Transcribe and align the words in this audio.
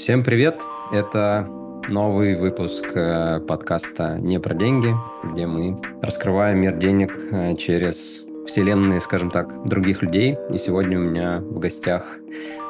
Всем 0.00 0.24
привет! 0.24 0.58
Это 0.92 1.46
новый 1.88 2.34
выпуск 2.34 2.90
э, 2.94 3.38
подкаста 3.40 4.16
«Не 4.18 4.40
про 4.40 4.54
деньги», 4.54 4.94
где 5.22 5.46
мы 5.46 5.78
раскрываем 6.00 6.58
мир 6.58 6.74
денег 6.78 7.14
э, 7.30 7.54
через 7.56 8.24
вселенные, 8.46 9.00
скажем 9.00 9.30
так, 9.30 9.62
других 9.66 10.00
людей. 10.00 10.38
И 10.50 10.56
сегодня 10.56 10.98
у 10.98 11.02
меня 11.02 11.40
в 11.40 11.58
гостях 11.58 12.16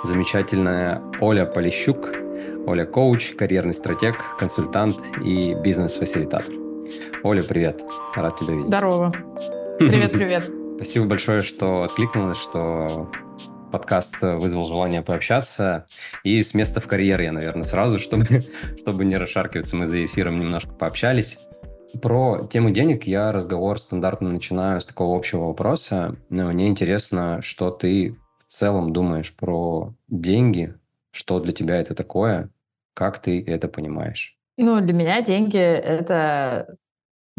замечательная 0.03 1.03
Оля 1.21 1.47
Полищук. 1.47 2.11
Оля– 2.67 2.85
коуч, 2.87 3.37
карьерный 3.37 3.75
стратег, 3.75 4.17
консультант 4.37 4.97
и 5.25 5.55
бизнес-фасилитатор. 5.55 6.53
Оля, 7.23 7.45
привет! 7.45 7.81
Рад 8.17 8.41
тебя 8.41 8.55
видеть. 8.55 8.67
Здорово! 8.67 9.13
Привет-привет! 9.79 10.51
Спасибо 10.75 11.07
большое, 11.07 11.43
что 11.43 11.85
откликнулась, 11.85 12.39
что 12.39 13.09
подкаст 13.71 14.21
вызвал 14.21 14.67
желание 14.67 15.03
пообщаться. 15.03 15.87
И 16.25 16.43
с 16.43 16.55
места 16.55 16.81
в 16.81 16.87
карьер 16.87 17.21
я, 17.21 17.33
наверное, 17.33 17.65
сразу, 17.65 17.99
чтобы, 18.01 18.27
чтобы 18.79 19.05
не 19.05 19.17
расшаркиваться, 19.17 19.77
мы 19.77 19.87
за 19.87 20.05
эфиром 20.05 20.39
немножко 20.39 20.73
пообщались. 20.73 21.39
Про 22.01 22.47
тему 22.47 22.71
денег 22.71 23.05
я 23.05 23.33
разговор 23.33 23.79
стандартно 23.79 24.31
начинаю 24.31 24.81
с 24.81 24.87
такого 24.87 25.17
общего 25.17 25.47
вопроса. 25.47 26.17
Но 26.29 26.47
мне 26.51 26.69
интересно, 26.69 27.41
что 27.43 27.71
ты 27.71 28.17
в 28.47 28.53
целом 28.53 28.93
думаешь 28.93 29.35
про 29.35 29.95
деньги, 30.09 30.75
что 31.11 31.41
для 31.41 31.53
тебя 31.53 31.77
это 31.81 31.95
такое, 31.95 32.51
как 32.95 33.21
ты 33.21 33.43
это 33.45 33.69
понимаешь? 33.69 34.37
Ну, 34.57 34.81
для 34.81 34.93
меня 34.93 35.23
деньги— 35.23 35.59
это 35.59 36.77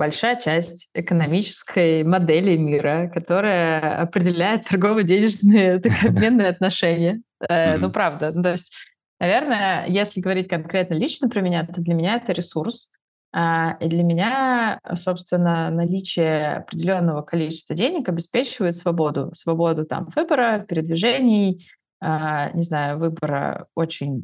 большая 0.01 0.35
часть 0.35 0.89
экономической 0.95 2.03
модели 2.03 2.57
мира, 2.57 3.11
которая 3.13 4.01
определяет 4.01 4.65
торгово-денежные 4.65 5.75
обменные 6.03 6.47
отношения. 6.47 7.21
Mm-hmm. 7.43 7.77
Ну, 7.77 7.91
правда. 7.91 8.31
Ну, 8.31 8.41
то 8.41 8.49
есть, 8.49 8.73
наверное, 9.19 9.85
если 9.87 10.19
говорить 10.19 10.47
конкретно 10.47 10.95
лично 10.95 11.29
про 11.29 11.41
меня, 11.41 11.67
то 11.67 11.81
для 11.81 11.93
меня 11.93 12.15
это 12.15 12.31
ресурс. 12.31 12.89
А, 13.31 13.77
и 13.79 13.89
для 13.89 14.01
меня, 14.01 14.79
собственно, 14.95 15.69
наличие 15.69 16.55
определенного 16.55 17.21
количества 17.21 17.75
денег 17.75 18.09
обеспечивает 18.09 18.75
свободу. 18.75 19.29
Свободу 19.35 19.85
там 19.85 20.09
выбора, 20.15 20.65
передвижений, 20.67 21.69
а, 22.01 22.49
не 22.53 22.63
знаю, 22.63 22.97
выбора 22.97 23.67
очень 23.75 24.23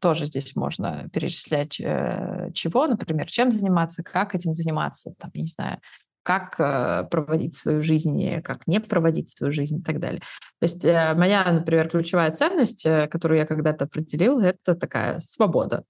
тоже 0.00 0.26
здесь 0.26 0.56
можно 0.56 1.08
перечислять, 1.12 1.80
э, 1.80 2.50
чего, 2.54 2.86
например, 2.86 3.26
чем 3.26 3.50
заниматься, 3.50 4.02
как 4.02 4.34
этим 4.34 4.54
заниматься, 4.54 5.14
там, 5.18 5.30
я 5.34 5.42
не 5.42 5.48
знаю, 5.48 5.78
как 6.22 6.58
э, 6.58 7.06
проводить 7.10 7.54
свою 7.54 7.82
жизнь, 7.82 8.40
как 8.42 8.66
не 8.66 8.80
проводить 8.80 9.28
свою 9.28 9.52
жизнь 9.52 9.78
и 9.78 9.82
так 9.82 10.00
далее. 10.00 10.20
То 10.60 10.64
есть 10.64 10.84
э, 10.84 11.14
моя, 11.14 11.50
например, 11.52 11.88
ключевая 11.88 12.30
ценность, 12.32 12.84
которую 13.10 13.38
я 13.38 13.46
когда-то 13.46 13.84
определил, 13.84 14.40
это 14.40 14.74
такая 14.74 15.20
свобода. 15.20 15.84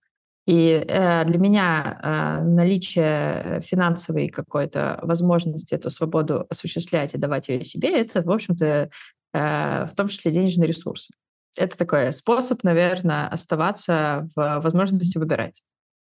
И 0.47 0.85
для 0.87 1.39
меня 1.39 2.43
наличие 2.45 3.63
финансовой 3.63 4.29
какой-то 4.29 4.99
возможности 5.03 5.75
эту 5.75 5.89
свободу 5.89 6.45
осуществлять 6.51 7.15
и 7.15 7.19
давать 7.19 7.49
ее 7.49 7.65
себе, 7.65 7.99
это, 7.99 8.21
в 8.21 8.31
общем-то, 8.31 8.91
в 9.33 9.91
том 9.97 10.09
числе 10.09 10.33
денежный 10.33 10.67
ресурс 10.67 11.09
это 11.57 11.77
такой 11.77 12.13
способ, 12.13 12.63
наверное, 12.65 13.29
оставаться 13.29 14.29
в 14.35 14.61
возможности 14.61 15.19
выбирать. 15.19 15.63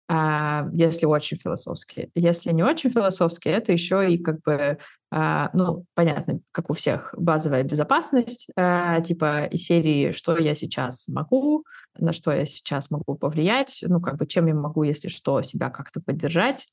А, 0.10 0.68
если 0.74 1.06
очень 1.06 1.38
философски. 1.38 2.10
Если 2.16 2.54
не 2.54 2.64
очень 2.64 2.90
философски, 2.90 3.50
это 3.50 3.74
еще 3.74 4.10
и 4.10 4.18
как 4.18 4.42
бы, 4.42 4.78
а, 5.12 5.50
ну, 5.54 5.86
понятно, 5.96 6.40
как 6.54 6.70
у 6.70 6.74
всех, 6.74 7.14
базовая 7.18 7.64
безопасность, 7.64 8.48
а, 8.56 9.02
типа 9.02 9.46
из 9.46 9.66
серии, 9.66 10.14
что 10.14 10.38
я 10.38 10.56
сейчас 10.56 11.10
могу, 11.10 11.66
на 11.98 12.14
что 12.14 12.32
я 12.32 12.46
сейчас 12.46 12.90
могу 12.90 13.16
повлиять, 13.16 13.84
ну, 13.86 14.00
как 14.00 14.16
бы 14.18 14.28
чем 14.28 14.48
я 14.48 14.56
могу, 14.56 14.84
если 14.84 15.10
что, 15.10 15.42
себя 15.42 15.70
как-то 15.70 16.00
поддержать, 16.00 16.68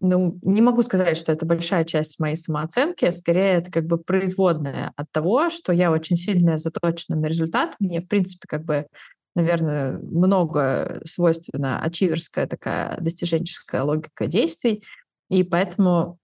ну, 0.00 0.38
не 0.42 0.60
могу 0.60 0.82
сказать, 0.82 1.16
что 1.16 1.32
это 1.32 1.46
большая 1.46 1.84
часть 1.84 2.18
моей 2.18 2.36
самооценки, 2.36 3.10
скорее 3.10 3.54
это 3.54 3.70
как 3.70 3.86
бы 3.86 3.98
производная 3.98 4.92
от 4.96 5.10
того, 5.10 5.50
что 5.50 5.72
я 5.72 5.90
очень 5.90 6.16
сильно 6.16 6.58
заточена 6.58 7.16
на 7.16 7.26
результат. 7.26 7.76
Мне, 7.80 8.00
в 8.00 8.08
принципе, 8.08 8.46
как 8.48 8.64
бы, 8.64 8.86
наверное, 9.34 9.98
много 9.98 11.00
свойственно 11.04 11.80
ачиверская 11.82 12.46
такая 12.46 12.98
достиженческая 13.00 13.82
логика 13.82 14.26
действий, 14.26 14.84
и 15.28 15.42
поэтому 15.42 16.18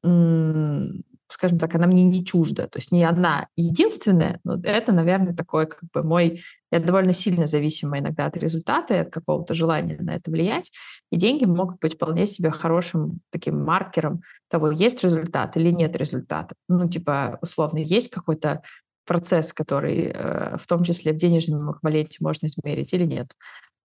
скажем 1.33 1.59
так, 1.59 1.75
она 1.75 1.87
мне 1.87 2.05
не 2.05 2.25
чужда. 2.25 2.67
То 2.67 2.79
есть 2.79 2.93
не 2.93 3.05
одна 3.05 3.49
единственная, 3.57 4.41
но 4.45 4.61
это, 4.63 4.93
наверное, 4.93 5.35
такой 5.35 5.67
как 5.67 5.83
бы 5.93 6.03
мой... 6.03 6.43
Я 6.71 6.81
довольно 6.81 7.13
сильно 7.13 7.47
зависима 7.47 7.99
иногда 7.99 8.27
от 8.27 8.37
результата 8.37 8.95
и 8.95 8.99
от 8.99 9.11
какого-то 9.11 9.53
желания 9.53 9.99
на 10.01 10.15
это 10.15 10.31
влиять. 10.31 10.71
И 11.11 11.17
деньги 11.17 11.45
могут 11.45 11.79
быть 11.81 11.95
вполне 11.95 12.27
себе 12.27 12.51
хорошим 12.51 13.21
таким 13.31 13.63
маркером 13.63 14.23
того, 14.49 14.71
есть 14.71 15.05
результат 15.05 15.57
или 15.57 15.71
нет 15.71 15.97
результата. 15.97 16.55
Ну, 16.69 16.89
типа, 16.89 17.39
условно, 17.43 17.79
есть 17.79 18.11
какой-то 18.11 18.63
процесс, 19.05 19.53
который 19.53 20.13
э, 20.15 20.57
в 20.57 20.67
том 20.67 20.85
числе 20.85 21.13
в 21.13 21.17
денежном 21.17 21.73
эквиваленте 21.73 22.19
можно 22.21 22.47
измерить 22.47 22.93
или 22.95 23.05
нет. 23.05 23.33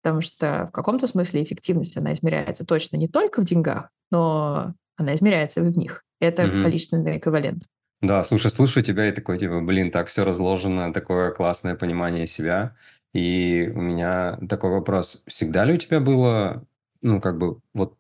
Потому 0.02 0.22
что 0.22 0.68
в 0.70 0.72
каком-то 0.72 1.08
смысле 1.08 1.44
эффективность, 1.44 1.98
она 1.98 2.14
измеряется 2.14 2.66
точно 2.66 2.98
не 2.98 3.08
только 3.08 3.42
в 3.42 3.46
деньгах, 3.46 3.90
но 4.12 4.74
она 4.98 5.16
измеряется 5.16 5.62
в 5.62 5.78
них. 5.78 6.04
Это 6.20 6.44
mm-hmm. 6.44 6.62
количественный 6.62 7.18
эквивалент. 7.18 7.64
Да, 8.02 8.24
слушай, 8.24 8.52
слушаю 8.52 8.84
тебя 8.84 9.08
и 9.08 9.12
такой, 9.12 9.40
типа, 9.40 9.62
блин, 9.62 9.92
так 9.92 10.08
все 10.08 10.24
разложено, 10.24 10.94
такое 10.94 11.32
классное 11.32 11.76
понимание 11.76 12.28
себя. 12.28 12.76
И 13.14 13.72
у 13.74 13.82
меня 13.82 14.38
такой 14.50 14.72
вопрос. 14.72 15.24
Всегда 15.26 15.66
ли 15.66 15.74
у 15.74 15.78
тебя 15.78 16.00
было, 16.00 16.64
ну, 17.02 17.20
как 17.22 17.38
бы, 17.38 17.60
вот 17.74 17.98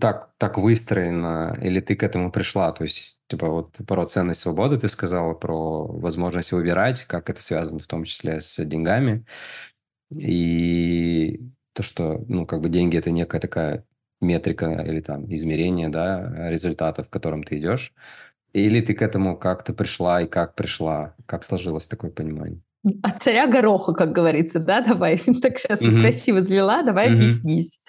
так, 0.00 0.30
так 0.38 0.56
выстроено, 0.56 1.58
или 1.60 1.80
ты 1.80 1.94
к 1.96 2.02
этому 2.02 2.32
пришла? 2.32 2.72
То 2.72 2.84
есть, 2.84 3.18
типа, 3.28 3.48
вот 3.48 3.76
про 3.86 4.06
ценность 4.06 4.40
свободы 4.40 4.78
ты 4.78 4.88
сказала, 4.88 5.34
про 5.34 5.86
возможность 5.86 6.52
выбирать, 6.52 7.04
как 7.04 7.28
это 7.28 7.42
связано 7.42 7.80
в 7.80 7.86
том 7.86 8.04
числе 8.04 8.40
с 8.40 8.64
деньгами. 8.64 9.26
И 10.10 11.40
то, 11.74 11.82
что, 11.82 12.24
ну, 12.28 12.46
как 12.46 12.60
бы 12.62 12.70
деньги– 12.70 12.96
это 12.98 13.10
некая 13.10 13.40
такая 13.40 13.84
метрика 14.24 14.84
или 14.86 15.00
там 15.00 15.32
измерение, 15.32 15.88
да, 15.88 16.50
результатов, 16.50 17.08
к 17.08 17.12
которым 17.12 17.42
ты 17.42 17.58
идешь? 17.58 17.92
Или 18.52 18.80
ты 18.80 18.94
к 18.94 19.02
этому 19.02 19.36
как-то 19.36 19.72
пришла 19.72 20.22
и 20.22 20.26
как 20.26 20.54
пришла? 20.54 21.14
Как 21.26 21.44
сложилось 21.44 21.86
такое 21.86 22.10
понимание? 22.10 22.60
От 23.02 23.22
царя 23.22 23.46
гороха, 23.46 23.92
как 23.94 24.12
говорится, 24.12 24.58
да, 24.58 24.80
давай. 24.80 25.18
Так 25.42 25.58
сейчас 25.58 25.82
mm-hmm. 25.82 26.00
красиво 26.00 26.40
звела, 26.40 26.82
давай 26.82 27.08
mm-hmm. 27.08 27.14
объяснись. 27.14 27.80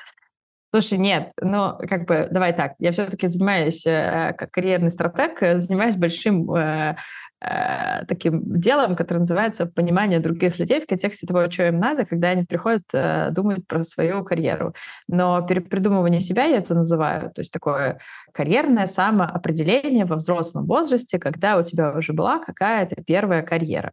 Слушай, 0.74 0.98
нет, 0.98 1.32
ну, 1.40 1.78
как 1.88 2.06
бы, 2.06 2.28
давай 2.32 2.54
так, 2.54 2.74
я 2.80 2.92
все-таки 2.92 3.28
занимаюсь, 3.28 3.86
э, 3.86 4.34
как 4.38 4.52
карьерный 4.52 4.92
стратег, 4.92 5.42
э, 5.42 5.58
занимаюсь 5.58 5.96
большим 5.96 6.52
э, 6.54 6.98
Э, 7.46 8.06
таким 8.08 8.42
делом, 8.60 8.96
которое 8.96 9.20
называется 9.20 9.68
понимание 9.68 10.20
других 10.20 10.58
людей 10.58 10.82
в 10.82 10.88
контексте 10.88 11.28
того, 11.28 11.52
что 11.52 11.68
им 11.68 11.78
надо, 11.78 12.06
когда 12.06 12.30
они 12.30 12.44
приходят, 12.44 12.84
э, 12.94 13.30
думают 13.32 13.68
про 13.68 13.84
свою 13.84 14.24
карьеру. 14.24 14.74
Но 15.08 15.42
перепридумывание 15.42 16.22
себя 16.22 16.46
я 16.46 16.58
это 16.58 16.74
называю, 16.74 17.32
то 17.32 17.42
есть 17.42 17.52
такое 17.52 18.00
карьерное 18.34 18.88
самоопределение 18.88 20.06
во 20.06 20.16
взрослом 20.16 20.66
возрасте, 20.66 21.20
когда 21.20 21.58
у 21.58 21.62
тебя 21.62 21.96
уже 21.96 22.14
была 22.14 22.40
какая-то 22.40 23.04
первая 23.04 23.44
карьера, 23.44 23.92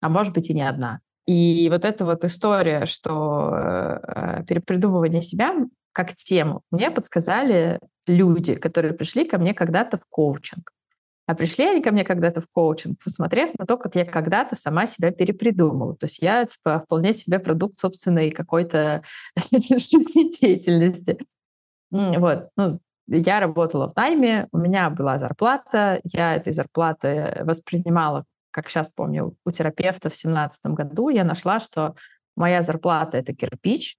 а 0.00 0.08
может 0.08 0.32
быть 0.32 0.48
и 0.48 0.54
не 0.54 0.62
одна. 0.62 1.00
И 1.26 1.68
вот 1.70 1.84
эта 1.84 2.06
вот 2.06 2.24
история, 2.24 2.86
что 2.86 3.52
э, 3.54 4.44
перепридумывание 4.46 5.20
себя 5.20 5.54
как 5.92 6.14
тему 6.14 6.62
мне 6.70 6.90
подсказали 6.90 7.80
люди, 8.06 8.54
которые 8.54 8.94
пришли 8.94 9.26
ко 9.26 9.38
мне 9.38 9.52
когда-то 9.52 9.98
в 9.98 10.06
коучинг. 10.08 10.70
А 11.26 11.34
пришли 11.34 11.64
они 11.64 11.82
ко 11.82 11.90
мне 11.90 12.04
когда-то 12.04 12.40
в 12.40 12.48
коучинг, 12.50 13.02
посмотрев 13.02 13.50
на 13.58 13.64
то, 13.64 13.78
как 13.78 13.94
я 13.94 14.04
когда-то 14.04 14.56
сама 14.56 14.86
себя 14.86 15.10
перепридумала. 15.10 15.96
То 15.96 16.06
есть 16.06 16.18
я 16.20 16.44
типа 16.44 16.82
вполне 16.84 17.12
себе 17.14 17.38
продукт 17.38 17.78
собственной 17.78 18.30
какой-то 18.30 19.02
жизнедеятельности. 19.52 21.18
Вот, 21.90 22.48
ну, 22.56 22.80
я 23.06 23.40
работала 23.40 23.88
в 23.88 23.96
найме, 23.96 24.48
у 24.52 24.58
меня 24.58 24.90
была 24.90 25.18
зарплата, 25.18 26.00
я 26.04 26.34
этой 26.34 26.52
зарплаты 26.52 27.36
воспринимала, 27.40 28.24
как 28.50 28.68
сейчас 28.68 28.88
помню, 28.88 29.36
у 29.44 29.50
терапевта 29.50 30.08
в 30.08 30.12
2017 30.12 30.66
году 30.66 31.08
я 31.08 31.24
нашла, 31.24 31.60
что 31.60 31.94
моя 32.36 32.62
зарплата— 32.62 33.18
это 33.18 33.34
кирпич, 33.34 33.96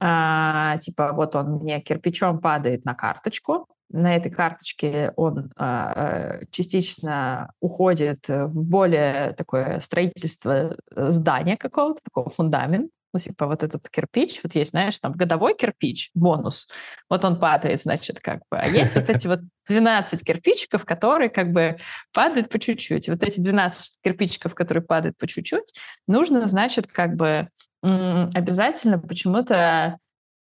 а, 0.00 0.78
типа 0.78 1.12
вот 1.12 1.36
он 1.36 1.58
мне 1.58 1.80
кирпичом 1.80 2.40
падает 2.40 2.84
на 2.84 2.94
карточку, 2.94 3.66
на 3.90 4.16
этой 4.16 4.30
карточке 4.30 5.12
он 5.16 5.52
а, 5.56 5.92
а, 5.92 6.44
частично 6.50 7.52
уходит 7.60 8.28
в 8.28 8.62
более 8.62 9.32
такое 9.32 9.80
строительство 9.80 10.76
э, 10.94 11.10
здания 11.10 11.56
какого-то, 11.56 12.00
такого 12.02 12.30
фундамент. 12.30 12.90
Ну, 13.12 13.18
типа 13.18 13.46
вот 13.46 13.64
этот 13.64 13.88
кирпич, 13.90 14.40
вот 14.44 14.54
есть, 14.54 14.70
знаешь, 14.70 14.96
там 15.00 15.12
годовой 15.12 15.56
кирпич, 15.56 16.10
бонус, 16.14 16.68
вот 17.08 17.24
он 17.24 17.40
падает, 17.40 17.80
значит, 17.80 18.20
как 18.20 18.38
бы. 18.48 18.56
А 18.56 18.68
есть 18.68 18.94
вот 18.94 19.10
эти 19.10 19.26
вот 19.26 19.40
12 19.68 20.24
кирпичиков, 20.24 20.84
которые 20.84 21.28
как 21.28 21.50
бы 21.50 21.76
падают 22.12 22.48
по 22.50 22.60
чуть-чуть. 22.60 23.08
Вот 23.08 23.24
эти 23.24 23.40
12 23.40 23.98
кирпичиков, 24.02 24.54
которые 24.54 24.84
падают 24.84 25.16
по 25.18 25.26
чуть-чуть, 25.26 25.74
нужно, 26.06 26.46
значит, 26.46 26.86
как 26.86 27.16
бы 27.16 27.48
обязательно 27.82 28.98
почему-то 28.98 29.98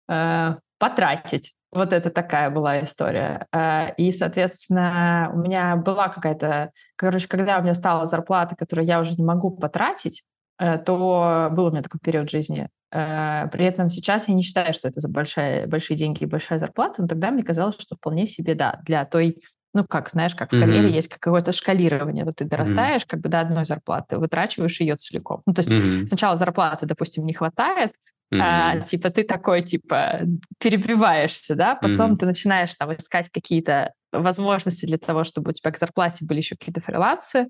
э, 0.09 0.55
потратить. 0.79 1.55
Вот 1.73 1.93
это 1.93 2.11
такая 2.11 2.51
была 2.51 2.83
история. 2.83 3.47
Э, 3.53 3.95
и, 3.97 4.11
соответственно, 4.11 5.31
у 5.35 5.39
меня 5.39 5.77
была 5.77 6.09
какая-то... 6.09 6.71
Короче, 6.97 7.29
когда 7.29 7.59
у 7.59 7.63
меня 7.63 7.75
стала 7.75 8.07
зарплата, 8.07 8.57
которую 8.57 8.87
я 8.87 9.01
уже 9.01 9.15
не 9.17 9.25
могу 9.25 9.51
потратить, 9.51 10.23
э, 10.59 10.79
то 10.79 11.51
был 11.53 11.67
у 11.67 11.71
меня 11.71 11.83
такой 11.83 12.01
период 12.01 12.31
жизни. 12.31 12.69
Э, 12.91 13.49
при 13.53 13.67
этом 13.67 13.91
сейчас 13.91 14.29
я 14.29 14.35
не 14.35 14.43
считаю, 14.43 14.73
что 14.73 14.89
это 14.89 15.01
за 15.01 15.09
большая, 15.09 15.67
большие 15.67 15.97
деньги 15.97 16.23
и 16.23 16.27
большая 16.27 16.59
зарплата, 16.59 17.03
но 17.03 17.09
тогда 17.09 17.31
мне 17.31 17.43
казалось, 17.43 17.79
что 17.79 17.97
вполне 17.97 18.27
себе, 18.27 18.55
да, 18.55 18.81
для 18.85 19.05
той 19.05 19.43
ну, 19.79 19.85
как, 19.89 20.11
знаешь, 20.11 20.35
как 20.35 20.51
в 20.51 20.55
mm-hmm. 20.55 20.61
карьере 20.61 20.91
есть 20.91 21.09
какое-то 21.09 21.53
шкалирование. 21.53 22.25
Вот 22.25 22.37
ты 22.37 22.45
дорастаешь 22.45 23.03
mm-hmm. 23.03 23.09
как 23.09 23.21
бы 23.21 23.29
до 23.29 23.41
одной 23.41 23.65
зарплаты, 23.65 24.19
вытрачиваешь 24.19 24.81
ее 24.81 24.97
целиком. 24.97 25.43
Ну, 25.47 25.55
то 25.55 25.61
есть 25.61 25.71
mm-hmm. 25.71 26.07
сначала 26.07 26.37
зарплаты, 26.37 26.87
допустим, 26.87 27.25
не 27.25 27.33
хватает, 27.33 27.93
Mm-hmm. 28.31 28.41
А, 28.43 28.81
типа 28.81 29.09
ты 29.09 29.25
такой, 29.25 29.63
типа, 29.63 30.21
перебиваешься, 30.59 31.55
да, 31.55 31.77
потом 31.77 32.13
mm-hmm. 32.13 32.17
ты 32.17 32.27
начинаешь 32.27 32.75
там 32.75 32.95
искать 32.95 33.31
какие-то 33.33 33.95
возможности 34.13 34.85
для 34.85 34.99
того, 34.99 35.25
чтобы 35.25 35.49
у 35.49 35.53
тебя 35.55 35.71
к 35.71 35.79
зарплате 35.79 36.27
были 36.27 36.41
еще 36.41 36.55
какие-то 36.55 36.83
фрилансы, 36.83 37.49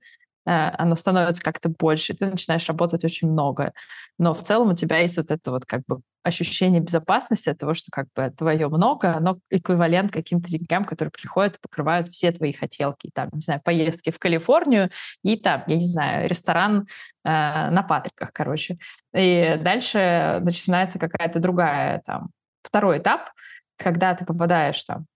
оно 0.51 0.97
становится 0.97 1.43
как-то 1.43 1.69
больше, 1.69 2.15
ты 2.15 2.27
начинаешь 2.27 2.67
работать 2.69 3.05
очень 3.05 3.31
много. 3.31 3.73
Но 4.19 4.33
в 4.33 4.43
целом 4.43 4.71
у 4.71 4.75
тебя 4.75 4.99
есть 4.99 5.17
вот 5.19 5.31
это 5.31 5.51
вот 5.51 5.67
как 5.67 5.83
бы 5.87 6.01
ощущение 6.23 6.81
безопасности 6.81 7.49
от 7.49 7.59
того, 7.59 7.75
что 7.75 7.91
как 7.91 8.07
бы 8.15 8.31
твое 8.31 8.69
много, 8.69 9.15
оно 9.15 9.39
эквивалент 9.51 10.11
каким-то 10.11 10.49
деньгам, 10.49 10.85
которые 10.85 11.13
приходят 11.13 11.57
и 11.57 11.61
покрывают 11.61 12.09
все 12.09 12.33
твои 12.33 12.53
хотелки. 12.53 13.11
Там, 13.15 13.29
не 13.33 13.41
знаю, 13.41 13.61
поездки 13.63 14.11
в 14.11 14.19
Калифорнию 14.19 14.91
и 15.23 15.37
там, 15.37 15.65
я 15.67 15.77
не 15.77 15.87
знаю, 15.87 16.29
ресторан 16.29 16.87
э, 17.25 17.29
на 17.71 17.83
Патриках, 17.83 18.33
короче. 18.33 18.79
И 19.15 19.59
дальше 19.63 20.41
начинается 20.43 20.99
какая-то 20.99 21.41
другая 21.41 22.03
там 22.05 22.31
второй 22.63 22.99
этап, 22.99 23.31
когда 23.77 24.15
ты 24.15 24.25
попадаешь 24.25 24.83
там 24.85 25.07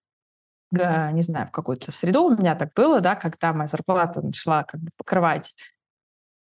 не 0.73 1.23
знаю, 1.23 1.49
в 1.49 1.51
какую-то 1.51 1.93
среду. 1.93 2.25
У 2.25 2.37
меня 2.37 2.55
так 2.55 2.73
было, 2.75 3.01
да, 3.01 3.15
когда 3.15 3.53
моя 3.53 3.67
зарплата 3.67 4.23
начала 4.23 4.65
как 4.65 4.81
бы 4.81 4.91
покрывать 4.97 5.55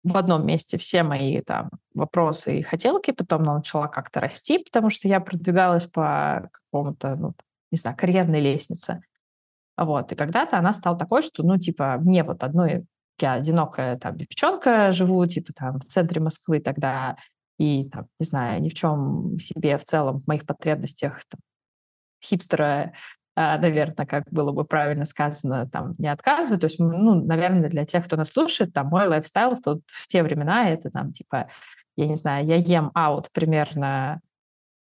в 0.03 0.17
одном 0.17 0.47
месте 0.47 0.79
все 0.79 1.03
мои 1.03 1.41
там 1.43 1.71
вопросы 1.95 2.59
и 2.59 2.63
хотелки, 2.63 3.11
потом 3.11 3.43
она 3.43 3.57
начала 3.57 3.87
как-то 3.87 4.21
расти, 4.21 4.59
потому 4.59 4.89
что 4.91 5.09
я 5.09 5.21
продвигалась 5.21 5.87
по 5.87 6.49
какому-то, 6.53 7.17
ну, 7.17 7.35
не 7.71 7.79
знаю, 7.79 7.97
карьерной 7.97 8.41
лестнице. 8.41 9.03
Вот. 9.77 10.13
И 10.13 10.15
когда-то 10.15 10.59
она 10.59 10.73
стала 10.73 10.97
такой, 10.97 11.23
что, 11.23 11.43
ну, 11.43 11.59
типа, 11.59 11.99
мне 12.01 12.25
вот 12.25 12.43
одной, 12.45 12.87
я 13.19 13.35
одинокая 13.35 13.99
там 13.99 14.17
девчонка, 14.17 14.93
живу, 14.93 15.27
типа, 15.27 15.53
там, 15.55 15.81
в 15.81 15.85
центре 15.85 16.21
Москвы 16.21 16.61
тогда, 16.61 17.17
и, 17.59 17.89
там, 17.91 18.07
не 18.19 18.27
знаю, 18.27 18.63
ни 18.63 18.71
в 18.71 18.75
чем 18.75 19.39
себе 19.39 19.77
в 19.77 19.85
целом, 19.85 20.21
в 20.21 20.27
моих 20.27 20.47
потребностях 20.47 21.23
там, 21.29 21.41
хипстера 22.25 22.95
наверное, 23.59 24.07
как 24.07 24.25
было 24.31 24.53
бы 24.53 24.65
правильно 24.65 25.05
сказано, 25.05 25.69
там, 25.69 25.95
не 25.99 26.09
отказываю. 26.09 26.59
То 26.59 26.67
есть, 26.67 26.79
ну, 26.79 27.15
наверное, 27.15 27.69
для 27.69 27.85
тех, 27.85 28.05
кто 28.05 28.17
нас 28.17 28.31
слушает, 28.31 28.73
там, 28.73 28.89
мой 28.89 29.07
lifestyle 29.07 29.55
в, 29.55 29.61
тот, 29.61 29.81
в 29.87 30.07
те 30.09 30.23
времена, 30.23 30.69
это 30.69 30.91
там, 30.91 31.13
типа, 31.13 31.49
я 31.97 32.07
не 32.07 32.17
знаю, 32.17 32.47
я 32.47 32.57
ем 32.57 32.91
out 32.95 33.31
примерно 33.33 34.21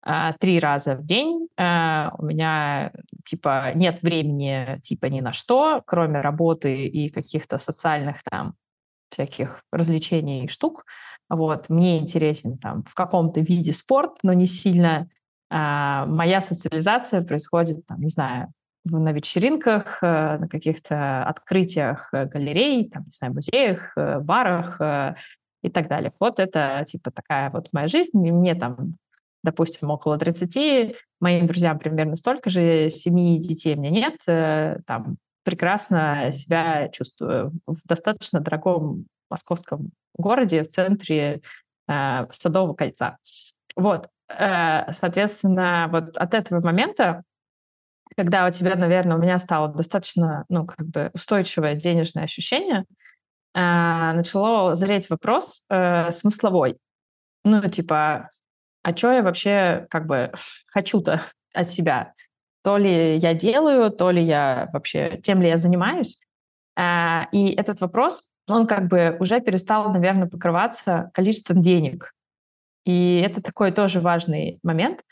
а, 0.03 0.33
три 0.35 0.59
раза 0.61 0.97
в 0.97 1.05
день. 1.05 1.49
А, 1.57 2.13
у 2.19 2.25
меня, 2.25 2.93
типа, 3.25 3.73
нет 3.75 4.03
времени, 4.03 4.81
типа, 4.83 5.07
ни 5.07 5.21
на 5.21 5.33
что, 5.33 5.83
кроме 5.87 6.21
работы 6.21 6.87
и 6.87 7.09
каких-то 7.09 7.59
социальных 7.59 8.23
там 8.23 8.55
всяких 9.11 9.63
развлечений 9.73 10.45
и 10.45 10.49
штук. 10.49 10.85
Вот, 11.29 11.69
мне 11.69 11.99
интересен 11.99 12.59
там 12.59 12.85
в 12.85 12.95
каком-то 12.95 13.41
виде 13.41 13.73
спорт, 13.73 14.19
но 14.23 14.33
не 14.33 14.47
сильно 14.47 15.09
а, 15.51 16.07
моя 16.07 16.41
социализация 16.41 17.23
происходит, 17.23 17.87
там, 17.87 18.01
не 18.01 18.09
знаю, 18.09 18.53
на 18.85 19.13
вечеринках, 19.13 19.99
э, 20.03 20.39
на 20.39 20.49
каких-то 20.49 21.25
открытиях 21.25 22.09
э, 22.13 22.27
галерей, 22.27 22.89
там, 22.89 23.05
не 23.05 23.11
знаю, 23.11 23.35
музеях, 23.35 23.93
э, 23.97 24.19
барах 24.21 24.81
и 25.63 25.69
так 25.71 25.89
далее. 25.89 26.13
Вот 26.21 26.39
это, 26.39 26.85
типа, 26.87 27.11
такая 27.11 27.51
вот 27.51 27.69
моя 27.73 27.89
жизнь. 27.89 28.27
И 28.27 28.33
мне 28.33 28.55
там, 28.55 28.95
допустим, 29.43 29.91
около 29.91 30.17
30, 30.17 30.97
моим 31.21 31.47
друзьям 31.47 31.79
примерно 31.79 32.17
столько 32.17 32.49
же, 32.49 32.89
семьи 32.89 33.39
детей 33.39 33.75
меня 33.75 33.91
нет, 33.91 34.85
там, 34.87 35.17
прекрасно 35.43 36.31
себя 36.33 36.89
чувствую 36.89 37.53
в 37.67 37.79
достаточно 37.87 38.41
дорогом 38.41 39.07
московском 39.31 39.91
городе 40.17 40.63
в 40.63 40.69
центре 40.69 41.41
э, 41.89 42.27
Садового 42.31 42.75
кольца. 42.75 43.19
Вот. 43.77 44.09
Э, 44.29 44.91
соответственно, 44.93 45.89
вот 45.91 46.17
от 46.17 46.35
этого 46.35 46.61
момента, 46.61 47.23
когда 48.17 48.47
у 48.47 48.51
тебя, 48.51 48.75
наверное, 48.77 49.17
у 49.17 49.21
меня 49.21 49.39
стало 49.39 49.69
достаточно, 49.69 50.45
ну, 50.49 50.67
как 50.67 50.87
бы 50.87 51.11
устойчивое 51.15 51.75
денежное 51.75 52.25
ощущение, 52.25 52.85
э, 53.55 53.61
начало 53.61 54.75
зреть 54.75 55.09
вопрос 55.11 55.63
э, 55.71 56.11
смысловой. 56.13 56.79
Ну, 57.45 57.63
типа, 57.69 58.31
а 58.83 58.97
что 58.97 59.13
я 59.13 59.23
вообще 59.23 59.87
как 59.91 60.07
бы 60.07 60.33
хочу-то 60.69 61.23
от 61.55 61.69
себя? 61.69 62.13
То 62.63 62.77
ли 62.77 63.17
я 63.17 63.35
делаю, 63.35 63.91
то 63.91 64.11
ли 64.11 64.23
я 64.23 64.69
вообще, 64.73 65.19
тем 65.23 65.41
ли 65.41 65.49
я 65.49 65.57
занимаюсь? 65.57 66.21
И 67.33 67.55
этот 67.57 67.81
вопрос, 67.81 68.25
он 68.47 68.67
как 68.67 68.89
бы 68.89 69.17
уже 69.21 69.41
перестал, 69.41 69.91
наверное, 69.93 70.29
покрываться 70.29 71.11
количеством 71.15 71.61
денег, 71.61 72.13
и 72.85 73.23
это 73.25 73.43
такой 73.43 73.73
тоже 73.73 74.01
важный 74.01 74.59
момент. 74.63 75.03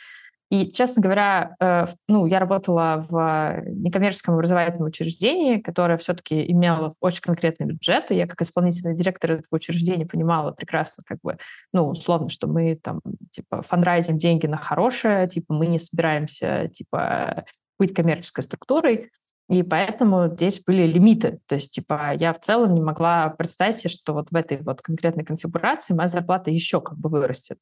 И, 0.48 0.70
честно 0.70 1.02
говоря, 1.02 1.56
э, 1.58 1.86
ну, 2.08 2.26
я 2.26 2.38
работала 2.38 3.04
в 3.08 3.62
некоммерческом 3.66 4.34
образовательном 4.34 4.86
учреждении, 4.86 5.58
которое 5.58 5.98
все-таки 5.98 6.48
имело 6.48 6.94
очень 7.00 7.22
конкретный 7.22 7.66
бюджет, 7.66 8.12
и 8.12 8.14
я 8.14 8.28
как 8.28 8.40
исполнительный 8.42 8.94
директор 8.94 9.32
этого 9.32 9.56
учреждения 9.56 10.06
понимала 10.06 10.52
прекрасно, 10.52 11.02
как 11.04 11.18
бы, 11.22 11.38
ну, 11.72 11.88
условно, 11.88 12.28
что 12.28 12.46
мы 12.46 12.76
там, 12.80 13.00
типа, 13.32 13.62
фандрайзим 13.62 14.18
деньги 14.18 14.46
на 14.46 14.56
хорошее, 14.56 15.26
типа, 15.26 15.52
мы 15.52 15.66
не 15.66 15.80
собираемся, 15.80 16.68
типа, 16.72 17.44
быть 17.76 17.92
коммерческой 17.92 18.44
структурой, 18.44 19.10
и 19.48 19.62
поэтому 19.62 20.28
здесь 20.28 20.62
были 20.64 20.86
лимиты. 20.86 21.38
То 21.46 21.54
есть, 21.54 21.72
типа, 21.72 22.14
я 22.18 22.32
в 22.32 22.40
целом 22.40 22.74
не 22.74 22.80
могла 22.80 23.28
представить 23.30 23.76
себе, 23.76 23.90
что 23.90 24.12
вот 24.12 24.28
в 24.30 24.34
этой 24.34 24.58
вот 24.60 24.82
конкретной 24.82 25.24
конфигурации 25.24 25.94
моя 25.94 26.08
зарплата 26.08 26.50
еще 26.50 26.80
как 26.80 26.98
бы 26.98 27.08
вырастет. 27.08 27.58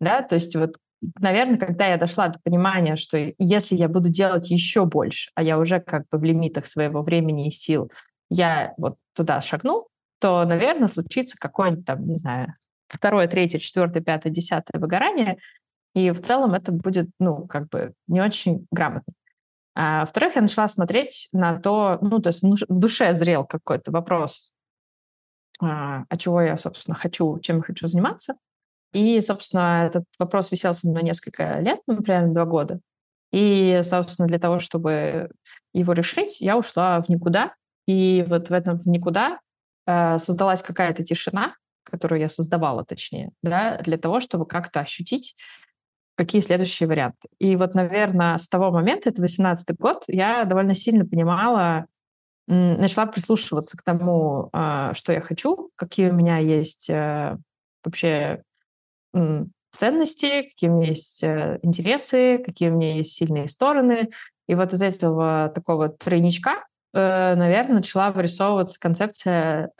Да, 0.00 0.22
то 0.22 0.34
есть 0.34 0.56
вот, 0.56 0.76
наверное, 1.18 1.58
когда 1.58 1.86
я 1.86 1.98
дошла 1.98 2.28
до 2.28 2.40
понимания, 2.40 2.96
что 2.96 3.32
если 3.38 3.76
я 3.76 3.88
буду 3.88 4.08
делать 4.08 4.50
еще 4.50 4.86
больше, 4.86 5.30
а 5.34 5.42
я 5.42 5.58
уже 5.58 5.78
как 5.80 6.08
бы 6.10 6.18
в 6.18 6.24
лимитах 6.24 6.66
своего 6.66 7.02
времени 7.02 7.48
и 7.48 7.50
сил, 7.50 7.92
я 8.28 8.74
вот 8.78 8.96
туда 9.14 9.40
шагну, 9.40 9.86
то, 10.20 10.44
наверное, 10.44 10.88
случится 10.88 11.36
какое-нибудь 11.38 11.84
там, 11.84 12.06
не 12.06 12.14
знаю, 12.14 12.54
второе, 12.88 13.28
третье, 13.28 13.58
четвертое, 13.58 14.00
пятое, 14.00 14.32
десятое 14.32 14.80
выгорание, 14.80 15.38
и 15.94 16.10
в 16.10 16.20
целом 16.20 16.54
это 16.54 16.72
будет, 16.72 17.08
ну, 17.18 17.46
как 17.46 17.68
бы 17.68 17.94
не 18.06 18.20
очень 18.20 18.66
грамотно. 18.70 19.12
А, 19.74 20.00
во-вторых, 20.00 20.36
я 20.36 20.42
начала 20.42 20.68
смотреть 20.68 21.28
на 21.32 21.58
то, 21.58 21.98
ну, 22.00 22.20
то 22.20 22.28
есть 22.28 22.42
в 22.42 22.78
душе 22.78 23.14
зрел 23.14 23.44
какой-то 23.44 23.92
вопрос, 23.92 24.52
а, 25.60 26.04
а 26.08 26.16
чего 26.16 26.40
я, 26.40 26.56
собственно, 26.56 26.96
хочу, 26.96 27.38
чем 27.40 27.58
я 27.58 27.62
хочу 27.62 27.86
заниматься. 27.86 28.34
И, 28.92 29.20
собственно, 29.20 29.86
этот 29.86 30.04
вопрос 30.18 30.50
висел 30.50 30.74
со 30.74 30.88
мной 30.88 31.02
несколько 31.02 31.60
лет, 31.60 31.78
ну, 31.86 31.96
примерно 32.02 32.34
два 32.34 32.44
года. 32.44 32.80
И, 33.32 33.80
собственно, 33.84 34.26
для 34.26 34.40
того, 34.40 34.58
чтобы 34.58 35.30
его 35.72 35.92
решить, 35.92 36.40
я 36.40 36.58
ушла 36.58 37.00
в 37.00 37.08
никуда. 37.08 37.54
И 37.86 38.24
вот 38.26 38.48
в 38.48 38.52
этом 38.52 38.78
в 38.78 38.86
никуда 38.86 39.38
э, 39.86 40.18
создалась 40.18 40.62
какая-то 40.62 41.04
тишина, 41.04 41.54
которую 41.84 42.20
я 42.20 42.28
создавала, 42.28 42.84
точнее, 42.84 43.30
да, 43.42 43.78
для 43.78 43.98
того, 43.98 44.20
чтобы 44.20 44.46
как-то 44.46 44.80
ощутить 44.80 45.36
какие 46.20 46.42
следующие 46.42 46.86
варианты. 46.86 47.30
И 47.38 47.56
вот, 47.56 47.74
наверное, 47.74 48.36
с 48.36 48.46
того 48.46 48.70
момента, 48.70 49.08
это 49.08 49.22
18 49.22 49.74
год, 49.78 50.04
я 50.06 50.44
довольно 50.44 50.74
сильно 50.74 51.06
понимала, 51.06 51.86
начала 52.46 53.06
прислушиваться 53.06 53.78
к 53.78 53.82
тому, 53.82 54.50
а, 54.52 54.92
что 54.92 55.14
я 55.14 55.22
хочу, 55.22 55.70
какие 55.76 56.10
у 56.10 56.12
меня 56.12 56.36
есть 56.36 56.90
э, 56.90 57.38
вообще 57.82 58.42
ценности, 59.74 60.42
какие 60.42 60.68
у 60.68 60.74
меня 60.74 60.88
есть 60.88 61.22
э, 61.22 61.58
интересы, 61.62 62.36
какие 62.44 62.68
у 62.68 62.74
меня 62.74 62.96
есть 62.96 63.14
сильные 63.14 63.48
стороны. 63.48 64.10
И 64.46 64.54
вот 64.54 64.74
из 64.74 64.82
этого 64.82 65.50
такого 65.54 65.88
тройничка, 65.88 66.66
э, 66.92 67.34
наверное, 67.34 67.76
начала 67.76 68.10
вырисовываться 68.10 68.78
концепция 68.78 69.70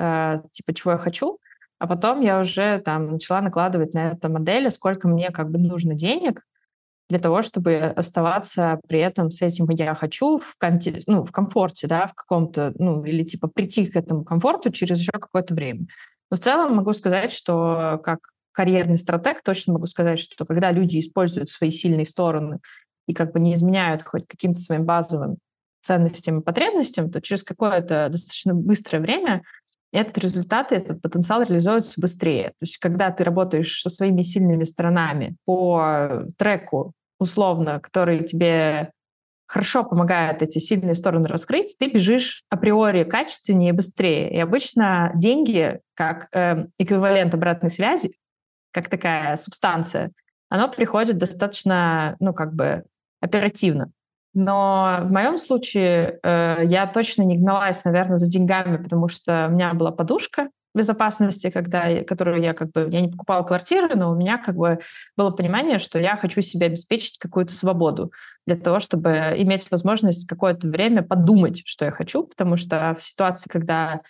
типа 0.53 0.73
«чего 0.73 0.93
я 0.93 0.99
хочу», 0.99 1.39
а 1.81 1.87
потом 1.87 2.21
я 2.21 2.39
уже 2.39 2.79
там 2.81 3.13
начала 3.13 3.41
накладывать 3.41 3.95
на 3.95 4.13
это 4.13 4.29
модели, 4.29 4.69
сколько 4.69 5.09
мне 5.09 5.31
как 5.31 5.51
бы 5.51 5.59
нужно 5.59 5.95
денег 5.95 6.45
для 7.09 7.19
того, 7.19 7.43
чтобы 7.43 7.77
оставаться 7.77 8.79
при 8.87 9.01
этом 9.01 9.31
с 9.31 9.41
этим 9.41 9.69
я 9.71 9.95
хочу 9.95 10.37
в, 10.37 10.57
конте, 10.59 11.03
ну, 11.07 11.23
в 11.23 11.33
комфорте, 11.33 11.89
да, 11.89 12.07
в 12.07 12.15
каком-то, 12.15 12.73
ну, 12.77 13.03
или 13.03 13.25
типа 13.25 13.49
прийти 13.49 13.87
к 13.87 13.97
этому 13.97 14.25
комфорту 14.25 14.71
через 14.71 15.01
еще 15.01 15.13
какое-то 15.13 15.55
время. 15.55 15.87
Но 16.31 16.37
в 16.37 16.41
целом 16.41 16.77
могу 16.77 16.93
сказать, 16.93 17.33
что 17.33 17.99
как 18.05 18.19
карьерный 18.53 18.99
стратег 18.99 19.43
точно 19.43 19.73
могу 19.73 19.87
сказать, 19.87 20.19
что 20.19 20.45
когда 20.45 20.71
люди 20.73 20.99
используют 20.99 21.49
свои 21.49 21.71
сильные 21.71 22.05
стороны 22.05 22.59
и 23.07 23.15
как 23.15 23.33
бы 23.33 23.41
не 23.41 23.55
изменяют 23.55 24.03
хоть 24.03 24.27
каким-то 24.29 24.61
своим 24.61 24.85
базовым 24.85 25.39
ценностям 25.81 26.41
и 26.41 26.45
потребностям, 26.45 27.11
то 27.11 27.23
через 27.23 27.43
какое-то 27.43 28.11
достаточно 28.11 28.55
быстрое 28.55 29.01
время 29.01 29.43
этот 29.93 30.19
результат, 30.19 30.73
этот 30.73 31.03
потенциал 31.03 31.43
реализуется 31.43 32.01
быстрее. 32.01 32.51
То 32.51 32.63
есть 32.63 32.79
когда 32.79 33.11
ты 33.11 33.25
работаешь 33.25 33.81
со 33.81 33.91
своими 33.91 34.23
сильными 34.23 34.65
сторонами 34.65 35.37
по 35.45 36.25
треку, 36.39 36.93
условно, 37.19 37.81
который 37.81 38.25
тебе 38.25 38.93
хорошо 39.47 39.83
помогает 39.83 40.43
эти 40.43 40.59
сильные 40.59 40.95
стороны 40.95 41.27
раскрыть, 41.29 41.75
ты 41.79 41.91
бежишь 41.91 42.45
априори 42.51 43.03
качественнее 43.03 43.71
и 43.71 43.73
быстрее. 43.73 44.31
И 44.31 44.39
обычно 44.39 45.11
деньги, 45.17 45.81
как 45.95 46.29
э, 46.33 46.67
эквивалент 46.79 47.35
обратной 47.35 47.69
связи, 47.69 48.13
как 48.71 48.89
такая 48.89 49.37
субстанция, 49.37 50.13
оно 50.49 50.69
приходит 50.69 51.19
достаточно, 51.19 52.17
ну, 52.21 52.33
как 52.33 52.55
бы 52.55 52.85
оперативно. 53.21 53.91
Но 54.33 55.01
в 55.03 55.11
моем 55.11 55.39
случае 55.39 56.21
э, 56.23 56.61
я 56.65 56.87
точно 56.87 57.23
не 57.23 57.37
гналась, 57.37 57.85
наверное, 57.85 58.19
за 58.19 58.31
деньгами, 58.31 58.77
потому 58.77 59.09
что 59.09 59.49
у 59.49 59.53
меня 59.53 59.75
была 59.75 59.91
подушка 59.91 60.49
безопасности, 60.75 61.51
когда, 61.51 62.03
которую 62.05 62.41
я 62.41 62.55
как 62.55 62.71
бы, 62.71 62.89
я 62.91 63.01
не 63.01 63.09
покупала 63.09 63.43
квартиры, 63.43 63.97
но 63.97 64.13
у 64.13 64.15
меня 64.15 64.39
как 64.39 64.55
бы 64.55 64.79
было 65.17 65.31
понимание, 65.31 65.79
что 65.79 65.99
я 65.99 66.17
хочу 66.17 66.43
себе 66.43 66.67
обеспечить 66.67 67.19
какую-то 67.19 67.53
свободу 67.53 68.13
для 68.47 68.57
того, 68.57 68.79
чтобы 68.79 69.11
иметь 69.39 69.69
возможность 69.71 70.29
какое-то 70.29 70.69
время 70.69 71.03
подумать, 71.03 71.63
что 71.67 71.85
я 71.85 71.91
хочу, 71.91 72.25
потому 72.25 72.57
что 72.57 72.97
в 72.99 73.03
ситуации, 73.03 73.49
когда 73.51 74.03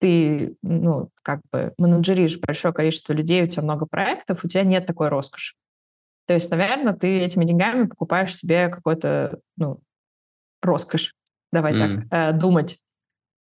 ты, 0.00 0.56
ну, 0.62 1.10
как 1.22 1.40
бы 1.52 1.72
менеджеришь 1.78 2.38
большое 2.38 2.74
количество 2.74 3.12
людей, 3.12 3.44
у 3.44 3.46
тебя 3.46 3.62
много 3.62 3.86
проектов, 3.86 4.44
у 4.44 4.48
тебя 4.48 4.64
нет 4.64 4.86
такой 4.86 5.08
роскоши. 5.08 5.54
То 6.28 6.34
есть, 6.34 6.50
наверное, 6.50 6.92
ты 6.92 7.20
этими 7.20 7.46
деньгами 7.46 7.86
покупаешь 7.86 8.36
себе 8.36 8.68
какой-то, 8.68 9.38
ну, 9.56 9.80
роскошь, 10.60 11.14
давай 11.50 11.72
mm. 11.72 11.78
так, 11.78 12.06
э, 12.10 12.38
думать. 12.38 12.78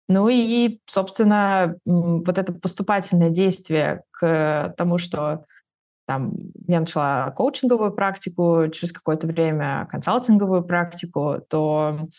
Ну 0.09 0.27
и, 0.29 0.79
собственно, 0.87 1.75
вот 1.85 2.37
это 2.39 2.53
поступательное 2.53 3.29
действие 3.29 4.01
к 4.09 4.73
тому, 4.77 4.97
что 4.97 5.45
там 6.07 6.33
я 6.67 6.79
начала 6.79 7.29
коучинговую 7.31 7.91
практику, 7.91 8.65
через 8.73 8.91
какое-то 8.91 9.27
время 9.27 9.87
консалтинговую 9.89 10.63
практику, 10.63 11.37
то 11.47 12.09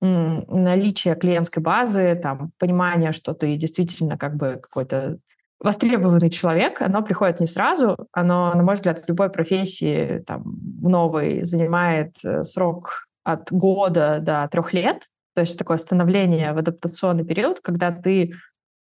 наличие 0.00 1.16
клиентской 1.16 1.62
базы, 1.62 2.18
там, 2.20 2.52
понимание, 2.58 3.12
что 3.12 3.34
ты 3.34 3.56
действительно 3.56 4.16
как 4.16 4.36
бы 4.36 4.58
какой-то 4.62 5.18
востребованный 5.60 6.30
человек, 6.30 6.80
оно 6.80 7.02
приходит 7.02 7.40
не 7.40 7.46
сразу, 7.46 7.96
оно, 8.12 8.54
на 8.54 8.62
мой 8.62 8.74
взгляд, 8.74 9.04
в 9.04 9.08
любой 9.08 9.30
профессии 9.30 10.22
там, 10.26 10.42
новой 10.80 11.44
занимает 11.44 12.14
э, 12.24 12.44
срок 12.44 13.06
от 13.24 13.50
года 13.52 14.18
до 14.20 14.48
трех 14.50 14.72
лет, 14.72 15.06
то 15.34 15.42
есть 15.42 15.58
такое 15.58 15.78
становление 15.78 16.52
в 16.52 16.58
адаптационный 16.58 17.24
период, 17.24 17.60
когда 17.60 17.92
ты 17.92 18.32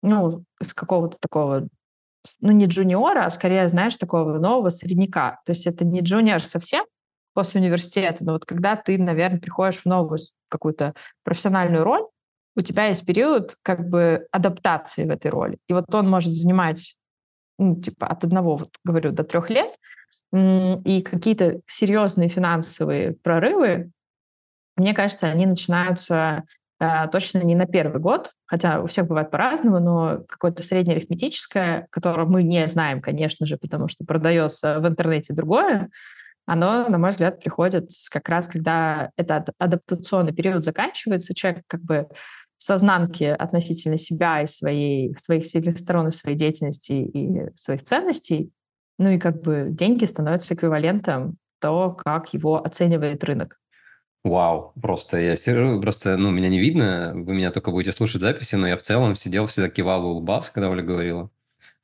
ну, 0.03 0.43
с 0.61 0.73
какого-то 0.73 1.17
такого, 1.19 1.67
ну, 2.41 2.51
не 2.51 2.65
джуниора, 2.65 3.25
а 3.25 3.29
скорее, 3.29 3.67
знаешь, 3.69 3.97
такого 3.97 4.37
нового 4.37 4.69
средняка. 4.69 5.39
То 5.45 5.53
есть 5.53 5.65
это 5.65 5.85
не 5.85 6.01
джуниор 6.01 6.41
совсем 6.41 6.85
после 7.33 7.61
университета, 7.61 8.23
но 8.23 8.33
вот 8.33 8.45
когда 8.45 8.75
ты, 8.75 8.97
наверное, 8.97 9.39
приходишь 9.39 9.79
в 9.79 9.85
новую 9.85 10.19
какую-то 10.49 10.93
профессиональную 11.23 11.83
роль, 11.83 12.03
у 12.55 12.61
тебя 12.61 12.87
есть 12.87 13.05
период 13.05 13.55
как 13.63 13.87
бы 13.87 14.27
адаптации 14.31 15.05
в 15.05 15.09
этой 15.09 15.31
роли. 15.31 15.57
И 15.67 15.73
вот 15.73 15.93
он 15.93 16.09
может 16.09 16.33
занимать, 16.33 16.95
ну, 17.57 17.79
типа, 17.79 18.07
от 18.07 18.23
одного, 18.23 18.57
вот 18.57 18.69
говорю, 18.83 19.11
до 19.11 19.23
трех 19.23 19.49
лет, 19.49 19.75
и 20.33 21.01
какие-то 21.01 21.61
серьезные 21.67 22.29
финансовые 22.29 23.13
прорывы, 23.21 23.91
мне 24.75 24.95
кажется, 24.95 25.27
они 25.27 25.45
начинаются 25.45 26.43
э, 26.79 27.07
точно 27.11 27.43
не 27.43 27.53
на 27.53 27.67
первый 27.67 28.01
год, 28.01 28.31
хотя 28.47 28.81
у 28.81 28.87
всех 28.87 29.07
бывает 29.07 29.29
по-разному, 29.29 29.79
но 29.79 30.23
какое-то 30.27 30.63
среднеарифметическое, 30.63 31.87
которое 31.91 32.25
мы 32.25 32.41
не 32.41 32.67
знаем, 32.67 32.99
конечно 32.99 33.45
же, 33.45 33.57
потому 33.57 33.87
что 33.87 34.05
продается 34.05 34.79
в 34.79 34.87
интернете 34.87 35.33
другое, 35.33 35.91
оно, 36.45 36.89
на 36.89 36.97
мой 36.97 37.11
взгляд, 37.11 37.39
приходит 37.39 37.89
как 38.11 38.27
раз, 38.27 38.47
когда 38.47 39.11
этот 39.15 39.49
адаптационный 39.59 40.33
период 40.33 40.63
заканчивается, 40.63 41.33
человек 41.33 41.63
как 41.67 41.81
бы 41.81 42.07
сознанки 42.63 43.25
относительно 43.25 43.97
себя 43.97 44.41
и 44.41 44.47
своей, 44.47 45.13
своих 45.15 45.45
сильных 45.45 45.77
сторон 45.77 46.07
и 46.07 46.11
своей 46.11 46.37
деятельности 46.37 46.93
и 46.93 47.55
своих 47.55 47.83
ценностей, 47.83 48.51
ну 48.97 49.09
и 49.09 49.19
как 49.19 49.41
бы 49.41 49.67
деньги 49.69 50.05
становятся 50.05 50.53
эквивалентом 50.53 51.37
то, 51.59 51.91
как 51.91 52.33
его 52.33 52.63
оценивает 52.63 53.23
рынок. 53.23 53.59
Вау, 54.23 54.71
просто 54.81 55.19
я 55.19 55.35
просто, 55.81 56.15
ну, 56.15 56.31
меня 56.31 56.47
не 56.47 56.59
видно, 56.59 57.11
вы 57.13 57.33
меня 57.33 57.51
только 57.51 57.71
будете 57.71 57.91
слушать 57.91 58.21
записи, 58.21 58.55
но 58.55 58.67
я 58.67 58.77
в 58.77 58.81
целом 58.81 59.15
сидел, 59.15 59.47
всегда 59.47 59.67
кивал, 59.67 60.05
улыбался, 60.05 60.53
когда 60.53 60.69
Оля 60.69 60.83
говорила. 60.83 61.29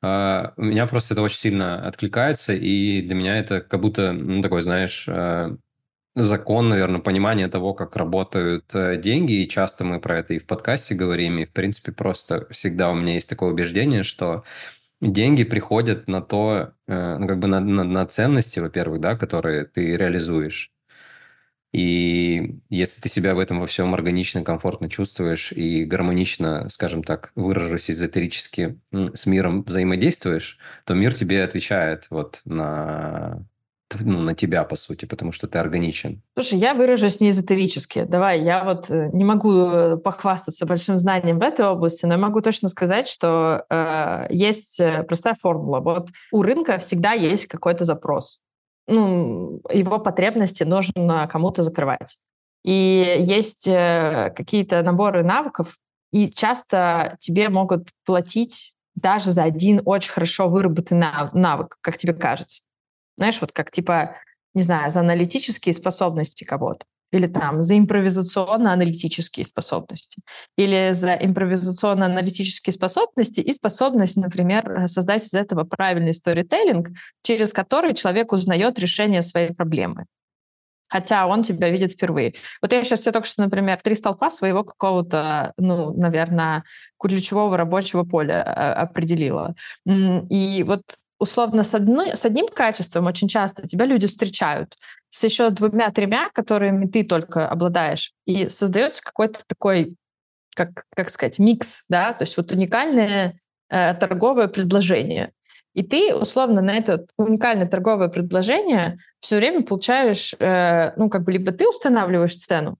Uh, 0.01 0.53
у 0.55 0.63
меня 0.63 0.87
просто 0.87 1.13
это 1.13 1.21
очень 1.21 1.39
сильно 1.39 1.85
откликается, 1.85 2.53
и 2.53 3.01
для 3.01 3.15
меня 3.15 3.37
это 3.37 3.59
как 3.59 3.81
будто, 3.81 4.13
ну, 4.13 4.41
такой, 4.41 4.61
знаешь, 4.61 5.05
uh, 5.09 5.57
закон, 6.15 6.69
наверное, 6.69 7.01
понимание 7.01 7.47
того, 7.47 7.73
как 7.73 7.95
работают 7.95 8.65
э, 8.73 8.97
деньги, 8.97 9.43
и 9.43 9.49
часто 9.49 9.83
мы 9.83 9.99
про 9.99 10.19
это 10.19 10.33
и 10.33 10.39
в 10.39 10.45
подкасте 10.47 10.95
говорим, 10.95 11.39
и, 11.39 11.45
в 11.45 11.51
принципе, 11.51 11.91
просто 11.91 12.47
всегда 12.51 12.91
у 12.91 12.95
меня 12.95 13.13
есть 13.15 13.29
такое 13.29 13.51
убеждение, 13.51 14.03
что 14.03 14.43
деньги 15.01 15.43
приходят 15.43 16.07
на 16.07 16.21
то, 16.21 16.73
э, 16.87 17.17
ну, 17.17 17.27
как 17.27 17.39
бы 17.39 17.47
на, 17.47 17.59
на, 17.59 17.83
на 17.83 18.05
ценности, 18.05 18.59
во-первых, 18.59 18.99
да, 19.01 19.17
которые 19.17 19.65
ты 19.65 19.97
реализуешь. 19.97 20.71
И 21.71 22.59
если 22.69 22.99
ты 22.99 23.09
себя 23.09 23.35
в 23.35 23.39
этом 23.39 23.59
во 23.59 23.67
всем 23.67 23.93
органично, 23.93 24.43
комфортно 24.43 24.89
чувствуешь 24.89 25.51
и 25.51 25.85
гармонично, 25.85 26.67
скажем 26.69 27.03
так, 27.03 27.31
выражусь 27.35 27.91
эзотерически, 27.91 28.79
с 28.91 29.25
миром 29.27 29.63
взаимодействуешь, 29.63 30.57
то 30.85 30.95
мир 30.95 31.13
тебе 31.13 31.43
отвечает 31.43 32.07
вот 32.09 32.41
на 32.45 33.45
ну, 33.99 34.19
на 34.19 34.35
тебя, 34.35 34.63
по 34.63 34.75
сути, 34.75 35.05
потому 35.05 35.31
что 35.31 35.47
ты 35.47 35.57
органичен. 35.57 36.21
Слушай, 36.35 36.59
я 36.59 36.73
выражусь 36.73 37.19
не 37.21 37.29
эзотерически. 37.29 38.03
Давай, 38.03 38.41
я 38.41 38.63
вот 38.63 38.89
э, 38.89 39.09
не 39.13 39.23
могу 39.23 39.51
э, 39.51 39.97
похвастаться 39.97 40.65
большим 40.65 40.97
знанием 40.97 41.39
в 41.39 41.41
этой 41.41 41.65
области, 41.65 42.05
но 42.05 42.13
я 42.13 42.19
могу 42.19 42.41
точно 42.41 42.69
сказать, 42.69 43.07
что 43.07 43.65
э, 43.69 44.27
есть 44.29 44.79
э, 44.79 45.03
простая 45.03 45.35
формула. 45.39 45.79
Вот 45.79 46.09
у 46.31 46.41
рынка 46.41 46.77
всегда 46.77 47.13
есть 47.13 47.47
какой-то 47.47 47.85
запрос. 47.85 48.39
Ну, 48.87 49.61
его 49.71 49.99
потребности 49.99 50.63
нужно 50.63 51.27
кому-то 51.31 51.63
закрывать. 51.63 52.17
И 52.63 53.15
есть 53.19 53.67
э, 53.67 54.33
какие-то 54.35 54.81
наборы 54.83 55.23
навыков, 55.23 55.77
и 56.11 56.29
часто 56.29 57.17
тебе 57.19 57.49
могут 57.49 57.89
платить 58.05 58.73
даже 58.95 59.31
за 59.31 59.43
один 59.43 59.81
очень 59.85 60.11
хорошо 60.11 60.49
выработанный 60.49 61.07
навык, 61.33 61.77
как 61.81 61.97
тебе 61.97 62.13
кажется. 62.13 62.61
Знаешь, 63.19 63.41
вот 63.41 63.51
как 63.51 63.69
типа, 63.69 64.15
не 64.53 64.61
знаю, 64.61 64.89
за 64.89 65.01
аналитические 65.01 65.73
способности 65.73 66.45
кого-то 66.45 66.85
или 67.11 67.27
там 67.27 67.61
за 67.61 67.77
импровизационно-аналитические 67.77 69.45
способности, 69.45 70.21
или 70.57 70.93
за 70.93 71.15
импровизационно-аналитические 71.15 72.71
способности 72.71 73.41
и 73.41 73.51
способность, 73.51 74.15
например, 74.15 74.87
создать 74.87 75.25
из 75.25 75.33
этого 75.33 75.63
правильный 75.65 76.13
сторителлинг, 76.13 76.89
через 77.21 77.51
который 77.51 77.93
человек 77.93 78.31
узнает 78.31 78.79
решение 78.79 79.21
своей 79.21 79.53
проблемы. 79.53 80.05
Хотя 80.87 81.27
он 81.27 81.43
тебя 81.43 81.69
видит 81.69 81.91
впервые. 81.91 82.35
Вот 82.61 82.71
я 82.71 82.83
сейчас 82.83 83.01
тебе 83.01 83.11
только 83.11 83.27
что, 83.27 83.43
например, 83.43 83.79
три 83.81 83.93
столпа 83.95 84.29
своего 84.29 84.63
какого-то, 84.63 85.53
ну, 85.57 85.93
наверное, 85.93 86.63
ключевого 86.99 87.57
рабочего 87.57 88.03
поля 88.03 88.43
а, 88.43 88.73
определила. 88.83 89.55
И 89.85 90.63
вот 90.65 90.81
условно 91.19 91.63
с, 91.63 91.75
одной, 91.75 92.15
с 92.15 92.25
одним 92.25 92.47
качеством 92.47 93.05
очень 93.05 93.27
часто 93.27 93.67
тебя 93.67 93.85
люди 93.85 94.07
встречают, 94.07 94.77
с 95.09 95.23
еще 95.23 95.49
двумя-тремя, 95.49 96.29
которыми 96.33 96.87
ты 96.87 97.03
только 97.03 97.47
обладаешь, 97.47 98.13
и 98.25 98.47
создается 98.49 99.03
какой-то 99.03 99.41
такой, 99.45 99.95
как, 100.55 100.85
как 100.95 101.09
сказать, 101.09 101.37
микс, 101.39 101.83
да, 101.89 102.13
то 102.13 102.23
есть 102.23 102.37
вот 102.37 102.51
уникальное 102.51 103.39
э, 103.69 103.93
торговое 103.95 104.47
предложение. 104.47 105.33
И 105.73 105.83
ты, 105.83 106.15
условно, 106.15 106.61
на 106.61 106.71
это 106.71 107.05
уникальное 107.17 107.67
торговое 107.67 108.07
предложение 108.07 108.97
все 109.19 109.37
время 109.37 109.63
получаешь, 109.63 110.33
э, 110.39 110.93
ну, 110.95 111.09
как 111.09 111.23
бы 111.23 111.31
либо 111.31 111.51
ты 111.51 111.67
устанавливаешь 111.67 112.35
цену, 112.37 112.77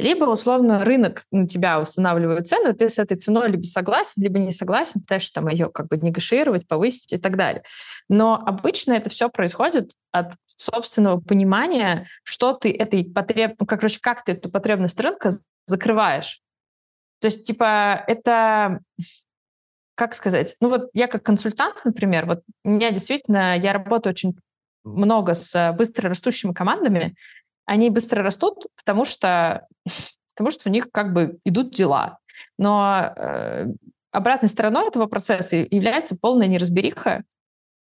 либо, 0.00 0.24
условно, 0.24 0.84
рынок 0.84 1.22
на 1.30 1.46
тебя 1.46 1.80
устанавливает 1.80 2.48
цену, 2.48 2.74
ты 2.74 2.88
с 2.88 2.98
этой 2.98 3.16
ценой 3.16 3.50
либо 3.50 3.62
согласен, 3.62 4.22
либо 4.22 4.38
не 4.38 4.52
согласен, 4.52 5.00
пытаешься 5.00 5.32
там 5.32 5.48
ее 5.48 5.70
как 5.70 5.88
бы 5.88 5.96
негашировать, 5.96 6.66
повысить 6.66 7.12
и 7.12 7.18
так 7.18 7.36
далее. 7.36 7.62
Но 8.08 8.34
обычно 8.34 8.92
это 8.92 9.10
все 9.10 9.28
происходит 9.28 9.92
от 10.10 10.32
собственного 10.46 11.20
понимания, 11.20 12.06
что 12.24 12.54
ты 12.54 12.72
этой 12.72 13.04
потреб... 13.04 13.54
ну, 13.60 13.66
как, 13.66 13.80
короче, 13.80 14.00
как 14.00 14.24
ты 14.24 14.32
эту 14.32 14.50
потребность 14.50 14.98
рынка 15.00 15.30
закрываешь. 15.66 16.40
То 17.20 17.26
есть, 17.26 17.46
типа, 17.46 18.02
это 18.06 18.80
как 19.94 20.14
сказать, 20.14 20.56
ну 20.62 20.70
вот 20.70 20.88
я 20.94 21.08
как 21.08 21.22
консультант, 21.22 21.84
например, 21.84 22.24
вот 22.24 22.40
у 22.64 22.70
меня 22.70 22.90
действительно, 22.90 23.58
я 23.58 23.74
работаю 23.74 24.14
очень 24.14 24.34
много 24.82 25.34
с 25.34 25.74
быстро 25.76 26.08
растущими 26.08 26.54
командами, 26.54 27.14
они 27.70 27.88
быстро 27.88 28.24
растут, 28.24 28.66
потому 28.76 29.04
что, 29.04 29.68
потому 30.34 30.50
что 30.50 30.68
у 30.68 30.72
них 30.72 30.90
как 30.90 31.12
бы 31.12 31.38
идут 31.44 31.72
дела. 31.72 32.18
Но 32.58 33.12
э, 33.16 33.66
обратной 34.10 34.48
стороной 34.48 34.88
этого 34.88 35.06
процесса 35.06 35.56
является 35.56 36.16
полная 36.20 36.48
неразбериха, 36.48 37.22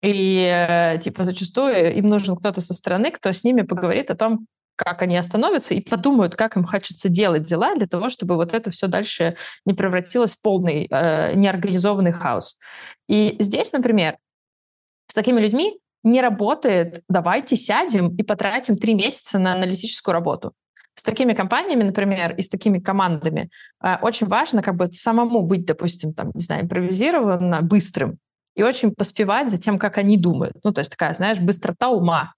и 0.02 0.50
э, 0.50 0.98
типа 1.00 1.24
зачастую 1.24 1.96
им 1.98 2.08
нужен 2.08 2.34
кто-то 2.34 2.62
со 2.62 2.72
стороны, 2.72 3.10
кто 3.10 3.30
с 3.30 3.44
ними 3.44 3.60
поговорит 3.60 4.10
о 4.10 4.16
том, 4.16 4.46
как 4.76 5.02
они 5.02 5.18
остановятся 5.18 5.74
и 5.74 5.82
подумают, 5.82 6.34
как 6.34 6.56
им 6.56 6.64
хочется 6.64 7.10
делать 7.10 7.42
дела 7.42 7.74
для 7.74 7.86
того, 7.86 8.08
чтобы 8.08 8.36
вот 8.36 8.54
это 8.54 8.70
все 8.70 8.86
дальше 8.86 9.36
не 9.66 9.74
превратилось 9.74 10.34
в 10.34 10.40
полный 10.40 10.86
э, 10.90 11.34
неорганизованный 11.34 12.12
хаос. 12.12 12.56
И 13.06 13.36
здесь, 13.38 13.72
например, 13.74 14.16
с 15.08 15.14
такими 15.14 15.40
людьми 15.40 15.78
не 16.04 16.20
работает 16.20 17.02
«давайте 17.08 17.56
сядем 17.56 18.14
и 18.16 18.22
потратим 18.22 18.76
три 18.76 18.94
месяца 18.94 19.38
на 19.38 19.54
аналитическую 19.54 20.12
работу». 20.12 20.52
С 20.94 21.02
такими 21.02 21.32
компаниями, 21.32 21.82
например, 21.82 22.36
и 22.36 22.42
с 22.42 22.48
такими 22.48 22.78
командами 22.78 23.50
э, 23.82 23.96
очень 24.00 24.28
важно 24.28 24.62
как 24.62 24.76
бы 24.76 24.92
самому 24.92 25.42
быть, 25.42 25.66
допустим, 25.66 26.14
там, 26.14 26.30
не 26.34 26.44
знаю, 26.44 26.64
импровизированно 26.64 27.62
быстрым 27.62 28.18
и 28.54 28.62
очень 28.62 28.94
поспевать 28.94 29.48
за 29.48 29.56
тем, 29.56 29.78
как 29.78 29.98
они 29.98 30.16
думают. 30.16 30.56
Ну, 30.62 30.72
то 30.72 30.80
есть 30.80 30.92
такая, 30.92 31.12
знаешь, 31.14 31.40
быстрота 31.40 31.88
ума, 31.88 32.34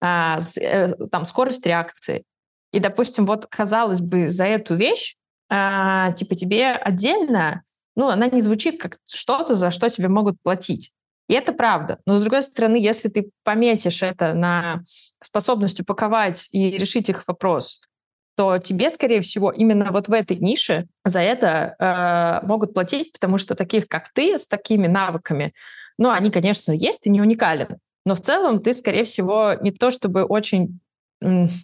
а, 0.00 0.38
э, 0.60 0.88
там, 1.12 1.24
скорость 1.24 1.64
реакции. 1.66 2.24
И, 2.72 2.80
допустим, 2.80 3.26
вот, 3.26 3.46
казалось 3.46 4.00
бы, 4.00 4.28
за 4.28 4.46
эту 4.46 4.74
вещь, 4.74 5.16
а, 5.48 6.12
типа, 6.12 6.34
тебе 6.34 6.72
отдельно, 6.72 7.62
ну, 7.94 8.08
она 8.08 8.26
не 8.26 8.40
звучит 8.40 8.80
как 8.80 8.98
что-то, 9.06 9.54
за 9.54 9.70
что 9.70 9.88
тебе 9.88 10.08
могут 10.08 10.36
платить. 10.42 10.92
И 11.30 11.32
это 11.32 11.52
правда. 11.52 12.00
Но, 12.06 12.16
с 12.16 12.22
другой 12.22 12.42
стороны, 12.42 12.74
если 12.74 13.08
ты 13.08 13.30
пометишь 13.44 14.02
это 14.02 14.34
на 14.34 14.82
способность 15.22 15.78
упаковать 15.78 16.48
и 16.50 16.72
решить 16.72 17.08
их 17.08 17.22
вопрос, 17.28 17.80
то 18.36 18.58
тебе, 18.58 18.90
скорее 18.90 19.20
всего, 19.20 19.52
именно 19.52 19.92
вот 19.92 20.08
в 20.08 20.12
этой 20.12 20.38
нише 20.38 20.88
за 21.04 21.20
это 21.20 21.76
э, 21.78 22.44
могут 22.44 22.74
платить, 22.74 23.12
потому 23.12 23.38
что 23.38 23.54
таких, 23.54 23.86
как 23.86 24.12
ты, 24.12 24.40
с 24.40 24.48
такими 24.48 24.88
навыками, 24.88 25.52
ну, 25.98 26.10
они, 26.10 26.32
конечно, 26.32 26.72
есть, 26.72 27.02
ты 27.02 27.10
не 27.10 27.20
уникален. 27.20 27.78
Но 28.04 28.16
в 28.16 28.20
целом 28.20 28.60
ты, 28.60 28.72
скорее 28.72 29.04
всего, 29.04 29.54
не 29.60 29.70
то 29.70 29.92
чтобы 29.92 30.24
очень, 30.24 30.80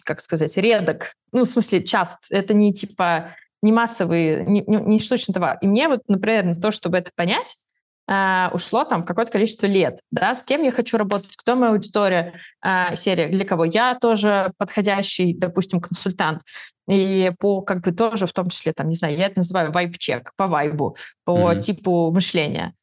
как 0.05 0.21
сказать, 0.21 0.55
редок. 0.55 1.11
Ну, 1.33 1.43
в 1.43 1.47
смысле, 1.47 1.83
часто. 1.83 2.33
Это 2.33 2.53
не 2.53 2.73
типа 2.73 3.35
не 3.61 3.73
массовый, 3.73 4.45
не, 4.45 4.63
не, 4.65 4.77
не 4.77 4.99
штучный 4.99 5.33
товар. 5.33 5.57
И 5.59 5.67
мне 5.67 5.89
вот, 5.89 6.03
например, 6.07 6.45
на 6.45 6.55
то, 6.55 6.71
чтобы 6.71 6.99
это 6.99 7.11
понять, 7.13 7.57
Uh, 8.09 8.49
ушло 8.53 8.85
там 8.85 9.03
какое-то 9.03 9.33
количество 9.33 9.65
лет, 9.65 9.99
да, 10.11 10.33
с 10.33 10.41
кем 10.41 10.63
я 10.63 10.71
хочу 10.71 10.97
работать, 10.97 11.35
кто 11.35 11.57
моя 11.57 11.73
аудитория, 11.73 12.35
uh, 12.65 12.95
серия, 12.95 13.27
для 13.27 13.43
кого 13.43 13.65
я 13.65 13.95
тоже 13.99 14.53
подходящий, 14.57 15.33
допустим, 15.33 15.81
консультант, 15.81 16.41
и 16.87 17.33
по, 17.37 17.61
как 17.61 17.81
бы, 17.81 17.91
тоже 17.91 18.25
в 18.25 18.31
том 18.31 18.49
числе, 18.49 18.71
там, 18.71 18.87
не 18.87 18.95
знаю, 18.95 19.17
я 19.17 19.25
это 19.25 19.39
называю 19.39 19.73
вайб-чек, 19.73 20.31
по 20.37 20.47
вайбу, 20.47 20.95
по 21.25 21.51
mm-hmm. 21.51 21.59
типу 21.59 22.11
мышления. 22.11 22.73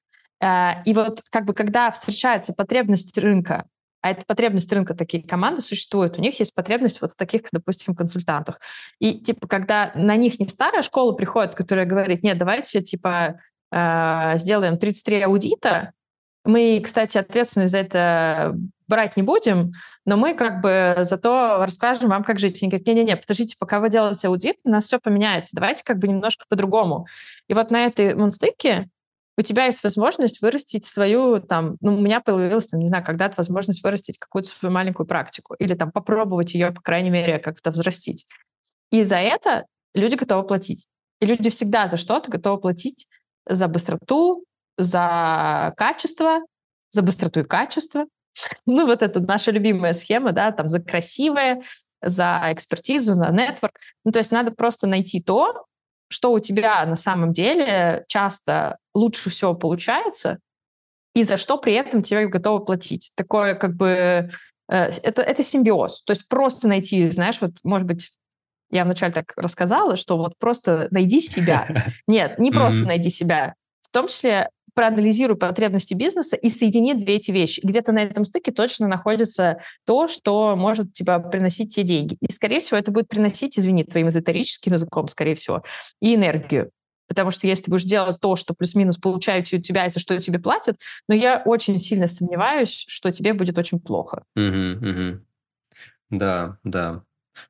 Uh, 0.42 0.82
и 0.84 0.92
вот, 0.92 1.22
как 1.30 1.46
бы, 1.46 1.54
когда 1.54 1.90
встречается 1.90 2.52
потребность 2.52 3.16
рынка, 3.16 3.64
а 4.04 4.10
это 4.10 4.26
потребность 4.26 4.70
рынка, 4.70 4.92
такие 4.92 5.26
команды 5.26 5.62
существуют, 5.62 6.18
у 6.18 6.20
них 6.20 6.38
есть 6.38 6.54
потребность 6.54 7.00
вот 7.00 7.12
в 7.12 7.16
таких, 7.16 7.44
допустим, 7.50 7.94
консультантах. 7.94 8.60
И, 8.98 9.18
типа, 9.18 9.48
когда 9.48 9.92
на 9.94 10.14
них 10.16 10.38
не 10.38 10.46
старая 10.46 10.82
школа 10.82 11.12
приходит, 11.12 11.54
которая 11.54 11.86
говорит, 11.86 12.22
нет, 12.22 12.36
давайте, 12.36 12.82
типа, 12.82 13.08
э, 13.08 13.38
сделаем 13.70 14.78
33 14.78 15.22
аудита. 15.22 15.92
Мы, 16.44 16.80
кстати, 16.84 17.18
ответственность 17.18 17.72
за 17.72 17.78
это 17.78 18.54
брать 18.86 19.16
не 19.16 19.22
будем, 19.22 19.72
но 20.04 20.16
мы 20.16 20.34
как 20.34 20.60
бы 20.60 20.96
зато 21.00 21.56
расскажем 21.60 22.10
вам, 22.10 22.22
как 22.22 22.38
жить. 22.38 22.62
Они 22.62 22.70
говорят, 22.70 22.86
не-не-не, 22.86 23.16
подождите, 23.16 23.56
пока 23.58 23.80
вы 23.80 23.88
делаете 23.88 24.28
аудит, 24.28 24.56
у 24.64 24.68
нас 24.68 24.84
все 24.84 24.98
поменяется. 24.98 25.56
Давайте 25.56 25.82
как 25.84 25.98
бы 25.98 26.06
немножко 26.06 26.44
по-другому. 26.48 27.06
И 27.48 27.54
вот 27.54 27.70
на 27.70 27.86
этой 27.86 28.14
монстыке 28.14 28.90
у 29.36 29.42
тебя 29.42 29.64
есть 29.64 29.82
возможность 29.82 30.42
вырастить 30.42 30.84
свою, 30.84 31.40
там, 31.40 31.76
ну, 31.80 31.96
у 31.96 32.00
меня 32.00 32.20
появилась, 32.20 32.68
там, 32.68 32.80
не 32.80 32.86
знаю, 32.86 33.04
когда-то 33.04 33.34
возможность 33.38 33.82
вырастить 33.82 34.18
какую-то 34.18 34.48
свою 34.48 34.72
маленькую 34.72 35.06
практику 35.06 35.54
или 35.54 35.74
там 35.74 35.90
попробовать 35.90 36.54
ее, 36.54 36.70
по 36.70 36.80
крайней 36.80 37.10
мере, 37.10 37.38
как-то 37.38 37.70
взрастить. 37.70 38.26
И 38.90 39.02
за 39.02 39.16
это 39.16 39.64
люди 39.94 40.14
готовы 40.14 40.46
платить. 40.46 40.86
И 41.20 41.26
люди 41.26 41.50
всегда 41.50 41.88
за 41.88 41.96
что-то 41.96 42.30
готовы 42.30 42.60
платить 42.60 43.06
за 43.46 43.68
быстроту, 43.68 44.44
за 44.76 45.72
качество, 45.76 46.40
за 46.90 47.02
быстроту 47.02 47.40
и 47.40 47.44
качество. 47.44 48.06
Ну, 48.66 48.84
вот 48.86 49.02
это 49.02 49.20
наша 49.20 49.52
любимая 49.52 49.92
схема, 49.92 50.32
да, 50.32 50.50
там 50.50 50.68
за 50.68 50.80
красивое, 50.80 51.62
за 52.02 52.42
экспертизу, 52.50 53.14
на 53.14 53.30
нетворк. 53.30 53.76
Ну, 54.04 54.10
то 54.10 54.18
есть 54.18 54.32
надо 54.32 54.50
просто 54.50 54.88
найти 54.88 55.22
то, 55.22 55.66
что 56.08 56.32
у 56.32 56.38
тебя 56.40 56.84
на 56.84 56.96
самом 56.96 57.32
деле 57.32 58.04
часто 58.08 58.78
лучше 58.92 59.30
всего 59.30 59.54
получается, 59.54 60.38
и 61.14 61.22
за 61.22 61.36
что 61.36 61.58
при 61.58 61.74
этом 61.74 62.02
тебе 62.02 62.26
готовы 62.26 62.64
платить. 62.64 63.12
Такое 63.14 63.54
как 63.54 63.76
бы... 63.76 64.30
Э, 64.68 64.90
это, 65.02 65.22
это 65.22 65.42
симбиоз. 65.42 66.02
То 66.02 66.10
есть 66.10 66.28
просто 66.28 66.68
найти, 66.68 67.06
знаешь, 67.06 67.40
вот, 67.40 67.52
может 67.62 67.86
быть, 67.86 68.10
я 68.74 68.84
вначале 68.84 69.12
так 69.12 69.32
рассказала, 69.36 69.96
что 69.96 70.18
вот 70.18 70.36
просто 70.38 70.88
найди 70.90 71.20
себя. 71.20 71.68
Нет, 72.06 72.38
не 72.38 72.50
просто 72.50 72.80
найди 72.80 73.08
себя. 73.08 73.54
В 73.82 73.90
том 73.90 74.08
числе 74.08 74.50
проанализируй 74.74 75.36
потребности 75.36 75.94
бизнеса 75.94 76.34
и 76.34 76.48
соедини 76.48 76.94
две 76.94 77.16
эти 77.16 77.30
вещи. 77.30 77.60
Где-то 77.62 77.92
на 77.92 78.00
этом 78.02 78.24
стыке 78.24 78.50
точно 78.50 78.88
находится 78.88 79.60
то, 79.86 80.08
что 80.08 80.56
может 80.56 80.92
тебя 80.92 81.20
приносить 81.20 81.72
те 81.72 81.84
деньги. 81.84 82.16
И, 82.20 82.32
скорее 82.32 82.58
всего, 82.58 82.76
это 82.76 82.90
будет 82.90 83.08
приносить, 83.08 83.56
извини, 83.56 83.84
твоим 83.84 84.08
эзотерическим 84.08 84.72
языком, 84.72 85.06
скорее 85.06 85.36
всего, 85.36 85.62
и 86.00 86.16
энергию. 86.16 86.70
Потому 87.06 87.30
что 87.30 87.46
если 87.46 87.64
ты 87.64 87.70
будешь 87.70 87.84
делать 87.84 88.18
то, 88.20 88.34
что 88.34 88.54
плюс-минус 88.54 88.96
получают 88.96 89.46
у 89.52 89.58
тебя, 89.58 89.86
и 89.86 89.90
за 89.90 90.00
что 90.00 90.18
тебе 90.18 90.40
платят, 90.40 90.76
но 91.08 91.14
я 91.14 91.40
очень 91.44 91.78
сильно 91.78 92.08
сомневаюсь, 92.08 92.84
что 92.88 93.12
тебе 93.12 93.34
будет 93.34 93.56
очень 93.56 93.78
плохо. 93.78 94.24
Да, 96.10 96.58
да. 96.64 97.02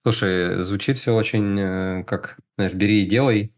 Слушай, 0.03 0.63
звучит 0.63 0.99
все 0.99 1.15
очень 1.15 1.59
э, 1.59 2.05
как, 2.05 2.39
знаешь, 2.57 2.75
бери 2.75 3.03
и 3.05 3.07
делай. 3.07 3.53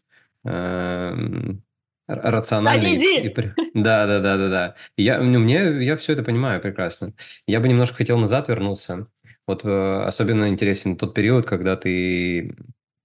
Эм, 0.45 1.63
рационально. 2.07 2.87
И, 2.87 3.29
и, 3.29 3.35
да, 3.75 4.07
да, 4.07 4.21
да, 4.21 4.37
да, 4.37 4.49
да. 4.49 4.75
Я, 4.97 5.21
ну, 5.21 5.39
мне, 5.41 5.85
я 5.85 5.97
все 5.97 6.13
это 6.13 6.23
понимаю 6.23 6.61
прекрасно. 6.61 7.15
Я 7.47 7.61
бы 7.61 7.69
немножко 7.69 7.97
хотел 7.97 8.19
назад 8.19 8.49
вернуться. 8.49 9.09
Вот 9.47 9.65
э, 9.65 10.03
особенно 10.05 10.49
интересен 10.49 10.97
тот 10.97 11.15
период, 11.15 11.47
когда 11.47 11.77
ты 11.77 12.57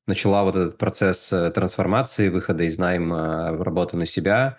начала 0.08 0.44
вот 0.44 0.56
этот 0.56 0.78
процесс 0.78 1.32
э, 1.32 1.52
трансформации, 1.52 2.30
выхода 2.30 2.64
из 2.64 2.78
найма 2.78 3.54
в 3.54 3.62
работу 3.62 3.98
на 3.98 4.06
себя. 4.06 4.58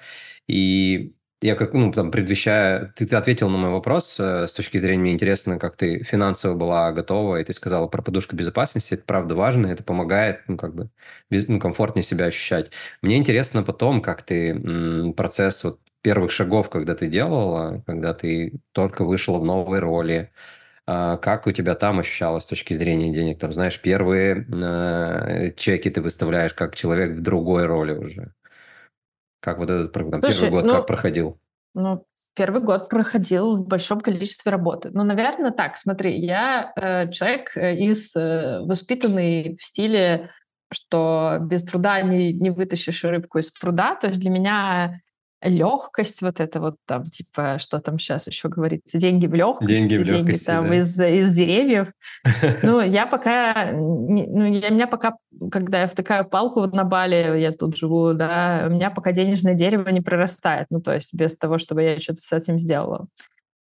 И 0.48 1.14
я 1.42 1.56
как, 1.56 1.72
ну, 1.74 1.92
там, 1.92 2.10
предвещая... 2.10 2.92
Ты, 2.96 3.06
ты 3.06 3.16
ответил 3.16 3.48
на 3.50 3.58
мой 3.58 3.70
вопрос. 3.70 4.16
Э, 4.20 4.46
с 4.46 4.52
точки 4.52 4.78
зрения 4.78 5.02
мне 5.02 5.12
интересно, 5.12 5.58
как 5.58 5.76
ты 5.76 6.02
финансово 6.04 6.54
была 6.54 6.92
готова, 6.92 7.36
и 7.40 7.44
ты 7.44 7.52
сказала 7.52 7.88
про 7.88 8.02
подушку 8.02 8.36
безопасности. 8.36 8.94
Это 8.94 9.04
правда 9.04 9.34
важно, 9.34 9.66
это 9.66 9.82
помогает, 9.84 10.40
ну, 10.48 10.56
как 10.56 10.74
бы, 10.74 10.90
без, 11.30 11.48
ну, 11.48 11.58
комфортнее 11.60 12.02
себя 12.02 12.26
ощущать. 12.26 12.70
Мне 13.02 13.16
интересно 13.18 13.62
потом, 13.62 14.00
как 14.02 14.22
ты 14.22 14.50
м, 14.50 15.14
процесс 15.14 15.64
вот 15.64 15.80
первых 16.02 16.30
шагов, 16.32 16.70
когда 16.70 16.94
ты 16.94 17.08
делала, 17.08 17.82
когда 17.86 18.14
ты 18.14 18.54
только 18.72 19.04
вышла 19.04 19.38
в 19.38 19.44
новой 19.44 19.78
роли, 19.80 20.30
э, 20.86 21.18
как 21.22 21.46
у 21.46 21.52
тебя 21.52 21.74
там 21.74 22.00
ощущалось 22.00 22.44
с 22.44 22.46
точки 22.46 22.74
зрения 22.74 23.12
денег? 23.14 23.38
Там, 23.40 23.52
знаешь, 23.52 23.80
первые 23.80 24.46
э, 24.52 25.52
чеки 25.56 25.90
ты 25.90 26.02
выставляешь 26.02 26.54
как 26.54 26.74
человек 26.76 27.12
в 27.12 27.22
другой 27.22 27.66
роли 27.66 27.92
уже. 27.92 28.32
Как 29.42 29.58
вот 29.58 29.70
этот 29.70 29.92
там, 29.92 30.22
Слушай, 30.22 30.42
первый 30.42 30.50
год 30.50 30.64
ну, 30.64 30.72
как 30.72 30.86
проходил? 30.86 31.40
Ну, 31.74 32.06
первый 32.34 32.62
год 32.62 32.88
проходил 32.88 33.56
в 33.56 33.66
большом 33.66 34.00
количестве 34.00 34.52
работы. 34.52 34.90
Ну, 34.92 35.02
наверное, 35.02 35.50
так, 35.50 35.76
смотри, 35.76 36.16
я 36.20 36.72
э, 36.76 37.10
человек 37.10 37.56
э, 37.56 37.74
из 37.76 38.14
э, 38.14 38.60
воспитанный 38.60 39.56
в 39.56 39.62
стиле, 39.62 40.30
что 40.72 41.38
без 41.40 41.64
труда 41.64 42.00
не, 42.02 42.32
не 42.32 42.50
вытащишь 42.50 43.02
рыбку 43.02 43.38
из 43.38 43.50
пруда. 43.50 43.96
То 43.96 44.06
есть 44.06 44.20
для 44.20 44.30
меня 44.30 45.00
легкость, 45.42 46.22
вот 46.22 46.40
это 46.40 46.60
вот 46.60 46.76
там, 46.86 47.04
типа, 47.04 47.58
что 47.58 47.80
там 47.80 47.98
сейчас 47.98 48.26
еще 48.26 48.48
говорится, 48.48 48.98
деньги 48.98 49.26
в 49.26 49.34
легкости, 49.34 49.74
деньги, 49.74 49.96
в 49.96 50.04
деньги 50.04 50.32
там 50.38 50.68
да. 50.68 50.76
из, 50.76 51.00
из 51.00 51.34
деревьев. 51.34 51.92
Ну, 52.62 52.80
я 52.80 53.06
пока, 53.06 53.70
ну, 53.72 54.44
я, 54.44 54.70
меня 54.70 54.86
пока, 54.86 55.16
когда 55.50 55.82
я 55.82 55.88
втыкаю 55.88 56.24
палку 56.24 56.60
вот 56.60 56.74
на 56.74 56.84
Бали, 56.84 57.38
я 57.40 57.52
тут 57.52 57.76
живу, 57.76 58.14
да, 58.14 58.64
у 58.68 58.70
меня 58.70 58.90
пока 58.90 59.12
денежное 59.12 59.54
дерево 59.54 59.88
не 59.88 60.00
прорастает, 60.00 60.66
ну, 60.70 60.80
то 60.80 60.94
есть 60.94 61.14
без 61.14 61.36
того, 61.36 61.58
чтобы 61.58 61.82
я 61.82 62.00
что-то 62.00 62.20
с 62.20 62.32
этим 62.32 62.58
сделала. 62.58 63.06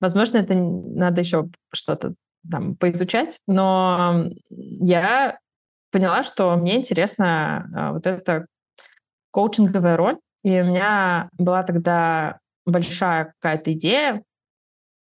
Возможно, 0.01 0.39
это 0.39 0.55
надо 0.55 1.21
еще 1.21 1.49
что-то 1.73 2.15
там 2.51 2.77
поизучать, 2.77 3.41
но 3.47 4.31
я 4.49 5.39
поняла, 5.91 6.23
что 6.23 6.57
мне 6.57 6.77
интересна 6.77 7.91
вот 7.93 8.07
эта 8.07 8.47
коучинговая 9.31 9.97
роль, 9.97 10.19
и 10.43 10.61
у 10.61 10.65
меня 10.65 11.29
была 11.33 11.63
тогда 11.63 12.39
большая 12.67 13.35
какая-то 13.41 13.73
идея. 13.73 14.23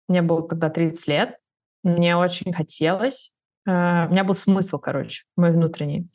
Мне 0.07 0.21
было 0.21 0.47
тогда 0.47 0.69
30 0.69 1.07
лет. 1.07 1.37
Мне 1.83 2.15
очень 2.15 2.53
хотелось 2.53 3.33
Uh, 3.67 4.07
у 4.07 4.11
меня 4.11 4.25
был 4.25 4.33
смысл, 4.33 4.77
короче, 4.77 5.23
мой 5.37 5.51
внутренний. 5.51 6.09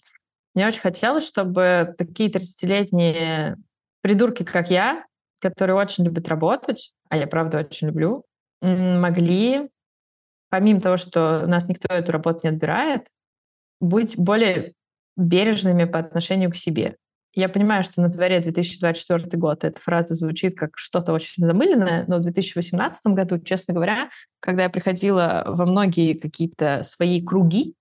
Мне 0.54 0.66
очень 0.66 0.82
хотелось, 0.82 1.26
чтобы 1.26 1.94
такие 1.96 2.30
30-летние 2.30 3.56
придурки, 4.02 4.42
как 4.42 4.70
я, 4.70 5.06
которые 5.40 5.76
очень 5.76 6.04
любят 6.04 6.28
работать, 6.28 6.92
а 7.08 7.16
я, 7.16 7.26
правда, 7.26 7.60
очень 7.60 7.86
люблю, 7.86 8.24
могли, 8.60 9.70
помимо 10.50 10.80
того, 10.80 10.98
что 10.98 11.42
у 11.44 11.46
нас 11.46 11.68
никто 11.68 11.88
эту 11.94 12.12
работу 12.12 12.40
не 12.42 12.50
отбирает, 12.50 13.06
быть 13.80 14.18
более 14.18 14.74
бережными 15.16 15.84
по 15.84 15.98
отношению 15.98 16.50
к 16.50 16.56
себе. 16.56 16.96
Я 17.34 17.48
понимаю, 17.48 17.84
что 17.84 18.00
на 18.00 18.08
дворе 18.08 18.40
2024 18.40 19.38
год 19.38 19.64
эта 19.64 19.80
фраза 19.80 20.14
звучит 20.14 20.56
как 20.56 20.76
что-то 20.76 21.12
очень 21.12 21.44
замыленное, 21.44 22.04
но 22.08 22.18
в 22.18 22.22
2018 22.22 23.06
году, 23.08 23.38
честно 23.38 23.74
говоря, 23.74 24.08
когда 24.40 24.64
я 24.64 24.70
приходила 24.70 25.44
во 25.46 25.66
многие 25.66 26.14
какие-то 26.14 26.82
свои 26.82 27.22
круги, 27.22 27.74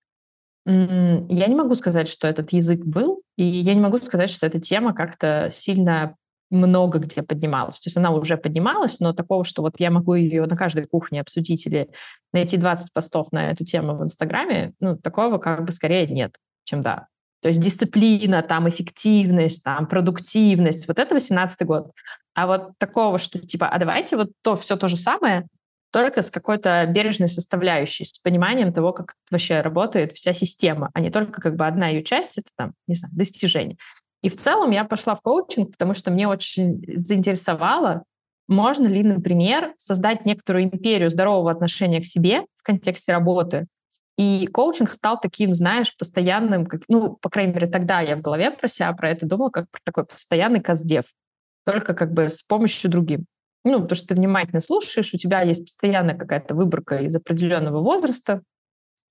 я 0.66 1.46
не 1.46 1.54
могу 1.54 1.74
сказать, 1.74 2.08
что 2.08 2.28
этот 2.28 2.52
язык 2.52 2.84
был, 2.84 3.22
и 3.36 3.44
я 3.44 3.74
не 3.74 3.80
могу 3.80 3.96
сказать, 3.98 4.28
что 4.28 4.46
эта 4.46 4.60
тема 4.60 4.92
как-то 4.92 5.48
сильно 5.50 6.14
много 6.50 6.98
где 6.98 7.22
поднималась. 7.22 7.80
То 7.80 7.88
есть 7.88 7.96
она 7.96 8.10
уже 8.10 8.36
поднималась, 8.36 9.00
но 9.00 9.12
такого, 9.12 9.44
что 9.44 9.62
вот 9.62 9.74
я 9.78 9.90
могу 9.90 10.14
ее 10.14 10.46
на 10.46 10.56
каждой 10.56 10.84
кухне 10.84 11.20
обсудить 11.20 11.66
или 11.66 11.88
найти 12.32 12.56
20 12.56 12.92
постов 12.92 13.32
на 13.32 13.50
эту 13.50 13.64
тему 13.64 13.96
в 13.96 14.02
Инстаграме, 14.02 14.72
ну, 14.80 14.96
такого 14.96 15.38
как 15.38 15.64
бы 15.64 15.72
скорее 15.72 16.06
нет, 16.06 16.36
чем 16.64 16.80
да. 16.80 17.08
То 17.40 17.48
есть 17.48 17.60
дисциплина, 17.60 18.42
там, 18.42 18.68
эффективность, 18.68 19.62
там, 19.62 19.86
продуктивность. 19.86 20.88
Вот 20.88 20.98
это 20.98 21.14
18 21.14 21.66
год. 21.66 21.92
А 22.34 22.46
вот 22.46 22.72
такого, 22.78 23.18
что 23.18 23.38
типа, 23.38 23.68
а 23.68 23.78
давайте 23.78 24.16
вот 24.16 24.30
то 24.42 24.56
все 24.56 24.76
то 24.76 24.88
же 24.88 24.96
самое, 24.96 25.46
только 25.90 26.22
с 26.22 26.30
какой-то 26.30 26.86
бережной 26.86 27.28
составляющей, 27.28 28.04
с 28.04 28.18
пониманием 28.18 28.72
того, 28.72 28.92
как 28.92 29.14
вообще 29.30 29.60
работает 29.60 30.12
вся 30.12 30.34
система, 30.34 30.90
а 30.94 31.00
не 31.00 31.10
только 31.10 31.40
как 31.40 31.56
бы 31.56 31.66
одна 31.66 31.88
ее 31.88 32.02
часть, 32.02 32.38
это 32.38 32.50
там, 32.56 32.72
не 32.86 32.94
знаю, 32.94 33.14
достижение. 33.14 33.76
И 34.22 34.28
в 34.28 34.36
целом 34.36 34.70
я 34.70 34.84
пошла 34.84 35.14
в 35.14 35.22
коучинг, 35.22 35.72
потому 35.72 35.94
что 35.94 36.10
мне 36.10 36.28
очень 36.28 36.82
заинтересовало, 36.96 38.02
можно 38.48 38.86
ли, 38.86 39.02
например, 39.02 39.74
создать 39.76 40.26
некоторую 40.26 40.64
империю 40.64 41.10
здорового 41.10 41.50
отношения 41.50 42.00
к 42.00 42.06
себе 42.06 42.42
в 42.56 42.62
контексте 42.62 43.12
работы. 43.12 43.66
И 44.18 44.48
коучинг 44.48 44.90
стал 44.90 45.20
таким, 45.20 45.54
знаешь, 45.54 45.96
постоянным, 45.96 46.66
как, 46.66 46.82
ну, 46.88 47.16
по 47.22 47.30
крайней 47.30 47.54
мере, 47.54 47.68
тогда 47.68 48.00
я 48.00 48.16
в 48.16 48.20
голове 48.20 48.50
про 48.50 48.66
себя 48.66 48.92
про 48.92 49.10
это 49.10 49.26
думала, 49.26 49.50
как 49.50 49.70
про 49.70 49.80
такой 49.84 50.04
постоянный 50.06 50.60
каздев, 50.60 51.04
только 51.64 51.94
как 51.94 52.12
бы 52.12 52.28
с 52.28 52.42
помощью 52.42 52.90
другим. 52.90 53.26
Ну, 53.64 53.74
потому 53.80 53.94
что 53.94 54.08
ты 54.08 54.14
внимательно 54.16 54.60
слушаешь, 54.60 55.14
у 55.14 55.18
тебя 55.18 55.42
есть 55.42 55.66
постоянная 55.66 56.16
какая-то 56.16 56.56
выборка 56.56 56.96
из 56.96 57.14
определенного 57.14 57.80
возраста. 57.80 58.42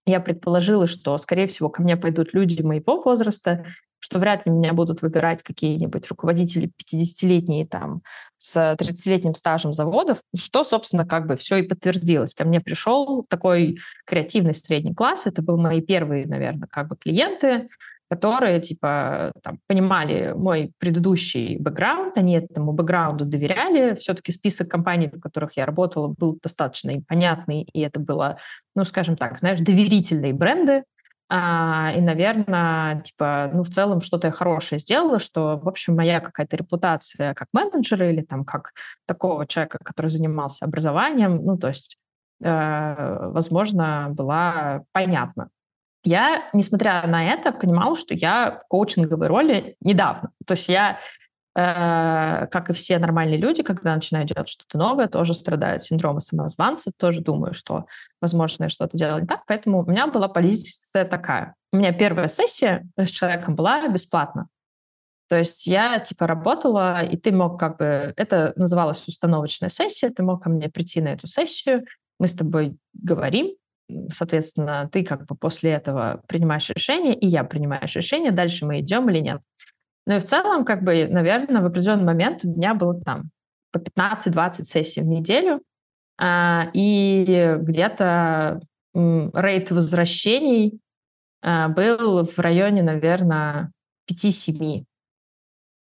Я 0.06 0.20
предположила, 0.20 0.88
что, 0.88 1.18
скорее 1.18 1.48
всего, 1.48 1.70
ко 1.70 1.82
мне 1.82 1.96
пойдут 1.96 2.34
люди 2.34 2.62
моего 2.62 3.02
возраста, 3.02 3.66
что 4.00 4.20
вряд 4.20 4.46
ли 4.46 4.52
меня 4.52 4.74
будут 4.74 5.02
выбирать 5.02 5.44
какие-нибудь 5.44 6.08
руководители 6.10 6.70
50-летние 6.70 7.68
там 7.68 8.02
с 8.38 8.56
30-летним 8.58 9.36
стажем 9.36 9.74
заводов, 9.74 10.20
что, 10.36 10.64
собственно, 10.64 11.06
как 11.06 11.28
бы 11.28 11.36
все 11.36 11.58
и 11.58 11.64
подтвердилось. 11.64 12.34
Ко 12.34 12.46
мне 12.46 12.62
пришел 12.62 13.26
такой 13.28 13.78
креативный 14.06 14.54
средний 14.54 14.94
класс, 14.94 15.26
это 15.26 15.42
были 15.42 15.58
мои 15.58 15.82
первые, 15.82 16.28
наверное, 16.28 16.68
как 16.72 16.88
бы 16.88 16.96
клиенты, 16.96 17.68
которые, 18.10 18.62
типа, 18.62 19.34
там, 19.44 19.60
понимали 19.68 20.34
мой 20.36 20.72
предыдущий 20.78 21.58
бэкграунд, 21.58 22.18
они 22.18 22.38
этому 22.38 22.72
бэкграунду 22.72 23.26
доверяли. 23.26 23.96
Все-таки 23.96 24.32
список 24.32 24.70
компаний, 24.70 25.10
в 25.12 25.20
которых 25.20 25.58
я 25.58 25.66
работала, 25.66 26.08
был 26.08 26.40
достаточно 26.42 26.94
понятный, 27.08 27.64
и 27.74 27.82
это 27.82 28.00
было, 28.00 28.38
ну, 28.76 28.86
скажем 28.86 29.18
так, 29.18 29.38
знаешь, 29.38 29.60
доверительные 29.60 30.34
бренды, 30.34 30.84
а, 31.30 31.92
и, 31.96 32.00
наверное, 32.00 33.02
типа, 33.02 33.50
ну, 33.54 33.64
в 33.64 33.70
целом 33.70 34.00
что-то 34.00 34.28
я 34.28 34.32
хорошее 34.32 34.80
сделала, 34.80 35.20
что, 35.20 35.58
в 35.58 35.68
общем, 35.68 35.96
моя 35.96 36.22
какая-то 36.22 36.56
репутация 36.56 37.34
как 37.34 37.50
менеджера 37.52 38.10
или 38.10 38.22
там 38.22 38.46
как 38.46 38.72
такого 39.06 39.46
человека, 39.46 39.80
который 39.84 40.10
занимался 40.10 40.66
образованием, 40.66 41.44
ну, 41.44 41.58
то 41.58 41.68
есть, 41.68 41.98
э, 42.42 43.30
возможно, 43.30 44.08
была 44.12 44.84
понятна. 44.94 45.50
Я, 46.06 46.50
несмотря 46.54 47.06
на 47.06 47.26
это, 47.26 47.52
понимала, 47.52 47.98
что 47.98 48.14
я 48.14 48.60
в 48.64 48.68
коучинговой 48.70 49.28
роли 49.28 49.76
недавно. 49.82 50.30
То 50.46 50.54
есть 50.54 50.70
я 50.70 51.00
как 51.58 52.70
и 52.70 52.74
все 52.74 53.00
нормальные 53.00 53.40
люди, 53.40 53.64
когда 53.64 53.96
начинают 53.96 54.30
делать 54.30 54.48
что-то 54.48 54.78
новое, 54.78 55.08
тоже 55.08 55.34
страдают 55.34 55.82
синдромом 55.82 56.20
самозванца, 56.20 56.92
тоже 56.96 57.22
думаю, 57.22 57.54
что, 57.54 57.88
возможно, 58.22 58.66
я 58.66 58.70
что-то 58.70 58.96
делала 58.96 59.20
не 59.20 59.26
так. 59.26 59.42
Поэтому 59.48 59.82
у 59.82 59.90
меня 59.90 60.06
была 60.06 60.28
позиция 60.28 61.04
такая. 61.04 61.56
У 61.74 61.78
меня 61.78 61.94
первая 61.94 62.28
сессия 62.28 62.88
с 62.96 63.10
человеком 63.10 63.56
была 63.56 63.88
бесплатно. 63.88 64.50
То 65.30 65.38
есть 65.38 65.66
я 65.66 66.00
типа 66.00 66.28
работала, 66.28 67.04
и 67.04 67.18
ты 67.18 67.32
мог 67.32 67.60
как 67.60 67.80
бы... 67.80 68.14
Это 68.16 68.54
называлось 68.56 69.08
установочная 69.08 69.70
сессия, 69.70 70.12
ты 70.12 70.22
мог 70.22 70.44
ко 70.44 70.50
мне 70.50 70.70
прийти 70.70 71.02
на 71.02 71.10
эту 71.10 71.26
сессию, 71.26 71.86
мы 72.20 72.28
с 72.28 72.36
тобой 72.36 72.78
говорим, 72.94 73.56
соответственно, 74.10 74.88
ты 74.92 75.04
как 75.04 75.26
бы 75.26 75.36
после 75.36 75.72
этого 75.72 76.22
принимаешь 76.28 76.70
решение, 76.70 77.16
и 77.16 77.26
я 77.26 77.44
принимаю 77.44 77.82
решение, 77.84 78.32
дальше 78.32 78.66
мы 78.68 78.80
идем 78.80 79.10
или 79.10 79.20
нет. 79.20 79.42
Ну 80.08 80.16
и 80.16 80.20
в 80.20 80.24
целом, 80.24 80.64
как 80.64 80.84
бы, 80.84 81.06
наверное, 81.06 81.62
в 81.62 81.66
определенный 81.66 82.06
момент 82.06 82.46
у 82.46 82.48
меня 82.48 82.74
было 82.74 82.98
там 83.02 83.30
по 83.74 83.78
15-20 83.78 84.64
сессий 84.64 85.02
в 85.02 85.06
неделю, 85.06 85.62
а, 86.18 86.70
и 86.74 87.58
где-то 87.60 88.62
рейд 88.94 89.70
возвращений 89.70 90.80
а, 91.42 91.68
был 91.68 92.24
в 92.24 92.40
районе, 92.40 92.84
наверное, 92.84 93.74
5-7 94.10 94.86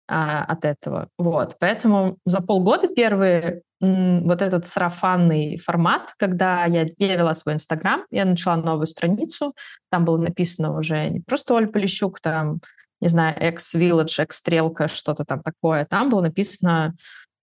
а, 0.07 0.45
от 0.45 0.65
этого. 0.65 1.09
Вот. 1.19 1.55
Поэтому 1.59 2.17
за 2.25 2.41
полгода 2.41 2.87
первые 2.87 3.61
вот 3.79 4.41
этот 4.41 4.65
сарафанный 4.65 5.59
формат, 5.59 6.15
когда 6.17 6.65
я, 6.65 6.87
я 6.97 7.15
вела 7.15 7.35
свой 7.35 7.53
Инстаграм, 7.53 8.03
я 8.09 8.25
начала 8.25 8.55
новую 8.55 8.87
страницу, 8.87 9.53
там 9.91 10.03
было 10.03 10.17
написано 10.17 10.75
уже 10.75 11.07
не 11.09 11.19
просто 11.19 11.53
Оль 11.53 11.67
Полищук, 11.67 12.19
там 12.19 12.59
не 13.01 13.07
знаю, 13.07 13.35
X-Village, 13.39 14.23
X-Стрелка, 14.23 14.87
что-то 14.87 15.25
там 15.25 15.41
такое. 15.41 15.85
Там 15.85 16.09
было 16.09 16.21
написано 16.21 16.95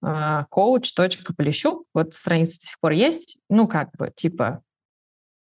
coach.полищук. 0.03 1.83
А, 1.83 1.85
вот 1.95 2.14
страница 2.14 2.61
до 2.61 2.67
сих 2.67 2.81
пор 2.81 2.93
есть. 2.93 3.38
Ну, 3.49 3.67
как 3.67 3.90
бы, 3.97 4.12
типа, 4.14 4.62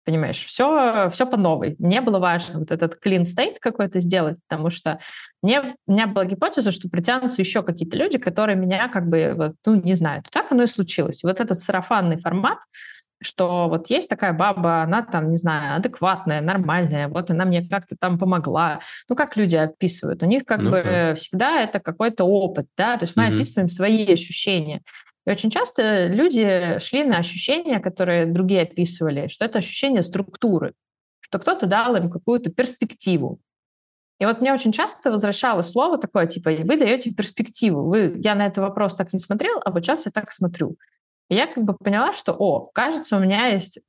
понимаешь, 0.05 0.43
все, 0.43 1.09
все 1.11 1.25
по 1.25 1.37
новой. 1.37 1.75
Мне 1.79 2.01
было 2.01 2.19
важно 2.19 2.59
вот 2.59 2.71
этот 2.71 2.99
clean 3.03 3.23
state 3.23 3.57
какой-то 3.59 4.01
сделать, 4.01 4.37
потому 4.47 4.69
что 4.69 4.99
мне, 5.41 5.75
у 5.87 5.91
меня 5.91 6.07
была 6.07 6.25
гипотеза, 6.25 6.71
что 6.71 6.89
притянутся 6.89 7.41
еще 7.41 7.63
какие-то 7.63 7.97
люди, 7.97 8.17
которые 8.17 8.55
меня 8.55 8.89
как 8.89 9.07
бы, 9.07 9.33
вот, 9.35 9.53
ну, 9.65 9.81
не 9.81 9.93
знают. 9.93 10.27
Так 10.31 10.51
оно 10.51 10.63
и 10.63 10.67
случилось. 10.67 11.23
Вот 11.23 11.39
этот 11.39 11.59
сарафанный 11.59 12.17
формат, 12.17 12.59
что 13.23 13.67
вот 13.69 13.89
есть 13.89 14.09
такая 14.09 14.33
баба, 14.33 14.83
она 14.83 15.01
там, 15.01 15.29
не 15.29 15.37
знаю, 15.37 15.77
адекватная, 15.77 16.41
нормальная, 16.41 17.07
вот 17.07 17.29
она 17.31 17.45
мне 17.45 17.67
как-то 17.67 17.95
там 17.99 18.17
помогла. 18.17 18.79
Ну, 19.09 19.15
как 19.15 19.37
люди 19.37 19.55
описывают? 19.55 20.23
У 20.23 20.25
них 20.25 20.45
как 20.45 20.59
ну, 20.59 20.71
бы 20.71 20.81
да. 20.83 21.15
всегда 21.15 21.61
это 21.61 21.79
какой-то 21.79 22.23
опыт, 22.25 22.67
да, 22.77 22.97
то 22.97 23.03
есть 23.03 23.15
мы 23.15 23.27
угу. 23.27 23.35
описываем 23.35 23.69
свои 23.69 24.11
ощущения. 24.11 24.81
И 25.25 25.31
очень 25.31 25.49
часто 25.49 26.07
люди 26.07 26.79
шли 26.79 27.03
на 27.03 27.17
ощущения, 27.17 27.79
которые 27.79 28.25
другие 28.25 28.63
описывали, 28.63 29.27
что 29.27 29.45
это 29.45 29.59
ощущение 29.59 30.03
структуры, 30.03 30.73
что 31.21 31.39
кто-то 31.39 31.65
дал 31.65 31.95
им 31.95 32.09
какую-то 32.09 32.51
перспективу. 32.51 33.39
И 34.19 34.25
вот 34.25 34.41
мне 34.41 34.53
очень 34.53 34.71
часто 34.71 35.11
возвращалось 35.11 35.69
слово 35.69 35.97
такое, 35.97 36.27
типа, 36.27 36.51
вы 36.51 36.77
даете 36.77 37.11
перспективу. 37.11 37.89
Вы, 37.89 38.13
я 38.17 38.35
на 38.35 38.45
этот 38.45 38.59
вопрос 38.59 38.95
так 38.95 39.11
не 39.11 39.19
смотрел, 39.19 39.59
а 39.65 39.71
вот 39.71 39.83
сейчас 39.83 40.05
я 40.05 40.11
так 40.11 40.31
смотрю. 40.31 40.77
Я 41.29 41.47
как 41.47 41.63
бы 41.63 41.75
поняла, 41.75 42.13
что, 42.13 42.33
о, 42.33 42.69
кажется, 42.73 43.17
у 43.17 43.19
меня 43.19 43.47
есть 43.47 43.79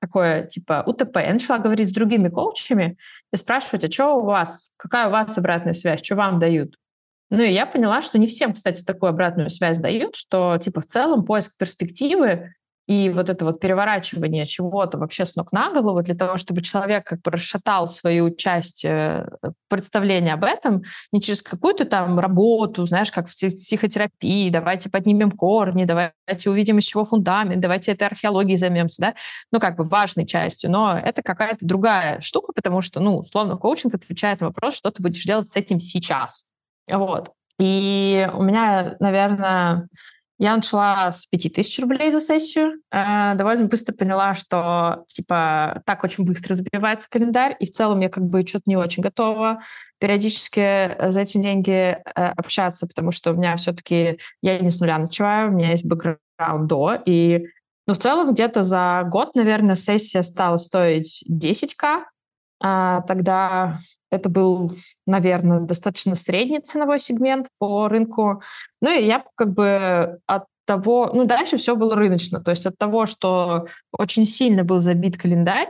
такое, 0.00 0.46
типа, 0.46 0.82
УТП. 0.86 1.18
Я 1.18 1.32
начала 1.32 1.58
говорить 1.58 1.88
с 1.88 1.92
другими 1.92 2.28
коучами 2.28 2.98
и 3.32 3.36
спрашивать, 3.36 3.84
а 3.84 3.90
что 3.90 4.16
у 4.16 4.24
вас, 4.24 4.70
какая 4.76 5.08
у 5.08 5.12
вас 5.12 5.38
обратная 5.38 5.74
связь, 5.74 6.04
что 6.04 6.16
вам 6.16 6.38
дают? 6.40 6.76
Ну 7.30 7.42
и 7.42 7.52
я 7.52 7.66
поняла, 7.66 8.02
что 8.02 8.18
не 8.18 8.26
всем, 8.26 8.52
кстати, 8.52 8.84
такую 8.84 9.10
обратную 9.10 9.48
связь 9.48 9.78
дают, 9.78 10.16
что, 10.16 10.58
типа, 10.58 10.80
в 10.80 10.86
целом 10.86 11.24
поиск 11.24 11.56
перспективы 11.56 12.54
и 12.86 13.10
вот 13.10 13.28
это 13.28 13.44
вот 13.44 13.60
переворачивание 13.60 14.44
чего-то 14.44 14.98
вообще 14.98 15.24
с 15.24 15.36
ног 15.36 15.52
на 15.52 15.72
голову 15.72 16.02
для 16.02 16.14
того, 16.14 16.36
чтобы 16.36 16.62
человек 16.62 17.06
как 17.06 17.22
бы 17.22 17.30
расшатал 17.30 17.86
свою 17.86 18.34
часть 18.34 18.84
э, 18.84 19.28
представления 19.68 20.34
об 20.34 20.44
этом 20.44 20.82
не 21.12 21.20
через 21.20 21.42
какую-то 21.42 21.84
там 21.84 22.18
работу, 22.18 22.84
знаешь, 22.84 23.12
как 23.12 23.28
в 23.28 23.30
психотерапии, 23.30 24.50
давайте 24.50 24.90
поднимем 24.90 25.30
корни, 25.30 25.84
давайте 25.84 26.50
увидим, 26.50 26.78
из 26.78 26.84
чего 26.84 27.04
фундамент, 27.04 27.60
давайте 27.60 27.92
этой 27.92 28.08
археологией 28.08 28.56
займемся, 28.56 29.02
да, 29.02 29.14
ну, 29.52 29.60
как 29.60 29.76
бы 29.76 29.84
важной 29.84 30.26
частью, 30.26 30.70
но 30.70 30.98
это 30.98 31.22
какая-то 31.22 31.64
другая 31.64 32.20
штука, 32.20 32.52
потому 32.52 32.80
что, 32.80 33.00
ну, 33.00 33.18
условно, 33.18 33.56
коучинг 33.56 33.94
отвечает 33.94 34.40
на 34.40 34.48
вопрос, 34.48 34.76
что 34.76 34.90
ты 34.90 35.02
будешь 35.02 35.24
делать 35.24 35.50
с 35.50 35.56
этим 35.56 35.78
сейчас. 35.78 36.46
Вот. 36.90 37.30
И 37.58 38.28
у 38.34 38.42
меня, 38.42 38.96
наверное, 38.98 39.88
Я 40.42 40.56
начала 40.56 41.08
с 41.12 41.24
5000 41.26 41.78
рублей 41.82 42.10
за 42.10 42.18
сессию. 42.18 42.80
Э, 42.90 43.36
довольно 43.36 43.66
быстро 43.66 43.94
поняла, 43.94 44.34
что 44.34 45.04
типа 45.06 45.84
так 45.86 46.02
очень 46.02 46.24
быстро 46.24 46.54
забивается 46.54 47.06
календарь, 47.08 47.54
и 47.60 47.66
в 47.66 47.70
целом 47.70 48.00
я 48.00 48.08
как 48.08 48.24
бы 48.24 48.44
что-то 48.44 48.64
не 48.66 48.76
очень 48.76 49.04
готова 49.04 49.60
периодически 50.00 50.58
э, 50.58 51.12
за 51.12 51.20
эти 51.20 51.38
деньги 51.38 51.70
э, 51.70 51.96
общаться, 52.14 52.88
потому 52.88 53.12
что 53.12 53.30
у 53.30 53.36
меня 53.36 53.56
все-таки 53.56 54.18
я 54.42 54.58
не 54.58 54.70
с 54.70 54.80
нуля 54.80 54.98
начинаю, 54.98 55.50
у 55.50 55.54
меня 55.54 55.70
есть 55.70 55.84
бэкграунд 55.84 56.66
до, 56.66 57.00
и 57.06 57.46
ну, 57.86 57.94
в 57.94 57.98
целом 57.98 58.32
где-то 58.32 58.64
за 58.64 59.04
год, 59.08 59.36
наверное, 59.36 59.76
сессия 59.76 60.22
стала 60.22 60.56
стоить 60.56 61.24
10к. 61.30 62.02
А, 62.62 63.00
тогда 63.02 63.78
это 64.10 64.28
был, 64.28 64.72
наверное, 65.06 65.60
достаточно 65.60 66.14
средний 66.14 66.60
ценовой 66.60 66.98
сегмент 66.98 67.48
по 67.58 67.88
рынку. 67.88 68.42
Ну 68.80 68.90
и 68.90 69.04
я 69.04 69.24
как 69.34 69.52
бы 69.52 70.20
от 70.26 70.44
того, 70.64 71.10
ну 71.12 71.24
дальше 71.24 71.56
все 71.56 71.74
было 71.74 71.96
рыночно, 71.96 72.40
то 72.40 72.52
есть 72.52 72.66
от 72.66 72.78
того, 72.78 73.06
что 73.06 73.66
очень 73.90 74.24
сильно 74.24 74.62
был 74.62 74.78
забит 74.78 75.18
календарь, 75.18 75.68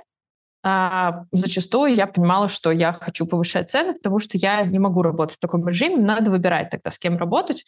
а, 0.64 1.24
зачастую 1.32 1.94
я 1.94 2.06
понимала, 2.06 2.48
что 2.48 2.70
я 2.70 2.92
хочу 2.92 3.26
повышать 3.26 3.70
цены, 3.70 3.94
потому 3.94 4.18
что 4.18 4.38
я 4.38 4.62
не 4.62 4.78
могу 4.78 5.02
работать 5.02 5.36
в 5.36 5.40
таком 5.40 5.66
режиме, 5.66 5.96
надо 5.96 6.30
выбирать 6.30 6.70
тогда, 6.70 6.90
с 6.90 6.98
кем 6.98 7.16
работать. 7.16 7.64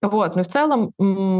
Вот. 0.00 0.36
Но 0.36 0.44
в 0.44 0.48
целом 0.48 0.92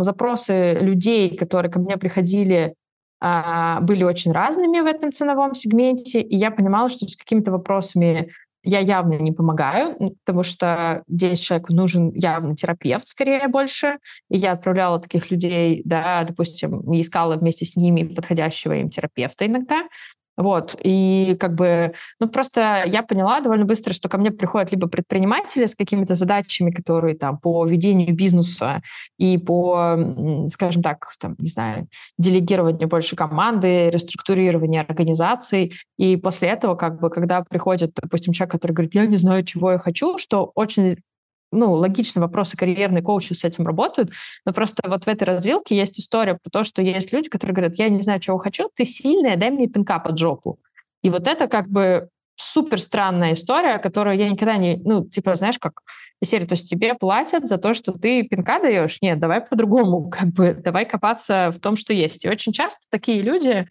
запросы 0.03 0.75
людей, 0.81 1.37
которые 1.37 1.71
ко 1.71 1.79
мне 1.79 1.97
приходили, 1.97 2.75
были 3.21 4.05
очень 4.05 4.33
разными 4.33 4.81
в 4.81 4.87
этом 4.87 5.13
ценовом 5.13 5.55
сегменте, 5.55 6.21
и 6.21 6.37
я 6.37 6.51
понимала, 6.51 6.89
что 6.89 7.07
с 7.07 7.17
какими-то 7.17 7.51
вопросами 7.51 8.33
я 8.65 8.81
явно 8.81 9.15
не 9.15 9.33
помогаю, 9.33 9.97
потому 10.25 10.43
что 10.43 11.03
здесь 11.09 11.39
человеку 11.39 11.73
нужен 11.73 12.11
явно 12.11 12.55
терапевт, 12.55 13.07
скорее 13.07 13.49
больше. 13.49 13.99
И 14.29 14.37
я 14.37 14.53
отправляла 14.53 15.01
таких 15.01 15.31
людей, 15.31 15.81
да, 15.85 16.25
допустим, 16.25 16.81
искала 16.93 17.37
вместе 17.37 17.65
с 17.65 17.77
ними 17.77 18.03
подходящего 18.03 18.75
им 18.75 18.91
терапевта 18.91 19.47
иногда. 19.47 19.85
Вот, 20.39 20.77
и 20.85 21.37
как 21.41 21.57
бы, 21.57 21.95
ну 22.21 22.29
просто 22.29 22.85
я 22.87 23.03
поняла 23.03 23.41
довольно 23.41 23.65
быстро, 23.65 23.93
что 23.93 24.09
ко 24.09 24.19
мне 24.19 24.31
приходят 24.31 24.71
либо 24.71 24.87
предприниматели 24.87 25.67
с 25.67 25.75
какими-то 25.75 26.15
задачами, 26.15 26.71
которые 26.71 27.17
там 27.17 27.39
по 27.39 27.67
ведению 27.67 28.15
бизнеса 28.15 28.81
и 29.19 29.37
по, 29.37 29.99
скажем 30.49 30.83
так, 30.83 31.07
там, 31.19 31.35
не 31.39 31.49
знаю, 31.49 31.89
делегированию 32.19 32.87
больше 32.87 33.17
команды, 33.17 33.91
реструктурированию 33.91 34.85
организаций, 34.89 35.73
и 35.97 36.17
после 36.17 36.51
этого 36.51 36.77
как 36.77 37.01
бы, 37.01 37.11
когда 37.11 37.43
приходит, 37.43 37.91
допустим, 38.01 38.33
человек, 38.33 38.53
который 38.53 38.73
говорит, 38.73 38.95
я 38.95 39.07
не 39.07 39.17
знаю, 39.17 39.43
чего 39.43 39.73
я 39.73 39.79
хочу, 39.79 40.19
что 40.19 40.53
очень 40.55 40.99
ну, 41.51 41.73
логично, 41.73 42.21
вопросы 42.21 42.57
карьерные 42.57 43.03
коучи 43.03 43.33
с 43.33 43.45
этим 43.45 43.67
работают, 43.67 44.11
но 44.45 44.53
просто 44.53 44.83
вот 44.89 45.05
в 45.05 45.09
этой 45.09 45.25
развилке 45.25 45.77
есть 45.77 45.99
история 45.99 46.39
про 46.43 46.51
то, 46.51 46.65
что 46.65 46.83
есть 46.83 47.13
люди, 47.13 47.29
которые 47.29 47.55
говорят, 47.55 47.77
я 47.77 47.89
не 47.89 48.01
знаю, 48.01 48.21
чего 48.21 48.39
хочу, 48.39 48.71
ты 48.75 48.85
сильная, 48.85 49.37
дай 49.37 49.51
мне 49.51 49.69
пинка 49.69 49.99
под 49.99 50.19
жопу. 50.19 50.59
И 51.03 51.11
вот 51.11 51.27
это 51.27 51.47
как 51.47 51.69
бы 51.69 52.09
супер 52.37 52.81
странная 52.81 53.33
история, 53.33 53.79
которую 53.79 54.17
я 54.17 54.29
никогда 54.29 54.57
не, 54.57 54.77
ну, 54.85 55.05
типа, 55.05 55.35
знаешь, 55.35 55.59
как 55.59 55.81
серия, 56.23 56.47
то 56.47 56.55
есть 56.55 56.69
тебе 56.69 56.95
платят 56.95 57.47
за 57.47 57.59
то, 57.59 57.75
что 57.75 57.93
ты 57.93 58.23
пинка 58.23 58.61
даешь? 58.61 58.99
Нет, 59.03 59.19
давай 59.19 59.41
по-другому, 59.41 60.09
как 60.11 60.29
бы, 60.29 60.55
давай 60.55 60.87
копаться 60.87 61.51
в 61.53 61.59
том, 61.59 61.77
что 61.77 61.93
есть. 61.93 62.25
И 62.25 62.29
очень 62.29 62.53
часто 62.53 62.87
такие 62.91 63.23
люди, 63.23 63.69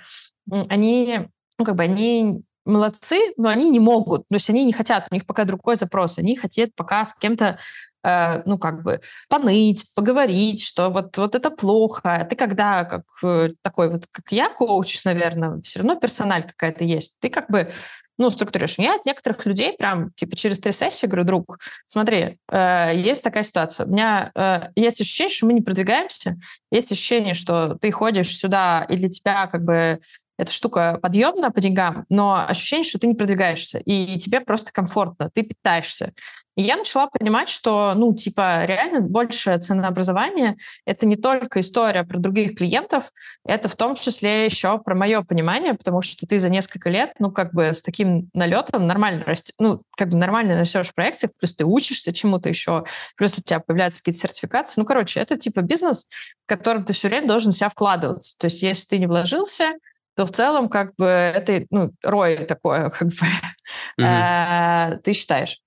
они, 0.50 1.28
ну, 1.58 1.66
как 1.66 1.76
бы, 1.76 1.84
они 1.84 2.42
молодцы, 2.68 3.34
но 3.38 3.50
они 3.50 3.70
не 3.70 3.80
могут, 3.80 4.28
то 4.30 4.36
есть 4.36 4.50
они 4.50 4.66
не 4.66 4.74
хотят, 4.74 5.08
у 5.10 5.14
них 5.14 5.26
пока 5.26 5.46
другой 5.46 5.76
запрос, 5.76 6.18
они 6.18 6.36
хотят 6.36 6.76
пока 6.76 7.06
с 7.06 7.14
кем-то 7.14 7.58
э, 8.04 8.42
ну, 8.46 8.58
как 8.58 8.84
бы 8.84 9.02
поныть, 9.30 9.86
поговорить, 9.96 10.64
что 10.64 10.90
вот, 10.90 11.18
вот 11.18 11.36
это 11.36 11.50
плохо. 11.50 12.26
Ты 12.30 12.36
когда, 12.36 12.84
как 12.86 13.04
э, 13.24 13.50
такой 13.62 13.90
вот, 13.90 14.06
как 14.12 14.32
я, 14.32 14.50
коуч, 14.50 15.04
наверное, 15.04 15.62
все 15.62 15.80
равно 15.80 15.96
персональ 15.96 16.44
какая-то 16.44 16.84
есть. 16.84 17.16
Ты 17.20 17.30
как 17.30 17.50
бы 17.50 17.72
ну, 18.18 18.30
структурируешь. 18.30 18.80
Я 18.80 18.96
от 18.96 19.06
некоторых 19.06 19.46
людей 19.46 19.74
прям, 19.78 20.12
типа, 20.14 20.36
через 20.36 20.60
три 20.60 20.72
сессии 20.72 21.06
говорю, 21.06 21.24
друг, 21.24 21.60
смотри, 21.86 22.38
э, 22.52 22.92
есть 22.96 23.24
такая 23.24 23.44
ситуация. 23.44 23.86
У 23.86 23.90
меня 23.90 24.32
э, 24.34 24.70
есть 24.76 25.00
ощущение, 25.02 25.30
что 25.30 25.46
мы 25.46 25.54
не 25.54 25.62
продвигаемся. 25.62 26.38
Есть 26.72 26.92
ощущение, 26.92 27.34
что 27.34 27.76
ты 27.76 27.92
ходишь 27.92 28.36
сюда, 28.36 28.86
и 28.90 28.98
для 28.98 29.10
тебя 29.10 29.48
как 29.48 29.64
бы 29.64 30.00
эта 30.38 30.52
штука 30.52 31.00
подъемна 31.02 31.52
по 31.52 31.60
деньгам, 31.62 32.06
но 32.10 32.46
ощущение, 32.48 32.84
что 32.84 33.00
ты 33.00 33.08
не 33.08 33.16
продвигаешься, 33.16 33.80
и 33.80 34.18
тебе 34.18 34.40
просто 34.40 34.72
комфортно, 34.72 35.30
ты 35.34 35.44
питаешься. 35.44 36.14
И 36.58 36.64
я 36.64 36.76
начала 36.76 37.06
понимать, 37.06 37.50
что, 37.50 37.94
ну, 37.96 38.16
типа, 38.16 38.66
реально 38.66 39.02
большее 39.02 39.60
ценообразование— 39.60 40.58
это 40.86 41.06
не 41.06 41.16
только 41.16 41.60
история 41.60 42.04
про 42.04 42.18
других 42.18 42.56
клиентов, 42.56 43.12
это 43.46 43.70
в 43.70 43.76
том 43.76 43.94
числе 43.94 44.46
еще 44.46 44.80
про 44.80 44.96
мое 44.96 45.22
понимание, 45.22 45.76
потому 45.76 46.02
что 46.02 46.26
ты 46.26 46.40
за 46.40 46.50
несколько 46.50 46.90
лет, 46.90 47.12
ну, 47.20 47.32
как 47.32 47.54
бы 47.54 47.66
с 47.66 47.84
таким 47.84 48.32
налетом 48.34 48.88
нормально 48.88 49.24
растешь, 49.28 49.54
ну, 49.60 49.84
как 49.96 50.10
бы 50.10 50.18
нормально 50.18 50.60
растешь 50.60 50.88
в 50.88 50.96
проекциях, 50.96 51.32
плюс 51.40 51.54
ты 51.54 51.64
учишься 51.64 52.12
чему-то 52.12 52.50
еще, 52.50 52.86
плюс 53.18 53.38
у 53.38 53.44
тебя 53.44 53.60
появляются 53.60 54.02
какие-то 54.02 54.28
сертификации. 54.28 54.82
Ну, 54.82 54.88
короче, 54.88 55.20
это 55.20 55.38
типа 55.38 55.62
бизнес, 55.62 56.08
в 56.44 56.48
котором 56.48 56.86
ты 56.86 56.94
все 56.94 57.10
время 57.10 57.28
должен 57.28 57.52
себя 57.52 57.70
вкладываться. 57.70 58.36
То 58.36 58.46
есть 58.46 58.64
если 58.64 58.88
ты 58.88 58.98
не 58.98 59.06
вложился, 59.06 59.74
то 60.18 60.26
в 60.26 60.32
целом 60.32 60.68
как 60.68 60.96
бы 60.96 61.06
это, 61.06 61.66
ну, 61.70 61.92
рой 62.04 62.46
такое, 62.46 62.90
как 63.00 63.08
бы, 63.08 64.02
mm-hmm. 64.02 64.98
ты 65.04 65.14
считаешь. 65.14 65.60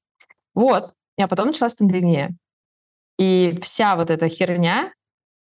Вот. 0.54 0.92
А 1.18 1.28
потом 1.28 1.48
началась 1.48 1.74
пандемия. 1.74 2.34
И 3.16 3.56
вся 3.62 3.94
вот 3.94 4.10
эта 4.10 4.28
херня 4.28 4.92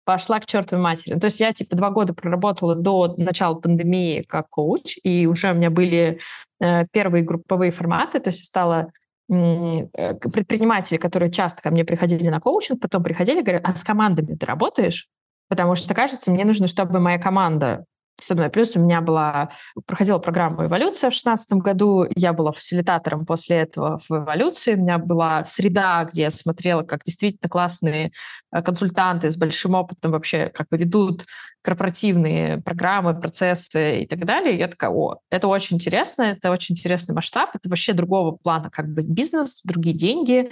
пошла 0.05 0.39
к 0.39 0.45
чертовой 0.45 0.83
матери. 0.83 1.17
То 1.17 1.25
есть 1.25 1.39
я 1.39 1.51
типа 1.51 1.75
два 1.75 1.89
года 1.89 2.13
проработала 2.13 2.75
до 2.75 3.15
начала 3.17 3.55
пандемии 3.55 4.21
как 4.21 4.49
коуч, 4.49 4.97
и 5.03 5.25
уже 5.25 5.51
у 5.51 5.55
меня 5.55 5.71
были 5.71 6.19
э, 6.59 6.85
первые 6.91 7.23
групповые 7.23 7.71
форматы, 7.71 8.19
то 8.19 8.27
есть 8.27 8.41
я 8.41 8.45
стала 8.45 8.91
э, 9.29 9.87
предприниматели, 10.33 10.97
которые 10.97 11.31
часто 11.31 11.61
ко 11.61 11.71
мне 11.71 11.85
приходили 11.85 12.27
на 12.27 12.39
коучинг, 12.39 12.81
потом 12.81 13.03
приходили, 13.03 13.41
говорят, 13.41 13.63
а 13.65 13.75
с 13.75 13.83
командами 13.83 14.35
ты 14.35 14.45
работаешь? 14.45 15.07
Потому 15.49 15.75
что, 15.75 15.93
кажется, 15.93 16.29
мне 16.29 16.45
нужно, 16.45 16.67
чтобы 16.67 16.99
моя 16.99 17.17
команда 17.19 17.85
со 18.19 18.35
мной. 18.35 18.49
Плюс 18.49 18.75
у 18.75 18.79
меня 18.79 19.01
была, 19.01 19.51
проходила 19.85 20.19
программа 20.19 20.65
«Эволюция» 20.65 21.09
в 21.09 21.13
2016 21.13 21.53
году, 21.53 22.05
я 22.15 22.33
была 22.33 22.51
фасилитатором 22.51 23.25
после 23.25 23.57
этого 23.57 23.99
в 24.07 24.11
«Эволюции», 24.11 24.75
у 24.75 24.77
меня 24.77 24.97
была 24.97 25.43
среда, 25.45 26.03
где 26.05 26.23
я 26.23 26.31
смотрела, 26.31 26.83
как 26.83 27.03
действительно 27.03 27.49
классные 27.49 28.11
э, 28.51 28.61
консультанты 28.61 29.29
с 29.29 29.37
большим 29.37 29.75
опытом 29.75 30.11
вообще 30.11 30.51
как 30.53 30.67
бы 30.69 30.77
ведут 30.77 31.25
корпоративные 31.63 32.59
программы, 32.61 33.19
процессы 33.19 34.01
и 34.01 34.07
так 34.07 34.25
далее. 34.25 34.55
И 34.55 34.59
я 34.59 34.67
такая, 34.67 34.89
о, 34.89 35.19
это 35.29 35.47
очень 35.47 35.75
интересно, 35.77 36.23
это 36.23 36.51
очень 36.51 36.73
интересный 36.73 37.13
масштаб, 37.13 37.51
это 37.53 37.69
вообще 37.69 37.93
другого 37.93 38.35
плана 38.35 38.69
как 38.69 38.87
бы 38.87 39.03
бизнес, 39.03 39.61
другие 39.63 39.95
деньги, 39.95 40.51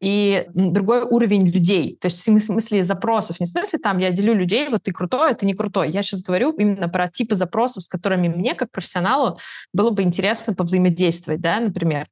и 0.00 0.46
другой 0.54 1.02
уровень 1.02 1.48
людей. 1.48 1.98
То 2.00 2.06
есть 2.06 2.26
в 2.26 2.38
смысле 2.38 2.82
запросов. 2.82 3.40
Не 3.40 3.46
в 3.46 3.48
смысле 3.48 3.78
там 3.78 3.98
я 3.98 4.10
делю 4.10 4.34
людей, 4.34 4.68
вот 4.68 4.84
ты 4.84 4.92
крутой, 4.92 5.30
а 5.30 5.34
ты 5.34 5.46
не 5.46 5.54
крутой. 5.54 5.90
Я 5.90 6.02
сейчас 6.02 6.22
говорю 6.22 6.52
именно 6.52 6.88
про 6.88 7.08
типы 7.08 7.34
запросов, 7.34 7.82
с 7.82 7.88
которыми 7.88 8.28
мне, 8.28 8.54
как 8.54 8.70
профессионалу, 8.70 9.38
было 9.72 9.90
бы 9.90 10.02
интересно 10.02 10.54
повзаимодействовать, 10.54 11.40
да, 11.40 11.60
например. 11.60 12.06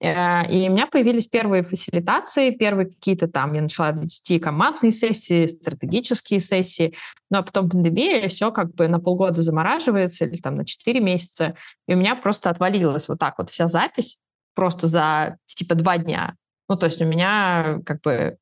Э, 0.00 0.48
и 0.50 0.68
у 0.68 0.72
меня 0.72 0.86
появились 0.86 1.26
первые 1.26 1.62
фасилитации, 1.64 2.50
первые 2.50 2.86
какие-то 2.86 3.28
там, 3.28 3.52
я 3.52 3.62
начала 3.62 3.90
вести 3.90 4.38
командные 4.38 4.90
сессии, 4.90 5.46
стратегические 5.46 6.40
сессии, 6.40 6.94
ну 7.30 7.38
а 7.38 7.42
потом 7.42 7.68
пандемия, 7.68 8.24
и 8.24 8.28
все 8.28 8.52
как 8.52 8.74
бы 8.74 8.88
на 8.88 9.00
полгода 9.00 9.42
замораживается 9.42 10.24
или 10.24 10.36
там 10.36 10.54
на 10.54 10.64
4 10.64 11.00
месяца, 11.00 11.56
и 11.86 11.94
у 11.94 11.96
меня 11.96 12.14
просто 12.14 12.48
отвалилась 12.50 13.08
вот 13.08 13.18
так 13.18 13.38
вот 13.38 13.50
вся 13.50 13.66
запись, 13.66 14.20
просто 14.54 14.86
за 14.86 15.36
типа 15.46 15.74
два 15.74 15.98
дня. 15.98 16.34
Ну, 16.68 16.76
то 16.76 16.86
есть 16.86 17.00
у 17.00 17.04
меня 17.04 17.80
как 17.84 18.00
бы 18.02 18.38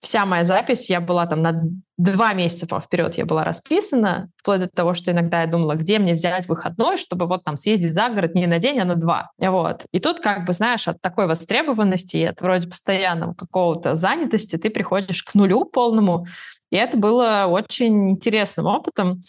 вся 0.00 0.24
моя 0.24 0.44
запись, 0.44 0.90
я 0.90 1.00
была 1.00 1.26
там 1.26 1.40
на 1.40 1.62
два 1.96 2.32
месяца 2.32 2.80
вперед 2.80 3.16
я 3.16 3.26
была 3.26 3.42
расписана, 3.44 4.30
вплоть 4.36 4.60
до 4.60 4.68
того, 4.68 4.94
что 4.94 5.10
иногда 5.10 5.42
я 5.42 5.48
думала, 5.48 5.74
где 5.74 5.98
мне 5.98 6.14
взять 6.14 6.46
выходной, 6.46 6.96
чтобы 6.96 7.26
вот 7.26 7.44
там 7.44 7.56
съездить 7.56 7.92
за 7.92 8.08
город 8.08 8.34
не 8.34 8.46
на 8.46 8.58
день, 8.58 8.78
а 8.78 8.84
на 8.84 8.94
два. 8.94 9.32
Вот. 9.38 9.84
И 9.92 9.98
тут, 9.98 10.20
как 10.20 10.46
бы, 10.46 10.52
знаешь, 10.52 10.86
от 10.86 11.00
такой 11.00 11.26
востребованности 11.26 12.16
и 12.18 12.24
от 12.24 12.40
вроде 12.40 12.68
постоянного 12.68 13.34
какого-то 13.34 13.96
занятости 13.96 14.56
ты 14.56 14.70
приходишь 14.70 15.24
к 15.24 15.34
нулю 15.34 15.64
полному. 15.64 16.26
И 16.70 16.76
это 16.76 16.96
было 16.96 17.46
очень 17.48 18.10
интересным 18.10 18.66
опытом, 18.66 19.22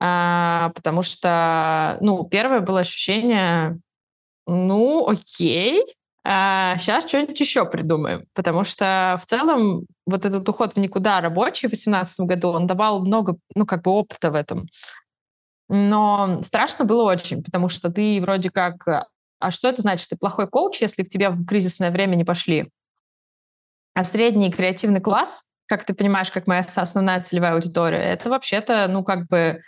а, 0.00 0.72
потому 0.74 1.02
что, 1.02 1.98
ну, 2.00 2.24
первое 2.24 2.60
было 2.60 2.80
ощущение, 2.80 3.78
ну, 4.46 5.08
окей, 5.08 5.84
а 6.28 6.76
сейчас 6.78 7.06
что-нибудь 7.06 7.38
еще 7.38 7.64
придумаем, 7.66 8.24
потому 8.34 8.64
что 8.64 9.16
в 9.22 9.26
целом 9.26 9.86
вот 10.06 10.24
этот 10.24 10.48
уход 10.48 10.72
в 10.72 10.76
никуда 10.76 11.20
рабочий 11.20 11.68
в 11.68 11.70
2018 11.70 12.20
году, 12.20 12.48
он 12.48 12.66
давал 12.66 13.04
много, 13.04 13.36
ну, 13.54 13.64
как 13.64 13.82
бы 13.82 13.92
опыта 13.92 14.32
в 14.32 14.34
этом. 14.34 14.66
Но 15.68 16.42
страшно 16.42 16.84
было 16.84 17.04
очень, 17.04 17.44
потому 17.44 17.68
что 17.68 17.90
ты 17.90 18.20
вроде 18.20 18.50
как... 18.50 19.08
А 19.38 19.50
что 19.50 19.68
это 19.68 19.82
значит? 19.82 20.08
Ты 20.08 20.16
плохой 20.16 20.48
коуч, 20.48 20.80
если 20.80 21.04
к 21.04 21.08
тебе 21.08 21.30
в 21.30 21.44
кризисное 21.46 21.90
время 21.90 22.16
не 22.16 22.24
пошли? 22.24 22.70
А 23.94 24.04
средний 24.04 24.50
креативный 24.50 25.00
класс 25.00 25.46
как 25.66 25.84
ты 25.84 25.94
понимаешь, 25.94 26.30
как 26.30 26.46
моя 26.46 26.60
основная 26.60 27.22
целевая 27.22 27.54
аудитория, 27.54 27.98
это 27.98 28.30
вообще-то, 28.30 28.86
ну, 28.88 29.02
как 29.02 29.26
бы, 29.26 29.60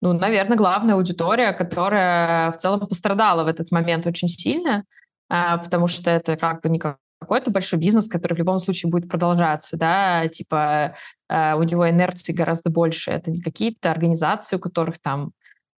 ну, 0.00 0.12
наверное, 0.12 0.56
главная 0.56 0.94
аудитория, 0.94 1.52
которая 1.52 2.52
в 2.52 2.56
целом 2.56 2.86
пострадала 2.86 3.44
в 3.44 3.48
этот 3.48 3.70
момент 3.70 4.06
очень 4.06 4.28
сильно, 4.28 4.78
а, 4.78 4.99
потому 5.30 5.86
что 5.86 6.10
это 6.10 6.36
как 6.36 6.62
бы 6.62 6.68
не 6.68 6.78
какой-то 6.78 7.50
большой 7.50 7.78
бизнес, 7.78 8.08
который 8.08 8.34
в 8.34 8.38
любом 8.38 8.58
случае 8.58 8.90
будет 8.90 9.08
продолжаться, 9.08 9.76
да, 9.76 10.26
типа 10.28 10.96
э, 11.28 11.54
у 11.54 11.62
него 11.62 11.88
инерции 11.88 12.32
гораздо 12.32 12.70
больше. 12.70 13.10
Это 13.10 13.30
не 13.30 13.40
какие-то 13.40 13.90
организации, 13.90 14.56
у 14.56 14.60
которых 14.60 14.98
там 14.98 15.32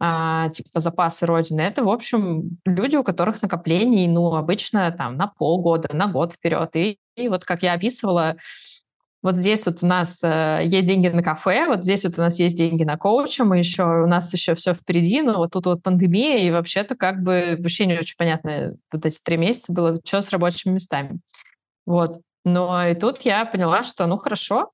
а, 0.04 0.50
типа 0.50 0.80
запасы 0.80 1.28
Родины. 1.28 1.62
Это, 1.62 1.84
в 1.84 1.90
общем, 1.90 2.58
люди, 2.66 2.96
у 2.96 3.04
которых 3.04 3.44
накоплений, 3.44 4.08
ну, 4.08 4.34
обычно 4.34 4.92
там 4.92 5.16
на 5.16 5.28
полгода, 5.28 5.90
на 5.94 6.08
год 6.08 6.34
вперед. 6.34 6.76
И, 6.76 6.98
и 7.16 7.28
вот, 7.28 7.46
как 7.46 7.62
я 7.62 7.74
описывала, 7.74 8.36
вот 9.22 9.36
здесь 9.36 9.66
вот 9.68 9.80
у 9.82 9.86
нас 9.86 10.24
э, 10.24 10.62
есть 10.66 10.88
деньги 10.88 11.08
на 11.08 11.22
кафе, 11.22 11.68
вот 11.68 11.84
здесь 11.84 12.04
вот 12.06 12.18
у 12.18 12.22
нас 12.22 12.40
есть 12.40 12.58
деньги 12.58 12.84
на 12.84 12.98
коуча, 12.98 13.46
мы 13.46 13.60
еще, 13.60 13.84
у 13.84 14.08
нас 14.08 14.34
еще 14.34 14.56
все 14.56 14.74
впереди, 14.74 15.22
но 15.22 15.38
вот 15.38 15.52
тут 15.52 15.68
вот 15.68 15.84
пандемия, 15.84 16.40
и 16.40 16.52
вообще-то 16.52 16.96
как 16.96 17.22
бы 17.22 17.56
вообще 17.60 17.86
не 17.86 17.98
очень 17.98 18.16
понятно 18.18 18.76
вот 18.92 19.06
эти 19.06 19.22
три 19.22 19.38
месяца 19.38 19.74
было, 19.74 20.00
что 20.04 20.22
с 20.22 20.30
рабочими 20.32 20.74
местами. 20.74 21.20
Вот. 21.86 22.18
Но 22.46 22.88
и 22.88 22.96
тут 22.96 23.22
я 23.22 23.46
поняла, 23.46 23.84
что 23.84 24.08
ну 24.08 24.18
хорошо, 24.18 24.72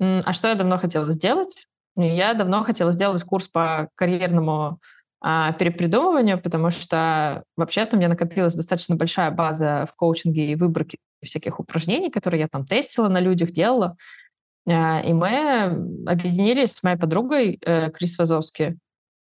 а 0.00 0.32
что 0.32 0.48
я 0.48 0.54
давно 0.54 0.78
хотела 0.78 1.10
сделать? 1.10 1.66
Я 1.96 2.34
давно 2.34 2.62
хотела 2.62 2.92
сделать 2.92 3.22
курс 3.24 3.48
по 3.48 3.88
карьерному 3.94 4.80
а, 5.20 5.52
перепридумыванию, 5.52 6.40
потому 6.40 6.70
что 6.70 7.42
вообще-то 7.56 7.96
у 7.96 7.98
меня 7.98 8.08
накопилась 8.08 8.54
достаточно 8.54 8.96
большая 8.96 9.30
база 9.30 9.86
в 9.90 9.96
коучинге 9.96 10.52
и 10.52 10.54
выборке 10.54 10.98
всяких 11.22 11.58
упражнений, 11.58 12.10
которые 12.10 12.40
я 12.42 12.48
там 12.48 12.64
тестила 12.64 13.08
на 13.08 13.20
людях, 13.20 13.50
делала. 13.50 13.96
А, 14.68 15.00
и 15.00 15.12
мы 15.12 16.04
объединились 16.06 16.72
с 16.72 16.82
моей 16.82 16.96
подругой 16.96 17.58
э, 17.64 17.90
Крис 17.90 18.18
Вазовски. 18.18 18.78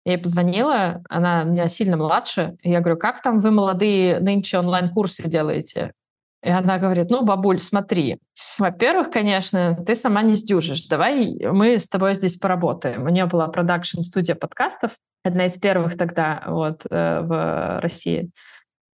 Я 0.04 0.12
ей 0.12 0.18
позвонила, 0.18 1.02
она 1.08 1.44
меня 1.44 1.68
сильно 1.68 1.96
младше. 1.96 2.56
И 2.62 2.70
я 2.70 2.80
говорю, 2.80 2.98
как 2.98 3.22
там 3.22 3.38
вы, 3.38 3.50
молодые, 3.50 4.18
нынче 4.20 4.58
онлайн-курсы 4.58 5.28
делаете? 5.28 5.92
И 6.42 6.48
она 6.48 6.78
говорит, 6.78 7.10
ну, 7.10 7.22
бабуль, 7.22 7.58
смотри, 7.58 8.18
во-первых, 8.58 9.10
конечно, 9.10 9.76
ты 9.84 9.94
сама 9.94 10.22
не 10.22 10.32
сдюжишь, 10.32 10.86
давай 10.86 11.36
мы 11.44 11.78
с 11.78 11.86
тобой 11.86 12.14
здесь 12.14 12.36
поработаем. 12.36 13.04
У 13.04 13.08
нее 13.10 13.26
была 13.26 13.48
продакшн-студия 13.48 14.34
подкастов, 14.34 14.92
одна 15.22 15.46
из 15.46 15.58
первых 15.58 15.98
тогда 15.98 16.42
вот 16.46 16.86
э, 16.90 17.20
в 17.20 17.80
России. 17.80 18.30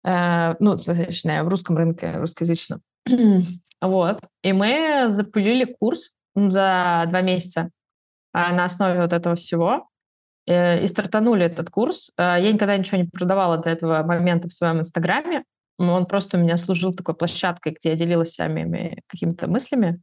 Э, 0.05 0.55
ну, 0.59 0.77
точнее, 0.77 1.43
в 1.43 1.49
русском 1.49 1.77
рынке, 1.77 2.17
русскоязычном. 2.17 2.81
вот. 3.83 4.21
И 4.43 4.53
мы 4.53 5.07
запулили 5.09 5.65
курс 5.65 6.15
за 6.35 7.05
два 7.09 7.21
месяца 7.21 7.71
а, 8.33 8.53
на 8.53 8.65
основе 8.65 9.01
вот 9.01 9.13
этого 9.13 9.37
всего 9.37 9.89
э, 10.47 10.83
и 10.83 10.87
стартанули 10.87 11.45
этот 11.45 11.69
курс. 11.69 12.11
Я 12.17 12.51
никогда 12.51 12.77
ничего 12.77 13.03
не 13.03 13.05
продавала 13.05 13.59
до 13.59 13.69
этого 13.69 14.03
момента 14.03 14.49
в 14.49 14.55
своем 14.55 14.79
инстаграме. 14.79 15.45
Он 15.79 16.07
просто 16.07 16.39
у 16.39 16.41
меня 16.41 16.57
служил 16.57 16.95
такой 16.95 17.15
площадкой, 17.15 17.75
где 17.79 17.91
я 17.91 17.97
делилась 17.97 18.35
своими 18.35 19.03
какими-то 19.07 19.49
мыслями. 19.49 20.01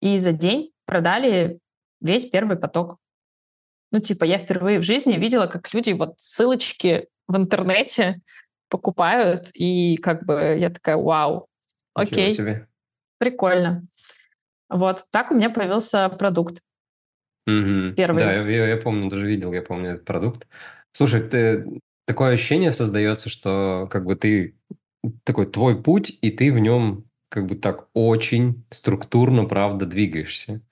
И 0.00 0.16
за 0.18 0.32
день 0.32 0.72
продали 0.86 1.58
весь 2.00 2.26
первый 2.26 2.56
поток. 2.56 2.98
Ну, 3.92 4.00
типа, 4.00 4.24
я 4.24 4.38
впервые 4.38 4.80
в 4.80 4.82
жизни 4.82 5.12
видела, 5.12 5.46
как 5.46 5.72
люди 5.72 5.92
вот 5.92 6.14
ссылочки 6.16 7.06
в 7.28 7.36
интернете 7.36 8.20
покупают, 8.68 9.50
и 9.54 9.96
как 9.98 10.24
бы 10.24 10.56
я 10.58 10.70
такая, 10.70 10.96
вау, 10.96 11.46
окей, 11.94 12.32
себе. 12.32 12.66
прикольно. 13.18 13.86
Вот 14.68 15.04
так 15.10 15.30
у 15.30 15.34
меня 15.34 15.50
появился 15.50 16.08
продукт. 16.08 16.60
Угу. 17.46 17.94
Первый. 17.96 18.18
Да, 18.18 18.32
я, 18.32 18.66
я 18.66 18.76
помню, 18.78 19.08
даже 19.08 19.26
видел, 19.26 19.52
я 19.52 19.62
помню 19.62 19.90
этот 19.90 20.04
продукт. 20.04 20.46
Слушай, 20.92 21.22
ты, 21.28 21.80
такое 22.06 22.32
ощущение 22.32 22.70
создается, 22.70 23.28
что 23.28 23.86
как 23.90 24.04
бы 24.04 24.16
ты 24.16 24.56
такой 25.24 25.46
твой 25.46 25.82
путь, 25.82 26.18
и 26.20 26.30
ты 26.30 26.52
в 26.52 26.58
нем 26.58 27.04
как 27.28 27.46
бы 27.46 27.56
так 27.56 27.88
очень 27.94 28.64
структурно, 28.70 29.44
правда, 29.44 29.86
двигаешься. 29.86 30.62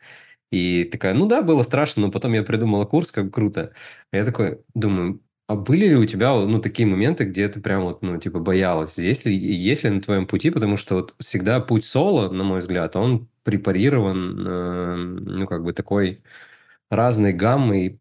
И 0.51 0.85
такая, 0.85 1.15
ну 1.15 1.27
да, 1.27 1.43
было 1.43 1.63
страшно, 1.63 2.03
но 2.03 2.13
потом 2.13 2.35
я 2.35 2.43
придумала 2.43 2.85
курс, 2.85 3.11
как 3.13 3.33
круто. 3.33 3.73
А 4.13 4.17
я 4.17 4.25
такой 4.25 4.61
думаю, 4.75 5.23
а 5.49 5.57
были 5.57 5.87
ли 5.89 5.97
у 5.97 6.07
тебя, 6.07 6.35
ну, 6.35 6.61
такие 6.61 6.87
моменты, 6.87 7.25
где 7.25 7.49
ты 7.49 7.61
прям 7.61 7.83
вот, 7.85 8.03
ну, 8.03 8.19
типа, 8.19 8.39
боялась? 8.41 8.97
Есть 8.99 9.27
ли, 9.27 9.37
есть 9.37 9.85
ли 9.85 9.91
на 9.91 10.01
твоем 10.01 10.27
пути? 10.27 10.51
Потому 10.51 10.77
что 10.77 10.97
вот 10.97 11.15
всегда 11.19 11.61
путь 11.61 11.85
соло, 11.85 12.31
на 12.31 12.45
мой 12.45 12.61
взгляд, 12.61 12.97
он 12.97 13.29
препарирован, 13.43 14.47
э, 14.47 14.97
ну, 14.97 15.47
как 15.47 15.65
бы 15.65 15.73
такой 15.73 16.23
разной 16.91 17.33
гаммой, 17.33 18.01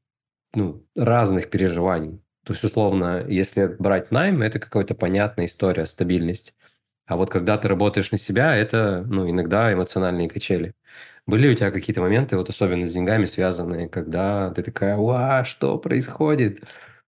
ну, 0.55 0.85
разных 0.95 1.49
переживаний. 1.49 2.21
То 2.45 2.53
есть, 2.53 2.63
условно, 2.63 3.23
если 3.27 3.67
брать 3.67 4.11
найм, 4.11 4.41
это 4.41 4.59
какая-то 4.59 4.95
понятная 4.95 5.45
история, 5.45 5.85
стабильность. 5.85 6.55
А 7.05 7.17
вот 7.17 7.29
когда 7.29 7.57
ты 7.57 7.67
работаешь 7.67 8.11
на 8.11 8.17
себя, 8.17 8.55
это, 8.55 9.03
ну, 9.07 9.29
иногда 9.29 9.71
эмоциональные 9.71 10.29
качели. 10.29 10.73
Были 11.27 11.49
у 11.49 11.55
тебя 11.55 11.71
какие-то 11.71 12.01
моменты, 12.01 12.37
вот 12.37 12.49
особенно 12.49 12.87
с 12.87 12.93
деньгами 12.93 13.25
связанные, 13.25 13.87
когда 13.89 14.49
ты 14.51 14.63
такая, 14.63 14.97
ва, 14.97 15.43
что 15.45 15.77
происходит? 15.77 16.61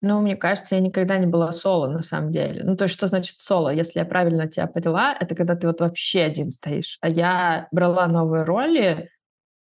Ну, 0.01 0.19
мне 0.21 0.35
кажется, 0.35 0.75
я 0.75 0.81
никогда 0.81 1.17
не 1.17 1.27
была 1.27 1.51
соло, 1.51 1.87
на 1.87 2.01
самом 2.01 2.31
деле. 2.31 2.63
Ну, 2.63 2.75
то 2.75 2.85
есть, 2.85 2.95
что 2.95 3.07
значит 3.07 3.37
соло? 3.37 3.69
Если 3.69 3.99
я 3.99 4.05
правильно 4.05 4.47
тебя 4.47 4.67
поняла, 4.67 5.15
это 5.17 5.35
когда 5.35 5.55
ты 5.55 5.67
вот 5.67 5.79
вообще 5.79 6.21
один 6.23 6.49
стоишь. 6.49 6.97
А 7.01 7.07
я 7.07 7.67
брала 7.71 8.07
новые 8.07 8.43
роли, 8.43 9.09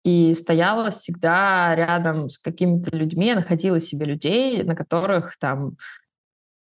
и 0.03 0.35
стояла 0.35 0.91
всегда 0.91 1.75
рядом 1.75 2.29
с 2.29 2.39
какими-то 2.39 2.97
людьми, 2.97 3.35
находила 3.35 3.81
себе 3.81 4.07
людей, 4.07 4.63
на 4.63 4.75
которых 4.75 5.37
там 5.39 5.77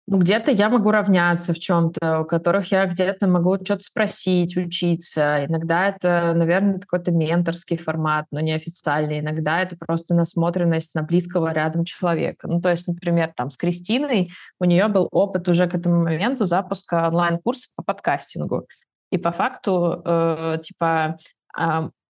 ну, 0.09 0.19
где-то 0.19 0.51
я 0.51 0.69
могу 0.69 0.91
равняться 0.91 1.55
в 1.55 1.61
чем-то, 1.61 2.21
у 2.21 2.25
которых 2.25 2.73
я 2.73 2.87
где-то 2.87 3.29
могу 3.29 3.55
что-то 3.57 3.83
спросить, 3.85 4.57
учиться. 4.57 5.47
Иногда 5.47 5.89
это, 5.89 6.35
наверное, 6.35 6.81
какой-то 6.81 7.13
менторский 7.13 7.77
формат, 7.77 8.27
но 8.33 8.41
неофициальный. 8.41 9.21
Иногда 9.21 9.63
это 9.63 9.77
просто 9.77 10.15
насмотренность 10.15 10.95
на 10.97 11.03
близкого 11.03 11.53
рядом 11.53 11.85
человека. 11.85 12.49
Ну, 12.49 12.61
то 12.61 12.71
есть, 12.71 12.89
например, 12.89 13.33
там 13.37 13.49
с 13.49 13.57
Кристиной 13.57 14.33
у 14.59 14.65
нее 14.65 14.89
был 14.89 15.09
опыт 15.13 15.49
уже 15.49 15.69
к 15.69 15.75
этому 15.77 16.03
моменту 16.03 16.47
запуска 16.47 17.07
онлайн-курса 17.07 17.71
по 17.77 17.85
подкастингу. 17.85 18.67
И 19.13 19.19
по 19.19 19.31
факту, 19.31 20.03
э, 20.05 20.59
типа, 20.63 21.17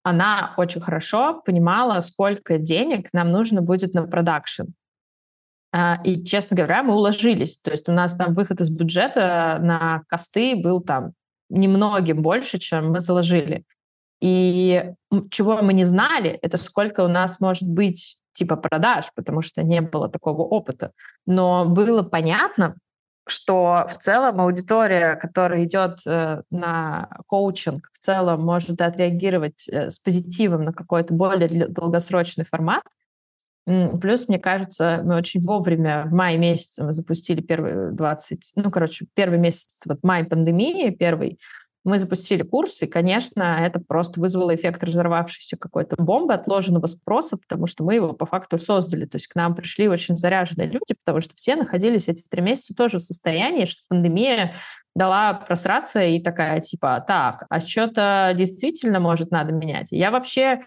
она 0.02 0.54
очень 0.56 0.80
хорошо 0.80 1.40
понимала, 1.44 2.00
сколько 2.00 2.58
денег 2.58 3.08
нам 3.12 3.30
нужно 3.30 3.62
будет 3.62 3.94
на 3.94 4.06
продакшн. 4.06 4.64
А, 5.72 6.00
и, 6.04 6.22
честно 6.24 6.56
говоря, 6.56 6.82
мы 6.82 6.94
уложились. 6.94 7.58
То 7.58 7.70
есть 7.70 7.88
у 7.88 7.92
нас 7.92 8.14
там 8.14 8.34
выход 8.34 8.60
из 8.60 8.70
бюджета 8.70 9.58
на 9.62 10.02
косты 10.08 10.56
был 10.56 10.80
там 10.80 11.12
немногим 11.48 12.22
больше, 12.22 12.58
чем 12.58 12.90
мы 12.90 13.00
заложили. 13.00 13.64
И 14.20 14.92
чего 15.30 15.60
мы 15.62 15.72
не 15.72 15.84
знали, 15.84 16.30
это 16.42 16.56
сколько 16.56 17.02
у 17.04 17.08
нас 17.08 17.40
может 17.40 17.68
быть 17.68 18.18
типа 18.32 18.56
продаж, 18.56 19.06
потому 19.14 19.42
что 19.42 19.62
не 19.62 19.80
было 19.80 20.08
такого 20.08 20.42
опыта. 20.42 20.92
Но 21.26 21.66
было 21.66 22.02
понятно, 22.02 22.74
что 23.26 23.86
в 23.88 23.96
целом 23.98 24.40
аудитория, 24.40 25.16
которая 25.16 25.64
идет 25.64 26.00
э, 26.06 26.42
на 26.50 27.08
коучинг, 27.26 27.88
в 27.92 27.98
целом 27.98 28.42
может 28.42 28.80
отреагировать 28.80 29.68
э, 29.68 29.90
с 29.90 29.98
позитивом 29.98 30.62
на 30.62 30.72
какой-то 30.72 31.14
более 31.14 31.68
долгосрочный 31.68 32.44
формат. 32.44 32.82
Плюс, 33.64 34.26
мне 34.26 34.40
кажется, 34.40 35.02
мы 35.04 35.16
очень 35.16 35.40
вовремя, 35.40 36.06
в 36.06 36.12
мае 36.12 36.36
месяце 36.36 36.82
мы 36.82 36.92
запустили 36.92 37.40
первый 37.40 37.92
20, 37.92 38.54
ну, 38.56 38.72
короче, 38.72 39.06
первый 39.14 39.38
месяц, 39.38 39.84
вот 39.86 40.02
май 40.02 40.24
пандемии 40.24 40.90
первый, 40.90 41.38
мы 41.84 41.98
запустили 41.98 42.42
курс, 42.42 42.82
и, 42.82 42.86
конечно, 42.86 43.42
это 43.42 43.80
просто 43.80 44.20
вызвало 44.20 44.54
эффект 44.54 44.82
разорвавшейся 44.84 45.56
какой-то 45.56 45.96
бомбы, 45.98 46.34
отложенного 46.34 46.86
спроса, 46.86 47.36
потому 47.36 47.66
что 47.66 47.82
мы 47.82 47.96
его 47.96 48.12
по 48.12 48.24
факту 48.24 48.58
создали. 48.58 49.04
То 49.04 49.16
есть 49.16 49.26
к 49.26 49.34
нам 49.34 49.54
пришли 49.54 49.88
очень 49.88 50.16
заряженные 50.16 50.68
люди, 50.68 50.94
потому 51.04 51.20
что 51.20 51.34
все 51.34 51.56
находились 51.56 52.08
эти 52.08 52.26
три 52.28 52.40
месяца 52.40 52.74
тоже 52.74 52.98
в 52.98 53.02
состоянии, 53.02 53.64
что 53.64 53.82
пандемия 53.88 54.54
дала 54.94 55.34
просраться 55.34 56.02
и 56.02 56.20
такая 56.20 56.60
типа, 56.60 57.02
так, 57.06 57.46
а 57.48 57.60
что-то 57.60 58.32
действительно 58.36 59.00
может 59.00 59.30
надо 59.30 59.52
менять. 59.52 59.90
Я 59.90 60.10
вообще 60.10 60.60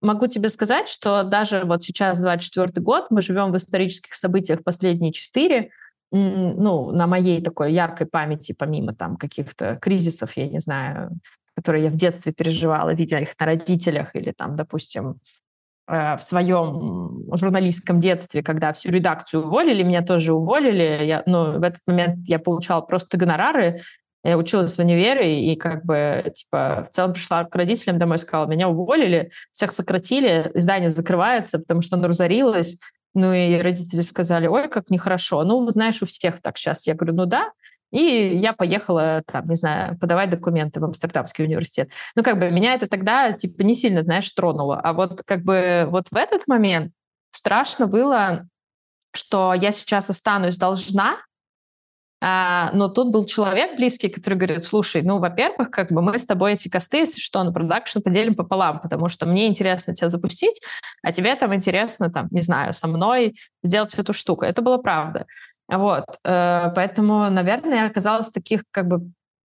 могу 0.00 0.26
тебе 0.26 0.48
сказать, 0.48 0.88
что 0.88 1.22
даже 1.22 1.64
вот 1.64 1.82
сейчас 1.82 2.20
24 2.20 2.72
год, 2.82 3.06
мы 3.10 3.22
живем 3.22 3.52
в 3.52 3.56
исторических 3.56 4.14
событиях 4.14 4.64
последние 4.64 5.12
четыре, 5.12 5.70
ну, 6.12 6.92
на 6.92 7.06
моей 7.06 7.42
такой 7.42 7.72
яркой 7.72 8.06
памяти, 8.06 8.54
помимо 8.56 8.94
там 8.94 9.16
каких-то 9.16 9.76
кризисов, 9.76 10.36
я 10.36 10.48
не 10.48 10.60
знаю, 10.60 11.10
которые 11.56 11.84
я 11.84 11.90
в 11.90 11.96
детстве 11.96 12.32
переживала, 12.32 12.94
видя 12.94 13.18
их 13.18 13.30
на 13.40 13.46
родителях 13.46 14.14
или 14.14 14.32
там, 14.32 14.56
допустим, 14.56 15.20
э, 15.88 16.16
в 16.16 16.22
своем 16.22 17.24
журналистском 17.34 17.98
детстве, 17.98 18.42
когда 18.42 18.72
всю 18.72 18.90
редакцию 18.90 19.46
уволили, 19.46 19.82
меня 19.82 20.02
тоже 20.02 20.32
уволили. 20.32 21.04
Я, 21.04 21.22
ну, 21.26 21.58
в 21.58 21.62
этот 21.62 21.80
момент 21.86 22.28
я 22.28 22.38
получала 22.38 22.82
просто 22.82 23.16
гонорары, 23.18 23.80
Я 24.24 24.36
училась 24.38 24.76
в 24.76 24.80
универе 24.80 25.52
и 25.52 25.56
как 25.56 25.84
бы, 25.84 26.32
типа, 26.34 26.84
в 26.84 26.90
целом 26.90 27.12
пришла 27.12 27.44
к 27.44 27.54
родителям 27.54 27.96
домой, 27.98 28.18
сказала, 28.18 28.46
меня 28.46 28.68
уволили, 28.68 29.30
всех 29.52 29.70
сократили, 29.70 30.50
издание 30.54 30.88
закрывается, 30.90 31.58
потому 31.60 31.80
что 31.80 31.96
оно 31.96 32.08
разорилось. 32.08 32.78
Ну 33.16 33.32
и 33.32 33.56
родители 33.62 34.02
сказали, 34.02 34.46
ой, 34.46 34.68
как 34.68 34.90
нехорошо. 34.90 35.42
Ну, 35.42 35.68
знаешь, 35.70 36.02
у 36.02 36.06
всех 36.06 36.42
так 36.42 36.58
сейчас. 36.58 36.86
Я 36.86 36.94
говорю, 36.94 37.14
ну 37.14 37.24
да. 37.24 37.50
И 37.90 37.98
я 37.98 38.52
поехала, 38.52 39.22
там, 39.26 39.48
не 39.48 39.54
знаю, 39.54 39.98
подавать 39.98 40.28
документы 40.28 40.80
в 40.80 40.84
Амстердамский 40.84 41.44
университет. 41.44 41.90
Ну, 42.14 42.22
как 42.22 42.38
бы 42.38 42.50
меня 42.50 42.74
это 42.74 42.88
тогда, 42.88 43.32
типа, 43.32 43.62
не 43.62 43.72
сильно, 43.72 44.02
знаешь, 44.02 44.30
тронуло. 44.32 44.78
А 44.80 44.92
вот 44.92 45.22
как 45.24 45.44
бы 45.44 45.86
вот 45.88 46.08
в 46.08 46.16
этот 46.16 46.46
момент 46.46 46.92
страшно 47.30 47.86
было, 47.86 48.46
что 49.14 49.54
я 49.54 49.72
сейчас 49.72 50.10
останусь 50.10 50.58
должна, 50.58 51.16
а, 52.28 52.72
но 52.72 52.88
тут 52.88 53.12
был 53.12 53.24
человек 53.24 53.76
близкий, 53.76 54.08
который 54.08 54.34
говорит, 54.34 54.64
слушай, 54.64 55.02
ну, 55.02 55.20
во-первых, 55.20 55.70
как 55.70 55.92
бы 55.92 56.02
мы 56.02 56.18
с 56.18 56.26
тобой 56.26 56.54
эти 56.54 56.68
косты, 56.68 56.96
если 56.96 57.20
что, 57.20 57.44
на 57.44 57.52
продакшн 57.52 58.00
поделим 58.00 58.34
пополам, 58.34 58.80
потому 58.80 59.08
что 59.08 59.26
мне 59.26 59.46
интересно 59.46 59.94
тебя 59.94 60.08
запустить, 60.08 60.60
а 61.04 61.12
тебе 61.12 61.36
там 61.36 61.54
интересно, 61.54 62.10
там, 62.10 62.26
не 62.32 62.40
знаю, 62.40 62.72
со 62.72 62.88
мной 62.88 63.36
сделать 63.62 63.94
эту 63.94 64.12
штуку. 64.12 64.44
Это 64.44 64.60
было 64.60 64.78
правда. 64.78 65.26
Вот, 65.68 66.04
э, 66.24 66.72
поэтому, 66.74 67.30
наверное, 67.30 67.82
я 67.82 67.86
оказалась 67.86 68.30
в 68.30 68.32
таких 68.32 68.64
как 68.72 68.88
бы 68.88 69.02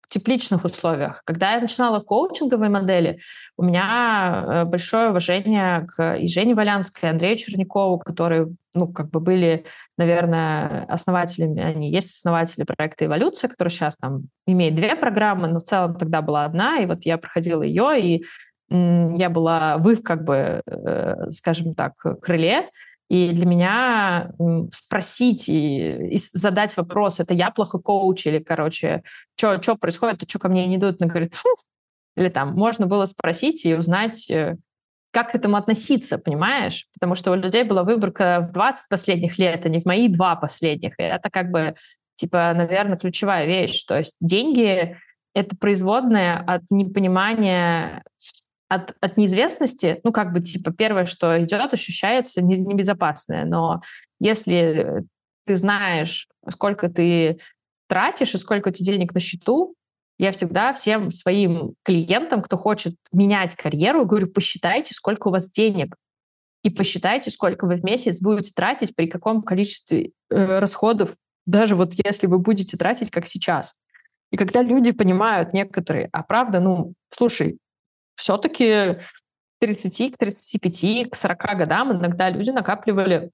тепличных 0.08 0.64
условиях. 0.64 1.22
Когда 1.24 1.54
я 1.54 1.60
начинала 1.60 2.00
коучинговые 2.00 2.70
модели, 2.70 3.18
у 3.56 3.64
меня 3.64 4.44
э, 4.46 4.64
большое 4.64 5.10
уважение 5.10 5.86
к 5.86 6.16
и 6.16 6.26
Жене 6.26 6.54
Валянской, 6.54 7.08
и 7.08 7.12
Андрею 7.12 7.36
Чернякову, 7.36 7.98
которые, 7.98 8.48
ну, 8.74 8.88
как 8.88 9.10
бы 9.10 9.20
были, 9.20 9.64
наверное, 10.02 10.84
основателями, 10.88 11.62
они 11.62 11.90
есть 11.90 12.10
основатели 12.10 12.64
проекта 12.64 13.06
«Эволюция», 13.06 13.48
который 13.48 13.68
сейчас 13.68 13.96
там 13.96 14.24
имеет 14.46 14.74
две 14.74 14.96
программы, 14.96 15.48
но 15.48 15.60
в 15.60 15.62
целом 15.62 15.96
тогда 15.96 16.22
была 16.22 16.44
одна, 16.44 16.78
и 16.78 16.86
вот 16.86 17.04
я 17.04 17.18
проходила 17.18 17.62
ее, 17.62 18.00
и 18.00 18.24
я 18.68 19.28
была 19.30 19.78
в 19.78 19.88
их, 19.90 20.02
как 20.02 20.24
бы, 20.24 20.62
э, 20.66 21.30
скажем 21.30 21.74
так, 21.74 21.92
крыле, 22.22 22.70
и 23.08 23.32
для 23.32 23.44
меня 23.44 24.32
спросить 24.72 25.48
и, 25.48 26.14
и 26.14 26.18
задать 26.18 26.76
вопрос, 26.76 27.20
это 27.20 27.34
я 27.34 27.50
плохо 27.50 27.78
коуч 27.78 28.26
или, 28.26 28.38
короче, 28.38 29.02
что 29.36 29.76
происходит, 29.76 30.28
что 30.28 30.38
ко 30.38 30.48
мне 30.48 30.66
не 30.66 30.76
идут, 30.76 31.00
она 31.00 31.10
говорит, 31.10 31.34
Фу! 31.34 31.48
или 32.16 32.28
там, 32.28 32.54
можно 32.54 32.86
было 32.86 33.04
спросить 33.06 33.64
и 33.64 33.74
узнать, 33.74 34.30
э, 34.30 34.56
как 35.12 35.32
к 35.32 35.34
этому 35.34 35.56
относиться, 35.56 36.18
понимаешь? 36.18 36.86
Потому 36.94 37.14
что 37.14 37.30
у 37.30 37.34
людей 37.34 37.62
была 37.64 37.84
выборка 37.84 38.40
в 38.42 38.52
20 38.52 38.88
последних 38.88 39.38
лет, 39.38 39.64
а 39.64 39.68
не 39.68 39.80
в 39.80 39.84
мои 39.84 40.08
два 40.08 40.36
последних. 40.36 40.98
И 40.98 41.02
это 41.02 41.30
как 41.30 41.50
бы, 41.50 41.74
типа, 42.16 42.52
наверное, 42.56 42.96
ключевая 42.96 43.46
вещь. 43.46 43.84
То 43.84 43.98
есть 43.98 44.16
деньги— 44.20 44.96
это 45.34 45.56
производное 45.56 46.38
от 46.38 46.62
непонимания 46.70 48.02
от, 48.68 48.96
от 49.00 49.18
неизвестности, 49.18 50.00
ну, 50.02 50.12
как 50.12 50.32
бы, 50.32 50.40
типа, 50.40 50.72
первое, 50.72 51.04
что 51.04 51.42
идет, 51.44 51.74
ощущается 51.74 52.42
небезопасное. 52.42 53.44
Но 53.44 53.82
если 54.18 55.04
ты 55.44 55.56
знаешь, 55.56 56.26
сколько 56.48 56.88
ты 56.88 57.38
тратишь 57.86 58.34
и 58.34 58.38
сколько 58.38 58.68
у 58.68 58.72
тебя 58.72 58.94
денег 58.94 59.12
на 59.12 59.20
счету, 59.20 59.74
я 60.22 60.30
всегда 60.30 60.72
всем 60.72 61.10
своим 61.10 61.74
клиентам, 61.82 62.42
кто 62.42 62.56
хочет 62.56 62.94
менять 63.10 63.56
карьеру, 63.56 64.06
говорю, 64.06 64.28
посчитайте, 64.28 64.94
сколько 64.94 65.26
у 65.26 65.30
вас 65.32 65.50
денег, 65.50 65.96
и 66.62 66.70
посчитайте, 66.70 67.28
сколько 67.28 67.66
вы 67.66 67.74
в 67.74 67.84
месяц 67.84 68.20
будете 68.20 68.52
тратить, 68.54 68.94
при 68.94 69.08
каком 69.08 69.42
количестве 69.42 70.12
э, 70.30 70.60
расходов, 70.60 71.16
даже 71.44 71.74
вот 71.74 71.94
если 72.04 72.28
вы 72.28 72.38
будете 72.38 72.76
тратить, 72.76 73.10
как 73.10 73.26
сейчас. 73.26 73.74
И 74.30 74.36
когда 74.36 74.62
люди 74.62 74.92
понимают 74.92 75.52
некоторые, 75.52 76.08
а 76.12 76.22
правда, 76.22 76.60
ну, 76.60 76.94
слушай, 77.10 77.58
все-таки 78.14 78.98
30 79.58 80.14
к 80.14 80.18
35, 80.18 81.10
к 81.10 81.16
40 81.16 81.58
годам 81.58 81.92
иногда 81.94 82.30
люди 82.30 82.50
накапливали 82.50 83.32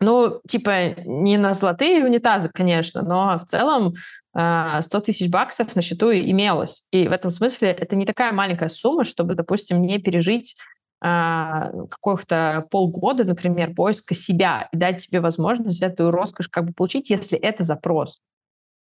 ну, 0.00 0.40
типа, 0.48 1.00
не 1.04 1.36
на 1.36 1.52
золотые 1.52 2.04
унитазы, 2.04 2.50
конечно, 2.52 3.02
но 3.02 3.38
в 3.38 3.44
целом 3.44 3.94
100 3.94 4.34
а, 4.34 4.80
тысяч 5.04 5.30
баксов 5.30 5.76
на 5.76 5.82
счету 5.82 6.12
имелось. 6.12 6.86
И 6.90 7.08
в 7.08 7.12
этом 7.12 7.30
смысле 7.30 7.70
это 7.70 7.96
не 7.96 8.04
такая 8.04 8.32
маленькая 8.32 8.68
сумма, 8.68 9.04
чтобы, 9.04 9.34
допустим, 9.34 9.80
не 9.82 9.98
пережить 9.98 10.56
а, 11.00 11.70
каких-то 12.00 12.66
полгода, 12.70 13.24
например, 13.24 13.74
поиска 13.74 14.14
себя 14.14 14.68
и 14.72 14.76
дать 14.76 15.00
себе 15.00 15.20
возможность 15.20 15.82
эту 15.82 16.10
роскошь 16.10 16.48
как 16.48 16.64
бы 16.64 16.72
получить, 16.72 17.10
если 17.10 17.38
это 17.38 17.62
запрос. 17.62 18.18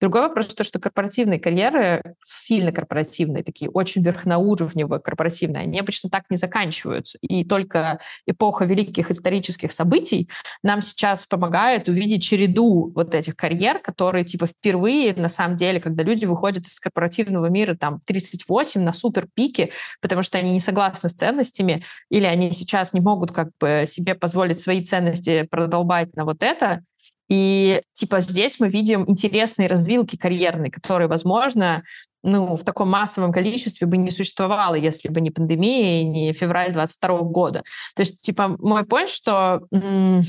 Другой 0.01 0.21
вопрос, 0.21 0.47
то, 0.47 0.63
что 0.63 0.79
корпоративные 0.79 1.39
карьеры, 1.39 2.15
сильно 2.23 2.71
корпоративные, 2.71 3.43
такие 3.43 3.69
очень 3.69 4.01
верхноуровневые 4.01 4.99
корпоративные, 4.99 5.61
они 5.61 5.79
обычно 5.79 6.09
так 6.09 6.23
не 6.31 6.37
заканчиваются. 6.37 7.19
И 7.21 7.45
только 7.45 7.99
эпоха 8.25 8.65
великих 8.65 9.11
исторических 9.11 9.71
событий 9.71 10.27
нам 10.63 10.81
сейчас 10.81 11.27
помогает 11.27 11.87
увидеть 11.87 12.23
череду 12.23 12.91
вот 12.95 13.13
этих 13.13 13.35
карьер, 13.35 13.77
которые 13.77 14.25
типа 14.25 14.47
впервые, 14.47 15.13
на 15.13 15.29
самом 15.29 15.55
деле, 15.55 15.79
когда 15.79 16.03
люди 16.03 16.25
выходят 16.25 16.65
из 16.65 16.79
корпоративного 16.79 17.45
мира 17.45 17.75
там 17.75 17.99
38 18.07 18.81
на 18.81 18.93
супер 18.93 19.27
пике, 19.31 19.69
потому 20.01 20.23
что 20.23 20.39
они 20.39 20.51
не 20.51 20.59
согласны 20.59 21.09
с 21.09 21.13
ценностями, 21.13 21.83
или 22.09 22.25
они 22.25 22.51
сейчас 22.53 22.93
не 22.93 23.01
могут 23.01 23.31
как 23.31 23.49
бы 23.59 23.83
себе 23.85 24.15
позволить 24.15 24.59
свои 24.59 24.83
ценности 24.83 25.47
продолбать 25.51 26.15
на 26.15 26.25
вот 26.25 26.41
это, 26.41 26.83
и 27.31 27.81
типа 27.93 28.19
здесь 28.19 28.59
мы 28.59 28.67
видим 28.67 29.05
интересные 29.07 29.69
развилки 29.69 30.17
карьерные, 30.17 30.69
которые, 30.69 31.07
возможно, 31.07 31.81
ну, 32.23 32.57
в 32.57 32.65
таком 32.65 32.89
массовом 32.89 33.31
количестве 33.31 33.87
бы 33.87 33.95
не 33.95 34.11
существовало, 34.11 34.75
если 34.75 35.07
бы 35.07 35.21
не 35.21 35.31
пандемия 35.31 36.01
и 36.01 36.03
не 36.03 36.33
февраль 36.33 36.73
22 36.73 37.19
года. 37.21 37.63
То 37.95 38.01
есть, 38.01 38.19
типа, 38.19 38.57
мой 38.59 38.81
point, 38.81 39.07
что 39.07 39.61
м- 39.71 40.23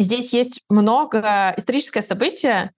здесь 0.00 0.32
есть 0.32 0.62
много 0.68 1.54
историческое 1.56 2.02
событие, 2.02 2.72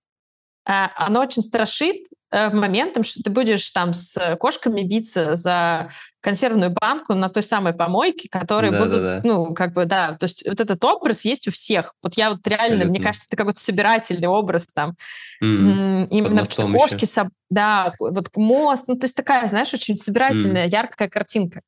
а, 0.66 0.90
оно 0.96 1.20
очень 1.20 1.40
страшит 1.40 1.96
моментом, 2.32 3.02
что 3.02 3.22
ты 3.22 3.30
будешь 3.30 3.70
там 3.70 3.92
с 3.92 4.36
кошками 4.36 4.82
биться 4.82 5.36
за 5.36 5.90
консервную 6.22 6.70
банку 6.70 7.14
на 7.14 7.28
той 7.28 7.42
самой 7.42 7.74
помойке, 7.74 8.28
которые 8.30 8.70
да, 8.70 8.78
будут, 8.78 9.00
да, 9.00 9.20
да. 9.20 9.20
ну, 9.24 9.54
как 9.54 9.74
бы, 9.74 9.84
да, 9.84 10.16
то 10.18 10.24
есть 10.24 10.46
вот 10.46 10.60
этот 10.60 10.82
образ 10.84 11.24
есть 11.24 11.48
у 11.48 11.50
всех. 11.50 11.94
Вот 12.02 12.14
я 12.14 12.30
вот 12.30 12.46
реально, 12.46 12.64
Абсолютно. 12.64 12.90
мне 12.90 13.00
кажется, 13.00 13.26
это 13.28 13.36
какой-то 13.36 13.60
собирательный 13.60 14.28
образ 14.28 14.68
там. 14.68 14.94
Mm-hmm. 15.42 16.06
Именно 16.10 16.44
что 16.44 16.70
кошки, 16.70 17.04
соб... 17.04 17.28
да, 17.50 17.92
вот 17.98 18.28
мост, 18.36 18.86
ну, 18.86 18.94
то 18.94 19.04
есть 19.04 19.16
такая, 19.16 19.46
знаешь, 19.48 19.74
очень 19.74 19.96
собирательная, 19.96 20.66
mm-hmm. 20.66 20.72
яркая 20.72 21.08
картинка. 21.08 21.60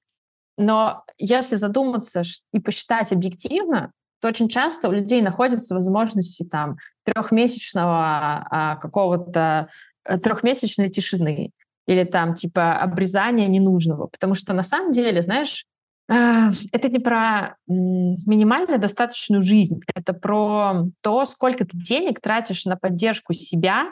Но 0.57 1.03
если 1.19 1.57
задуматься 1.57 2.23
и 2.53 2.61
посчитать 2.61 3.13
объективно, 3.13 3.91
то 4.21 4.29
очень 4.29 4.49
часто 4.49 4.89
у 4.89 4.93
людей 4.93 5.21
находятся 5.21 5.75
возможности 5.75 6.45
там 6.45 6.77
трехмесячного 7.05 8.47
а, 8.51 8.77
какого-то 8.77 9.69
э, 9.69 9.94
трехмесячной 10.05 10.91
тишины 10.91 11.51
или 11.87 12.05
там 12.05 12.35
типа 12.35 12.79
обрезания 12.79 13.47
ненужного, 13.47 14.07
потому 14.07 14.35
что 14.35 14.53
на 14.53 14.63
самом 14.63 14.91
деле, 14.91 15.23
знаешь, 15.23 15.67
а, 16.09 16.51
это 16.73 16.89
не 16.89 16.99
про 16.99 17.57
минимально 17.67 18.79
достаточную 18.79 19.43
жизнь, 19.43 19.81
это 19.95 20.13
про 20.13 20.85
то, 21.03 21.25
сколько 21.25 21.65
ты 21.65 21.77
денег 21.77 22.21
тратишь 22.21 22.67
на 22.67 22.77
поддержку 22.77 23.33
себя, 23.33 23.91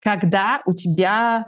когда 0.00 0.62
у 0.66 0.72
тебя 0.72 1.46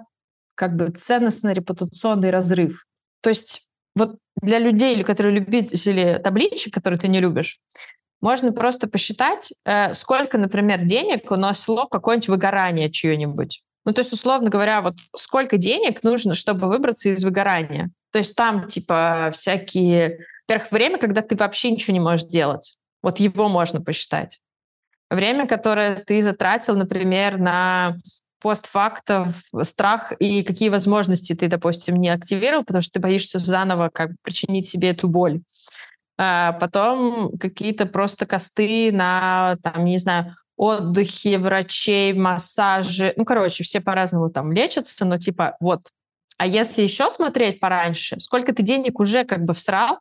как 0.54 0.76
бы 0.76 0.88
ценностно-репутационный 0.88 2.30
разрыв. 2.30 2.86
То 3.22 3.30
есть 3.30 3.68
вот 3.94 4.18
для 4.40 4.58
людей, 4.58 5.02
которые 5.04 5.38
любители 5.38 6.20
табличек, 6.22 6.72
которые 6.72 6.98
ты 6.98 7.08
не 7.08 7.20
любишь, 7.20 7.58
можно 8.20 8.52
просто 8.52 8.88
посчитать, 8.88 9.52
э, 9.64 9.94
сколько, 9.94 10.38
например, 10.38 10.84
денег 10.84 11.30
уносило 11.30 11.86
какое-нибудь 11.90 12.28
выгорание 12.28 12.90
чье-нибудь. 12.90 13.62
Ну, 13.84 13.92
то 13.92 14.00
есть, 14.00 14.12
условно 14.12 14.50
говоря, 14.50 14.82
вот 14.82 14.94
сколько 15.16 15.56
денег 15.56 16.02
нужно, 16.02 16.34
чтобы 16.34 16.68
выбраться 16.68 17.08
из 17.08 17.24
выгорания. 17.24 17.90
То 18.12 18.18
есть 18.18 18.36
там, 18.36 18.68
типа, 18.68 19.30
всякие... 19.32 20.26
Во-первых, 20.46 20.72
время, 20.72 20.98
когда 20.98 21.22
ты 21.22 21.36
вообще 21.36 21.70
ничего 21.70 21.94
не 21.94 22.00
можешь 22.00 22.26
делать. 22.26 22.76
Вот 23.02 23.20
его 23.20 23.48
можно 23.48 23.80
посчитать. 23.80 24.38
Время, 25.08 25.46
которое 25.46 26.04
ты 26.04 26.20
затратил, 26.20 26.76
например, 26.76 27.38
на 27.38 27.96
постфактов, 28.40 29.42
страх 29.62 30.12
и 30.18 30.42
какие 30.42 30.68
возможности 30.68 31.34
ты, 31.34 31.48
допустим, 31.48 31.96
не 31.96 32.08
активировал, 32.08 32.64
потому 32.64 32.82
что 32.82 32.92
ты 32.92 33.00
боишься 33.00 33.38
заново 33.38 33.90
как 33.92 34.10
бы 34.10 34.16
причинить 34.22 34.66
себе 34.66 34.90
эту 34.90 35.08
боль 35.08 35.40
а 36.22 36.52
потом 36.52 37.38
какие-то 37.38 37.86
просто 37.86 38.26
косты 38.26 38.92
на, 38.92 39.56
там, 39.62 39.86
не 39.86 39.96
знаю, 39.96 40.36
отдыхе, 40.60 41.38
врачей, 41.38 42.12
массажи. 42.12 43.12
Ну, 43.16 43.24
короче, 43.24 43.64
все 43.64 43.80
по-разному 43.80 44.30
там 44.30 44.52
лечатся, 44.52 45.04
но 45.04 45.18
типа 45.18 45.56
вот. 45.60 45.88
А 46.38 46.46
если 46.46 46.82
еще 46.82 47.10
смотреть 47.10 47.60
пораньше, 47.60 48.18
сколько 48.20 48.52
ты 48.52 48.62
денег 48.62 49.00
уже 49.00 49.24
как 49.24 49.44
бы 49.44 49.54
всрал 49.54 49.98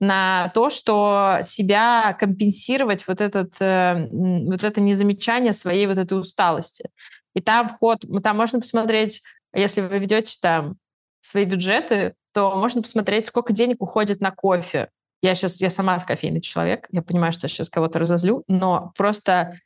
на 0.00 0.50
то, 0.54 0.70
что 0.70 1.38
себя 1.42 2.16
компенсировать 2.18 3.06
вот, 3.06 3.20
этот, 3.20 3.54
э, 3.60 4.08
вот 4.10 4.64
это 4.64 4.80
незамечание 4.80 5.52
своей 5.52 5.86
вот 5.86 5.98
этой 5.98 6.18
усталости. 6.18 6.88
И 7.34 7.40
там 7.40 7.68
вход, 7.68 8.04
там 8.22 8.36
можно 8.36 8.58
посмотреть 8.58 9.22
если 9.54 9.82
вы 9.82 9.98
ведете 9.98 10.38
там 10.40 10.76
свои 11.20 11.44
бюджеты, 11.44 12.14
то 12.32 12.54
можно 12.56 12.82
посмотреть, 12.82 13.26
сколько 13.26 13.52
денег 13.52 13.82
уходит 13.82 14.20
на 14.20 14.30
кофе. 14.30 14.88
Я 15.20 15.34
сейчас, 15.34 15.60
я 15.60 15.70
сама 15.70 15.98
кофейный 15.98 16.40
человек, 16.40 16.88
я 16.90 17.02
понимаю, 17.02 17.32
что 17.32 17.44
я 17.44 17.48
сейчас 17.48 17.70
кого-то 17.70 17.98
разозлю, 17.98 18.42
но 18.48 18.92
просто 18.96 19.58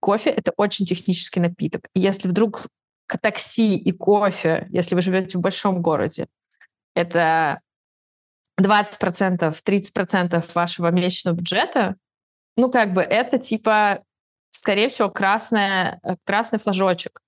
кофе— 0.00 0.30
это 0.36 0.52
очень 0.56 0.86
технический 0.86 1.40
напиток. 1.40 1.88
Если 1.94 2.28
вдруг 2.28 2.66
такси 3.20 3.76
и 3.76 3.92
кофе, 3.92 4.66
если 4.70 4.94
вы 4.94 5.02
живете 5.02 5.38
в 5.38 5.40
большом 5.40 5.82
городе, 5.82 6.26
это 6.94 7.60
20%, 8.60 9.62
30% 9.62 10.54
вашего 10.54 10.90
месячного 10.90 11.36
бюджета, 11.36 11.96
ну, 12.56 12.70
как 12.70 12.92
бы 12.92 13.02
это 13.02 13.38
типа, 13.38 14.02
скорее 14.50 14.88
всего, 14.88 15.10
красная, 15.10 16.00
э, 16.02 16.16
красный 16.24 16.58
флажочек. 16.58 17.20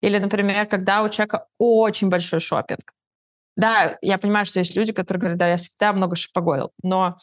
Или, 0.00 0.18
например, 0.18 0.66
когда 0.66 1.02
у 1.02 1.08
человека 1.10 1.46
очень 1.58 2.08
большой 2.08 2.40
шопинг. 2.40 2.94
Да, 3.56 3.98
я 4.00 4.16
понимаю, 4.16 4.46
что 4.46 4.60
есть 4.60 4.74
люди, 4.74 4.92
которые 4.92 5.20
говорят, 5.20 5.38
да, 5.38 5.48
я 5.48 5.58
всегда 5.58 5.92
много 5.92 6.16
шопоголил. 6.16 6.70
Но 6.82 7.18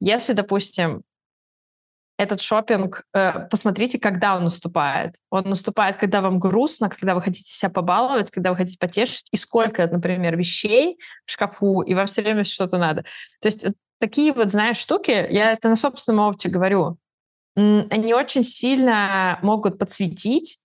если, 0.00 0.32
допустим, 0.32 1.02
этот 2.22 2.40
шопинг, 2.40 3.04
э, 3.14 3.48
посмотрите, 3.50 3.98
когда 3.98 4.36
он 4.36 4.44
наступает. 4.44 5.16
Он 5.30 5.44
наступает, 5.44 5.96
когда 5.96 6.20
вам 6.20 6.38
грустно, 6.38 6.88
когда 6.88 7.14
вы 7.14 7.22
хотите 7.22 7.52
себя 7.54 7.70
побаловать, 7.70 8.30
когда 8.30 8.50
вы 8.50 8.56
хотите 8.56 8.78
потешить, 8.78 9.26
и 9.32 9.36
сколько, 9.36 9.86
например, 9.86 10.36
вещей 10.36 10.98
в 11.24 11.30
шкафу, 11.30 11.82
и 11.82 11.94
вам 11.94 12.06
все 12.06 12.22
время 12.22 12.44
что-то 12.44 12.78
надо. 12.78 13.02
То 13.40 13.48
есть 13.48 13.66
такие 13.98 14.32
вот, 14.32 14.50
знаешь, 14.50 14.78
штуки, 14.78 15.10
я 15.10 15.52
это 15.52 15.68
на 15.68 15.76
собственном 15.76 16.26
опыте 16.26 16.48
говорю, 16.48 16.98
они 17.54 18.14
очень 18.14 18.42
сильно 18.42 19.38
могут 19.42 19.78
подсветить, 19.78 20.58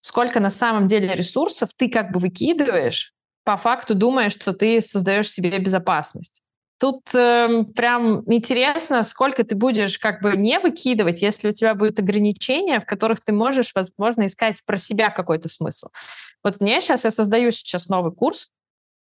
сколько 0.00 0.40
на 0.40 0.50
самом 0.50 0.86
деле 0.86 1.14
ресурсов 1.14 1.70
ты 1.76 1.88
как 1.90 2.12
бы 2.12 2.20
выкидываешь, 2.20 3.12
по 3.44 3.56
факту 3.56 3.94
думая, 3.94 4.28
что 4.28 4.52
ты 4.52 4.80
создаешь 4.80 5.30
себе 5.30 5.58
безопасность. 5.58 6.42
Тут 6.78 7.12
э, 7.12 7.64
прям 7.74 8.22
интересно, 8.32 9.02
сколько 9.02 9.42
ты 9.42 9.56
будешь 9.56 9.98
как 9.98 10.22
бы 10.22 10.36
не 10.36 10.60
выкидывать, 10.60 11.22
если 11.22 11.48
у 11.48 11.52
тебя 11.52 11.74
будут 11.74 11.98
ограничения, 11.98 12.78
в 12.78 12.86
которых 12.86 13.20
ты 13.20 13.32
можешь, 13.32 13.72
возможно, 13.74 14.26
искать 14.26 14.62
про 14.64 14.76
себя 14.76 15.10
какой-то 15.10 15.48
смысл. 15.48 15.88
Вот 16.44 16.60
мне 16.60 16.80
сейчас, 16.80 17.04
я 17.04 17.10
создаю 17.10 17.50
сейчас 17.50 17.88
новый 17.88 18.12
курс, 18.12 18.50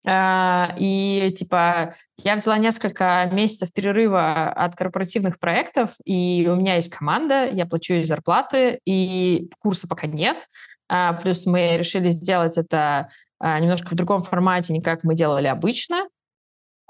э, 0.07 0.66
и 0.79 1.35
типа 1.35 1.95
я 2.23 2.37
взяла 2.37 2.59
несколько 2.59 3.27
месяцев 3.33 3.73
перерыва 3.73 4.53
от 4.53 4.77
корпоративных 4.77 5.39
проектов, 5.39 5.95
и 6.05 6.47
у 6.53 6.57
меня 6.57 6.77
есть 6.77 6.95
команда, 6.95 7.47
я 7.47 7.64
плачу 7.64 7.95
ей 7.95 8.05
зарплаты, 8.05 8.81
и 8.85 9.49
курса 9.61 9.89
пока 9.89 10.07
нет. 10.07 10.47
А, 10.91 11.14
плюс 11.14 11.47
мы 11.47 11.79
решили 11.79 12.11
сделать 12.11 12.59
это 12.59 13.09
а, 13.39 13.59
немножко 13.59 13.89
в 13.89 13.95
другом 13.95 14.23
формате, 14.23 14.75
не 14.75 14.83
как 14.83 15.05
мы 15.05 15.14
делали 15.14 15.47
обычно 15.47 16.07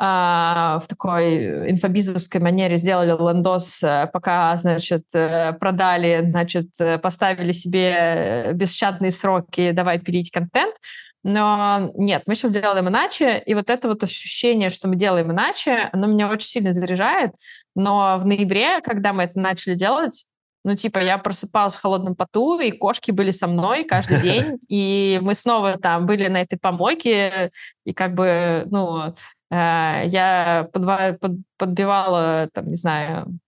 в 0.04 0.84
такой 0.88 1.70
инфобизовской 1.70 2.40
манере 2.40 2.76
сделали 2.76 3.10
лендос, 3.10 3.84
э, 3.84 4.08
пока, 4.12 4.56
значит, 4.56 5.04
э, 5.14 5.52
продали, 5.52 6.24
значит, 6.28 6.70
э, 6.80 6.98
поставили 6.98 7.52
себе 7.52 8.50
бесщадные 8.52 9.12
сроки, 9.12 9.70
давай 9.70 10.00
пилить 10.00 10.32
контент. 10.32 10.74
Но 11.22 11.92
нет, 11.94 12.24
мы 12.26 12.34
сейчас 12.34 12.50
делаем 12.50 12.88
иначе, 12.88 13.40
и 13.46 13.54
вот 13.54 13.70
это 13.70 13.86
вот 13.86 14.02
ощущение, 14.02 14.70
что 14.70 14.88
мы 14.88 14.96
делаем 14.96 15.30
иначе, 15.30 15.88
оно 15.92 16.08
меня 16.08 16.28
очень 16.28 16.48
сильно 16.48 16.72
заряжает. 16.72 17.30
Но 17.76 18.18
в 18.18 18.26
ноябре, 18.26 18.80
когда 18.80 19.12
мы 19.12 19.22
это 19.22 19.38
начали 19.38 19.74
делать, 19.74 20.26
ну, 20.64 20.74
типа, 20.74 20.98
я 20.98 21.18
просыпалась 21.18 21.76
в 21.76 21.80
холодном 21.80 22.16
поту, 22.16 22.58
и 22.58 22.72
кошки 22.72 23.12
были 23.12 23.30
со 23.30 23.46
мной 23.46 23.84
каждый 23.84 24.18
день, 24.20 24.58
и 24.68 25.20
мы 25.22 25.34
снова 25.34 25.78
там 25.78 26.06
были 26.06 26.26
на 26.26 26.40
этой 26.40 26.58
помойке, 26.58 27.52
и 27.84 27.92
как 27.92 28.14
бы, 28.14 28.64
ну, 28.66 29.14
я 29.54 30.68
подва- 30.72 31.18
под, 31.18 31.32
подбивала, 31.58 32.48
там, 32.52 32.66
не 32.66 32.74
знаю, 32.74 33.38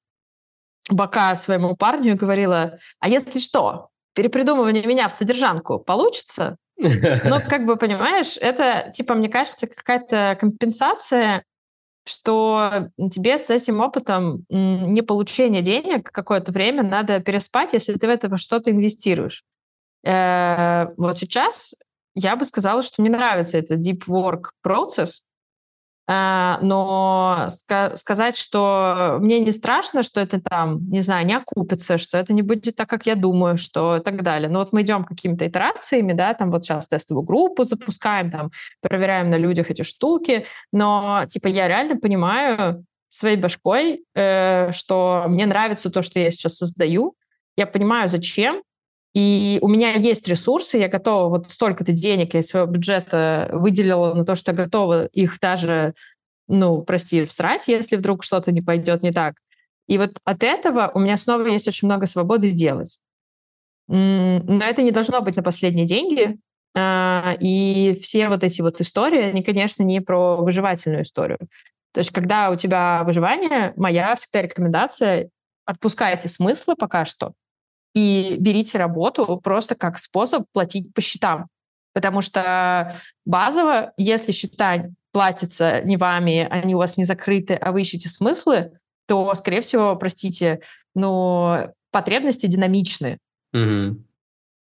бока 0.90 1.34
своему 1.36 1.76
парню 1.76 2.12
и 2.12 2.16
говорила, 2.16 2.78
а 3.00 3.08
если 3.08 3.38
что, 3.38 3.88
перепридумывание 4.14 4.84
меня 4.84 5.08
в 5.08 5.12
содержанку 5.12 5.78
получится? 5.78 6.56
Ну, 6.76 7.40
как 7.48 7.66
бы, 7.66 7.76
понимаешь, 7.76 8.36
это, 8.38 8.90
типа, 8.92 9.14
мне 9.14 9.28
кажется, 9.28 9.66
какая-то 9.66 10.36
компенсация, 10.40 11.44
что 12.06 12.90
тебе 13.10 13.38
с 13.38 13.48
этим 13.50 13.80
опытом 13.80 14.44
не 14.50 15.02
получение 15.02 15.62
денег 15.62 16.10
какое-то 16.10 16.52
время 16.52 16.82
надо 16.82 17.20
переспать, 17.20 17.72
если 17.72 17.94
ты 17.94 18.06
в 18.06 18.10
это 18.10 18.36
что-то 18.36 18.70
инвестируешь. 18.70 19.42
Э, 20.04 20.88
вот 20.98 21.16
сейчас 21.16 21.74
я 22.14 22.36
бы 22.36 22.44
сказала, 22.44 22.82
что 22.82 23.00
мне 23.00 23.10
нравится 23.10 23.56
этот 23.56 23.80
deep 23.80 24.02
work 24.06 24.50
процесс, 24.62 25.24
а, 26.06 26.58
но 26.60 27.46
сказать, 27.48 28.36
что 28.36 29.18
мне 29.20 29.40
не 29.40 29.50
страшно, 29.50 30.02
что 30.02 30.20
это 30.20 30.40
там, 30.40 30.88
не 30.90 31.00
знаю, 31.00 31.26
не 31.26 31.34
окупится, 31.34 31.96
что 31.96 32.18
это 32.18 32.32
не 32.32 32.42
будет 32.42 32.76
так, 32.76 32.88
как 32.88 33.06
я 33.06 33.14
думаю, 33.14 33.56
что 33.56 33.96
и 33.96 34.00
так 34.00 34.22
далее. 34.22 34.50
Но 34.50 34.58
вот 34.58 34.72
мы 34.72 34.82
идем 34.82 35.04
какими-то 35.04 35.46
итерациями, 35.48 36.12
да, 36.12 36.34
там 36.34 36.50
вот 36.50 36.64
сейчас 36.64 36.88
тестовую 36.88 37.24
группу 37.24 37.64
запускаем, 37.64 38.30
там 38.30 38.50
проверяем 38.82 39.30
на 39.30 39.38
людях 39.38 39.70
эти 39.70 39.82
штуки, 39.82 40.46
но 40.72 41.24
типа 41.28 41.48
я 41.48 41.68
реально 41.68 41.96
понимаю 41.96 42.84
своей 43.08 43.36
башкой, 43.36 44.04
э, 44.14 44.72
что 44.72 45.24
мне 45.28 45.46
нравится 45.46 45.90
то, 45.90 46.02
что 46.02 46.18
я 46.18 46.30
сейчас 46.30 46.56
создаю, 46.56 47.14
я 47.56 47.66
понимаю, 47.66 48.08
зачем, 48.08 48.62
и 49.14 49.58
у 49.62 49.68
меня 49.68 49.92
есть 49.92 50.26
ресурсы, 50.26 50.78
я 50.78 50.88
готова, 50.88 51.28
вот 51.28 51.50
столько-то 51.50 51.92
денег 51.92 52.34
я 52.34 52.40
из 52.40 52.48
своего 52.48 52.68
бюджета 52.68 53.48
выделила 53.52 54.12
на 54.12 54.24
то, 54.24 54.34
что 54.34 54.50
я 54.50 54.56
готова 54.56 55.06
их 55.06 55.38
даже, 55.38 55.94
ну, 56.48 56.82
прости, 56.82 57.24
всрать, 57.24 57.68
если 57.68 57.96
вдруг 57.96 58.24
что-то 58.24 58.50
не 58.50 58.60
пойдет 58.60 59.02
не 59.02 59.12
так. 59.12 59.36
И 59.86 59.98
вот 59.98 60.18
от 60.24 60.42
этого 60.42 60.90
у 60.94 60.98
меня 60.98 61.16
снова 61.16 61.46
есть 61.46 61.68
очень 61.68 61.86
много 61.86 62.06
свободы 62.06 62.50
делать. 62.50 62.98
Но 63.86 64.64
это 64.64 64.82
не 64.82 64.90
должно 64.90 65.20
быть 65.20 65.36
на 65.36 65.42
последние 65.42 65.86
деньги. 65.86 66.38
А, 66.76 67.36
и 67.38 67.96
все 68.02 68.28
вот 68.28 68.42
эти 68.42 68.62
вот 68.62 68.80
истории, 68.80 69.20
они, 69.20 69.44
конечно, 69.44 69.84
не 69.84 70.00
про 70.00 70.38
выживательную 70.38 71.02
историю. 71.02 71.38
То 71.92 71.98
есть, 71.98 72.10
когда 72.10 72.50
у 72.50 72.56
тебя 72.56 73.04
выживание, 73.04 73.72
моя 73.76 74.16
всегда 74.16 74.42
рекомендация— 74.42 75.28
отпускайте 75.66 76.28
смыслы 76.28 76.74
пока 76.74 77.04
что, 77.04 77.32
и 77.94 78.36
берите 78.40 78.78
работу 78.78 79.40
просто 79.42 79.74
как 79.74 79.98
способ 79.98 80.44
платить 80.52 80.92
по 80.92 81.00
счетам. 81.00 81.46
Потому 81.92 82.22
что 82.22 82.96
базово, 83.24 83.92
если 83.96 84.32
счета 84.32 84.86
платятся 85.12 85.80
не 85.82 85.96
вами, 85.96 86.46
они 86.50 86.74
у 86.74 86.78
вас 86.78 86.96
не 86.96 87.04
закрыты, 87.04 87.54
а 87.54 87.70
вы 87.70 87.82
ищете 87.82 88.08
смыслы, 88.08 88.72
то, 89.06 89.32
скорее 89.34 89.60
всего, 89.60 89.94
простите, 89.94 90.60
но 90.94 91.68
потребности 91.92 92.46
динамичны. 92.46 93.18
Угу. 93.52 94.02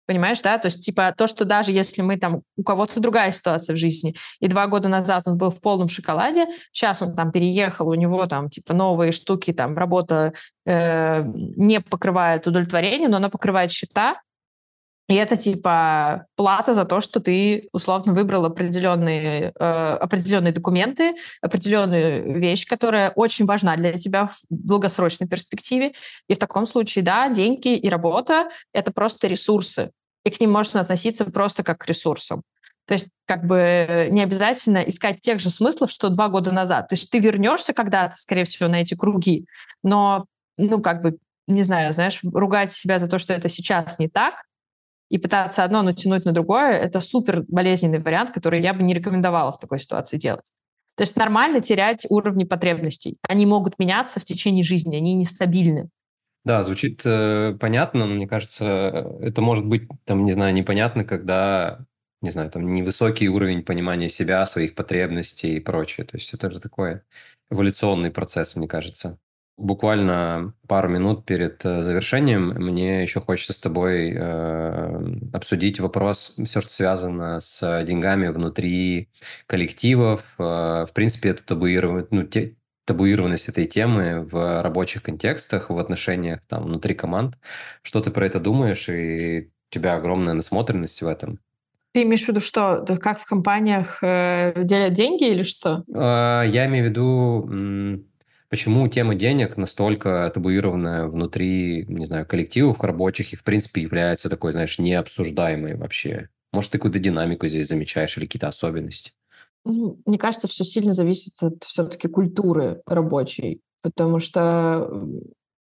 Понимаешь, 0.06 0.40
да? 0.40 0.58
То 0.58 0.66
есть, 0.66 0.84
типа, 0.84 1.12
то, 1.16 1.26
что 1.26 1.44
даже 1.44 1.72
если 1.72 2.02
мы 2.02 2.16
там, 2.16 2.42
у 2.56 2.62
кого-то 2.62 3.00
другая 3.00 3.32
ситуация 3.32 3.74
в 3.74 3.78
жизни, 3.78 4.14
и 4.40 4.46
два 4.46 4.68
года 4.68 4.88
назад 4.88 5.24
он 5.26 5.36
был 5.36 5.50
в 5.50 5.60
полном 5.60 5.88
шоколаде, 5.88 6.46
сейчас 6.72 7.02
он 7.02 7.14
там 7.16 7.32
переехал, 7.32 7.88
у 7.88 7.94
него 7.94 8.26
там, 8.26 8.48
типа, 8.48 8.72
новые 8.72 9.10
штуки, 9.10 9.52
там, 9.52 9.76
работа 9.76 10.32
э, 10.64 11.22
не 11.24 11.80
покрывает 11.80 12.46
удовлетворение, 12.46 13.08
но 13.08 13.16
она 13.16 13.30
покрывает 13.30 13.72
счета, 13.72 14.20
и 15.08 15.14
это 15.14 15.36
типа 15.36 16.26
плата 16.34 16.74
за 16.74 16.84
то, 16.84 17.00
что 17.00 17.20
ты 17.20 17.68
условно 17.72 18.12
выбрал 18.12 18.44
определенные, 18.44 19.52
э, 19.54 19.64
определенные 19.64 20.52
документы, 20.52 21.14
определенную 21.40 22.38
вещь, 22.40 22.66
которая 22.66 23.10
очень 23.10 23.46
важна 23.46 23.76
для 23.76 23.92
тебя 23.92 24.26
в 24.26 24.36
долгосрочной 24.50 25.28
перспективе. 25.28 25.92
И 26.28 26.34
в 26.34 26.38
таком 26.38 26.66
случае, 26.66 27.04
да, 27.04 27.28
деньги 27.28 27.76
и 27.76 27.88
работа— 27.88 28.48
это 28.72 28.90
просто 28.90 29.28
ресурсы. 29.28 29.92
И 30.24 30.30
к 30.30 30.40
ним 30.40 30.50
можно 30.50 30.80
относиться 30.80 31.24
просто 31.24 31.62
как 31.62 31.78
к 31.78 31.86
ресурсам. 31.86 32.42
То 32.86 32.94
есть 32.94 33.08
как 33.26 33.46
бы 33.46 34.08
не 34.10 34.22
обязательно 34.22 34.78
искать 34.78 35.20
тех 35.20 35.38
же 35.38 35.50
смыслов, 35.50 35.90
что 35.90 36.08
два 36.08 36.28
года 36.28 36.50
назад. 36.50 36.88
То 36.88 36.94
есть 36.94 37.10
ты 37.10 37.20
вернешься 37.20 37.72
когда-то, 37.72 38.16
скорее 38.16 38.44
всего, 38.44 38.68
на 38.68 38.80
эти 38.80 38.94
круги, 38.94 39.46
но, 39.84 40.26
ну, 40.56 40.80
как 40.80 41.02
бы, 41.02 41.18
не 41.46 41.62
знаю, 41.62 41.92
знаешь, 41.92 42.20
ругать 42.22 42.72
себя 42.72 42.98
за 42.98 43.08
то, 43.08 43.20
что 43.20 43.32
это 43.32 43.48
сейчас 43.48 44.00
не 44.00 44.08
так, 44.08 44.42
и 45.08 45.18
пытаться 45.18 45.64
одно 45.64 45.82
натянуть 45.82 46.24
на 46.24 46.32
другое, 46.32 46.72
это 46.72 47.00
супер 47.00 47.44
болезненный 47.48 48.00
вариант, 48.00 48.32
который 48.32 48.60
я 48.60 48.74
бы 48.74 48.82
не 48.82 48.94
рекомендовала 48.94 49.52
в 49.52 49.58
такой 49.58 49.78
ситуации 49.78 50.18
делать. 50.18 50.52
То 50.96 51.02
есть 51.02 51.16
нормально 51.16 51.60
терять 51.60 52.06
уровни 52.08 52.44
потребностей. 52.44 53.18
Они 53.22 53.44
могут 53.44 53.78
меняться 53.78 54.18
в 54.18 54.24
течение 54.24 54.64
жизни, 54.64 54.96
они 54.96 55.14
нестабильны. 55.14 55.90
Да, 56.44 56.62
звучит 56.62 57.02
э, 57.04 57.56
понятно, 57.60 58.06
но 58.06 58.14
мне 58.14 58.26
кажется, 58.26 59.18
это 59.20 59.42
может 59.42 59.66
быть, 59.66 59.88
там, 60.04 60.24
не 60.24 60.32
знаю, 60.32 60.54
непонятно, 60.54 61.04
когда, 61.04 61.84
не 62.22 62.30
знаю, 62.30 62.50
там, 62.50 62.72
невысокий 62.72 63.28
уровень 63.28 63.64
понимания 63.64 64.08
себя, 64.08 64.46
своих 64.46 64.74
потребностей 64.74 65.56
и 65.56 65.60
прочее. 65.60 66.06
То 66.06 66.16
есть 66.16 66.32
это 66.32 66.50
же 66.50 66.60
такой 66.60 67.00
эволюционный 67.50 68.10
процесс, 68.10 68.56
мне 68.56 68.68
кажется. 68.68 69.18
Буквально 69.56 70.52
пару 70.68 70.90
минут 70.90 71.24
перед 71.24 71.64
э, 71.64 71.80
завершением 71.80 72.48
мне 72.50 73.02
еще 73.02 73.22
хочется 73.22 73.54
с 73.54 73.58
тобой 73.58 74.12
э, 74.14 75.16
обсудить 75.32 75.80
вопрос, 75.80 76.34
все, 76.44 76.60
что 76.60 76.70
связано 76.70 77.40
с 77.40 77.84
деньгами 77.84 78.28
внутри 78.28 79.08
коллективов. 79.46 80.22
Э, 80.38 80.84
в 80.84 80.90
принципе, 80.92 81.30
это 81.30 81.42
табуировать, 81.42 82.12
ну, 82.12 82.24
те, 82.24 82.56
табуированность 82.84 83.48
этой 83.48 83.64
темы 83.64 84.28
в 84.30 84.62
рабочих 84.62 85.02
контекстах, 85.02 85.70
в 85.70 85.78
отношениях 85.78 86.40
там 86.48 86.64
внутри 86.64 86.94
команд. 86.94 87.38
Что 87.82 88.02
ты 88.02 88.10
про 88.10 88.26
это 88.26 88.40
думаешь, 88.40 88.90
и 88.90 89.48
у 89.70 89.74
тебя 89.74 89.94
огромная 89.94 90.34
насмотренность 90.34 91.00
в 91.00 91.06
этом? 91.06 91.38
Ты 91.92 92.02
имеешь 92.02 92.24
в 92.24 92.28
виду 92.28 92.40
что? 92.40 92.84
Как 93.00 93.20
в 93.20 93.24
компаниях 93.24 94.00
э, 94.02 94.52
делят 94.64 94.92
деньги 94.92 95.24
или 95.24 95.44
что? 95.44 95.82
Э, 95.88 96.42
я 96.46 96.66
имею 96.66 96.84
в 96.84 96.88
виду 96.90 98.04
Почему 98.48 98.86
тема 98.88 99.14
денег 99.14 99.56
настолько 99.56 100.30
табуированная 100.32 101.06
внутри, 101.06 101.84
не 101.88 102.06
знаю, 102.06 102.26
коллективов 102.26 102.80
рабочих 102.80 103.32
и, 103.32 103.36
в 103.36 103.42
принципе, 103.42 103.82
является 103.82 104.28
такой, 104.30 104.52
знаешь, 104.52 104.78
необсуждаемой 104.78 105.76
вообще? 105.76 106.28
Может, 106.52 106.70
ты 106.70 106.78
какую-то 106.78 106.98
динамику 106.98 107.48
здесь 107.48 107.68
замечаешь 107.68 108.16
или 108.16 108.26
какие-то 108.26 108.48
особенности? 108.48 109.12
Мне 109.64 110.18
кажется, 110.18 110.46
все 110.46 110.62
сильно 110.62 110.92
зависит 110.92 111.42
от 111.42 111.64
все-таки 111.64 112.06
культуры 112.06 112.82
рабочей, 112.86 113.60
потому 113.82 114.20
что 114.20 115.08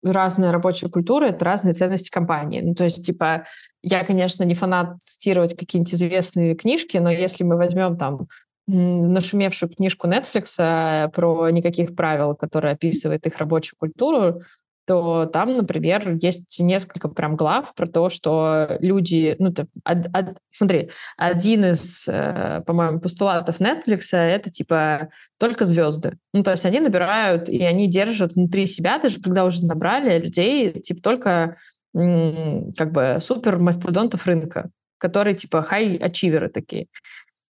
разная 0.03 0.51
рабочая 0.51 0.89
культура— 0.89 1.25
это 1.27 1.45
разные 1.45 1.73
ценности 1.73 2.09
компании. 2.09 2.61
Ну, 2.61 2.73
то 2.73 2.83
есть, 2.83 3.05
типа, 3.05 3.45
я, 3.83 4.03
конечно, 4.03 4.43
не 4.43 4.55
фанат 4.55 4.97
цитировать 5.05 5.55
какие-нибудь 5.55 5.93
известные 5.93 6.55
книжки, 6.55 6.97
но 6.97 7.11
если 7.11 7.43
мы 7.43 7.55
возьмем 7.55 7.97
там 7.97 8.27
нашумевшую 8.67 9.69
книжку 9.69 10.07
Netflix 10.07 10.55
э, 10.59 11.09
про 11.09 11.49
никаких 11.49 11.95
правил, 11.95 12.35
которая 12.35 12.73
описывает 12.73 13.25
их 13.25 13.37
рабочую 13.37 13.77
культуру, 13.77 14.41
то 14.85 15.25
там, 15.25 15.55
например, 15.55 16.17
есть 16.21 16.59
несколько 16.59 17.07
прям 17.07 17.35
глав 17.35 17.73
про 17.73 17.87
то, 17.87 18.09
что 18.09 18.77
люди, 18.79 19.35
ну, 19.39 19.53
ты, 19.53 19.67
од, 19.85 20.07
од, 20.13 20.37
смотри, 20.51 20.89
один 21.17 21.65
из, 21.65 22.07
э, 22.07 22.61
по-моему, 22.65 22.99
постулатов 22.99 23.61
Netflix 23.61 24.11
это 24.11 24.49
типа 24.49 25.09
только 25.39 25.65
звезды. 25.65 26.17
Ну, 26.33 26.43
то 26.43 26.51
есть 26.51 26.65
они 26.65 26.79
набирают 26.79 27.47
и 27.47 27.63
они 27.63 27.87
держат 27.87 28.33
внутри 28.33 28.65
себя, 28.65 28.99
даже 28.99 29.21
когда 29.21 29.45
уже 29.45 29.65
набрали 29.65 30.19
людей, 30.19 30.81
типа 30.81 31.01
только 31.01 31.55
как 31.93 32.91
бы 32.91 33.17
супер 33.19 33.59
мастодонтов 33.59 34.25
рынка, 34.25 34.71
которые 34.97 35.35
типа 35.35 35.61
хай-ачиверы 35.61 36.49
такие. 36.49 36.87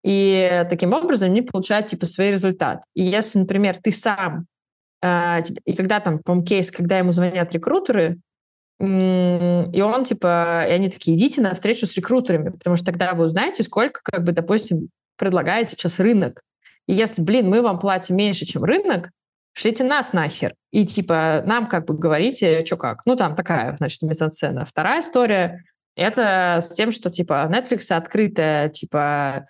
И 0.04 0.66
таким 0.68 0.92
образом 0.92 1.30
они 1.30 1.42
получают 1.42 1.86
типа 1.86 2.06
свои 2.06 2.30
результаты. 2.30 2.82
И 2.94 3.02
если, 3.02 3.38
например, 3.38 3.78
ты 3.82 3.90
сам, 3.90 4.46
э, 5.02 5.38
и 5.64 5.74
когда 5.74 6.00
там, 6.00 6.18
по 6.18 6.42
кейс, 6.42 6.70
когда 6.70 6.98
ему 6.98 7.10
звонят 7.10 7.52
рекрутеры, 7.54 8.18
и 8.80 9.80
он 9.82 10.04
типа, 10.04 10.66
и 10.68 10.72
они 10.72 10.90
такие, 10.90 11.16
идите 11.16 11.40
на 11.40 11.54
встречу 11.54 11.86
с 11.86 11.96
рекрутерами, 11.96 12.50
потому 12.50 12.76
что 12.76 12.86
тогда 12.86 13.14
вы 13.14 13.24
узнаете, 13.24 13.62
сколько, 13.62 14.00
как 14.02 14.24
бы, 14.24 14.32
допустим, 14.32 14.88
предлагает 15.16 15.68
сейчас 15.68 16.00
рынок. 16.00 16.42
И 16.86 16.92
если, 16.92 17.22
блин, 17.22 17.48
мы 17.48 17.62
вам 17.62 17.78
платим 17.78 18.16
меньше, 18.16 18.44
чем 18.44 18.64
рынок, 18.64 19.10
шлите 19.54 19.84
нас 19.84 20.12
нахер. 20.12 20.54
И 20.70 20.84
типа 20.84 21.42
нам 21.46 21.66
как 21.68 21.86
бы 21.86 21.96
говорите, 21.96 22.64
что 22.66 22.76
как. 22.76 23.06
Ну, 23.06 23.16
там 23.16 23.36
такая, 23.36 23.76
значит, 23.76 24.02
мизансцена. 24.02 24.64
Вторая 24.64 25.00
история— 25.00 25.64
это 25.96 26.58
с 26.60 26.74
тем, 26.74 26.90
что 26.90 27.10
типа 27.10 27.48
Netflix 27.50 27.90
открытая, 27.90 28.68
типа 28.68 29.46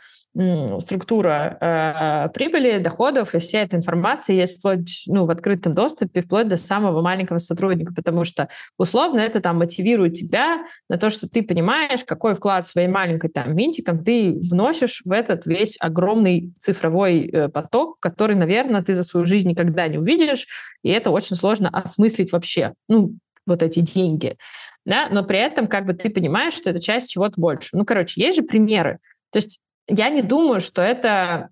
структура 0.81 1.57
э, 1.61 2.29
прибыли, 2.35 2.79
доходов, 2.79 3.35
и 3.35 3.39
вся 3.39 3.61
эта 3.61 3.77
информация 3.77 4.35
есть 4.35 4.59
вплоть, 4.59 5.05
ну, 5.07 5.25
в 5.25 5.31
открытом 5.31 5.75
доступе, 5.75 6.23
вплоть 6.23 6.49
до 6.49 6.57
самого 6.57 7.03
маленького 7.03 7.39
сотрудника, 7.39 7.95
потому 7.95 8.25
что 8.25 8.49
условно 8.77 9.21
это 9.21 9.41
там 9.41 9.59
мотивирует 9.59 10.15
тебя 10.15 10.65
на 10.89 10.99
то, 10.99 11.09
что 11.11 11.29
ты 11.29 11.45
понимаешь, 11.45 12.05
какой 12.05 12.35
вклад 12.35 12.67
своей 12.67 12.89
маленькой 12.89 13.31
там 13.31 13.55
винтиком 13.55 14.03
ты 14.03 14.41
вносишь 14.51 15.03
в 15.05 15.13
этот 15.13 15.47
весь 15.47 15.77
огромный 15.79 16.53
цифровой 16.59 17.29
э, 17.29 17.49
поток, 17.49 18.01
который, 18.01 18.35
наверное, 18.35 18.83
ты 18.83 18.93
за 18.93 19.05
свою 19.05 19.27
жизнь 19.27 19.49
никогда 19.49 19.87
не 19.87 19.99
увидишь, 19.99 20.49
и 20.83 20.91
это 20.91 21.11
очень 21.11 21.37
сложно 21.37 21.69
осмыслить 21.69 22.33
вообще, 22.33 22.75
ну, 22.89 23.15
вот 23.47 23.63
эти 23.63 23.81
деньги. 23.81 24.37
Да? 24.85 25.09
Но 25.11 25.23
при 25.25 25.39
этом 25.39 25.69
как 25.69 25.87
бы 25.87 25.95
ты 25.95 26.11
понимаешь, 26.11 26.55
что 26.55 26.71
это 26.71 26.81
часть 26.81 27.11
чего-то 27.11 27.41
больше. 27.41 27.77
Ну, 27.77 27.85
короче, 27.85 28.21
есть 28.21 28.39
же 28.39 28.45
примеры. 28.45 28.99
То 29.31 29.39
есть 29.39 29.61
я 29.89 30.09
не 30.09 30.23
думаю, 30.23 30.61
что 30.61 30.83
это 30.83 31.51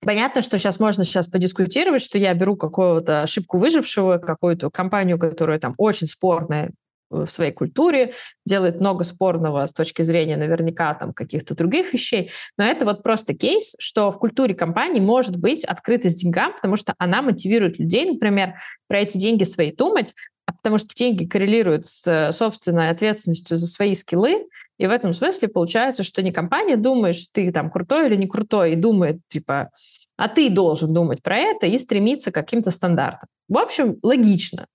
Понятно, 0.00 0.42
что 0.42 0.58
сейчас 0.58 0.78
можно 0.78 1.02
сейчас 1.02 1.26
подискутировать, 1.26 2.02
что 2.02 2.18
я 2.18 2.32
беру 2.32 2.56
какую-то 2.56 3.22
ошибку 3.22 3.58
выжившего, 3.58 4.18
какую-то 4.18 4.70
компанию, 4.70 5.18
которая 5.18 5.58
там 5.58 5.74
очень 5.76 6.06
спорная 6.06 6.70
в 7.10 7.26
своей 7.26 7.52
культуре, 7.52 8.12
делает 8.46 8.80
много 8.80 9.02
спорного 9.02 9.66
с 9.66 9.72
точки 9.72 10.02
зрения 10.02 10.36
наверняка 10.36 10.94
там 10.94 11.12
каких-то 11.12 11.56
других 11.56 11.92
вещей, 11.92 12.30
но 12.56 12.64
это 12.64 12.84
вот 12.84 13.02
просто 13.02 13.34
кейс, 13.34 13.74
что 13.78 14.12
в 14.12 14.18
культуре 14.18 14.54
компании 14.54 15.00
может 15.00 15.36
быть 15.36 15.64
открытость 15.64 16.22
деньгам, 16.22 16.52
потому 16.52 16.76
что 16.76 16.94
она 16.98 17.22
мотивирует 17.22 17.78
людей, 17.78 18.04
например, 18.04 18.54
про 18.88 19.00
эти 19.00 19.18
деньги 19.18 19.44
свои 19.44 19.72
думать, 19.72 20.14
потому 20.52 20.78
что 20.78 20.94
деньги 20.94 21.26
коррелируют 21.26 21.86
с 21.86 22.30
собственной 22.32 22.90
ответственностью 22.90 23.56
за 23.56 23.66
свои 23.66 23.94
скиллы, 23.94 24.46
и 24.78 24.86
в 24.86 24.90
этом 24.90 25.12
смысле 25.12 25.48
получается, 25.48 26.02
что 26.02 26.22
не 26.22 26.32
компания 26.32 26.76
думает, 26.76 27.16
что 27.16 27.32
ты 27.32 27.52
там 27.52 27.70
крутой 27.70 28.06
или 28.06 28.16
не 28.16 28.28
крутой, 28.28 28.72
и 28.72 28.76
думает, 28.76 29.18
типа, 29.28 29.70
а 30.16 30.28
ты 30.28 30.50
должен 30.50 30.92
думать 30.92 31.22
про 31.22 31.36
это 31.36 31.66
и 31.66 31.78
стремиться 31.78 32.30
к 32.30 32.34
каким-то 32.34 32.70
стандартам. 32.70 33.28
В 33.48 33.58
общем, 33.58 33.98
логично. 34.02 34.66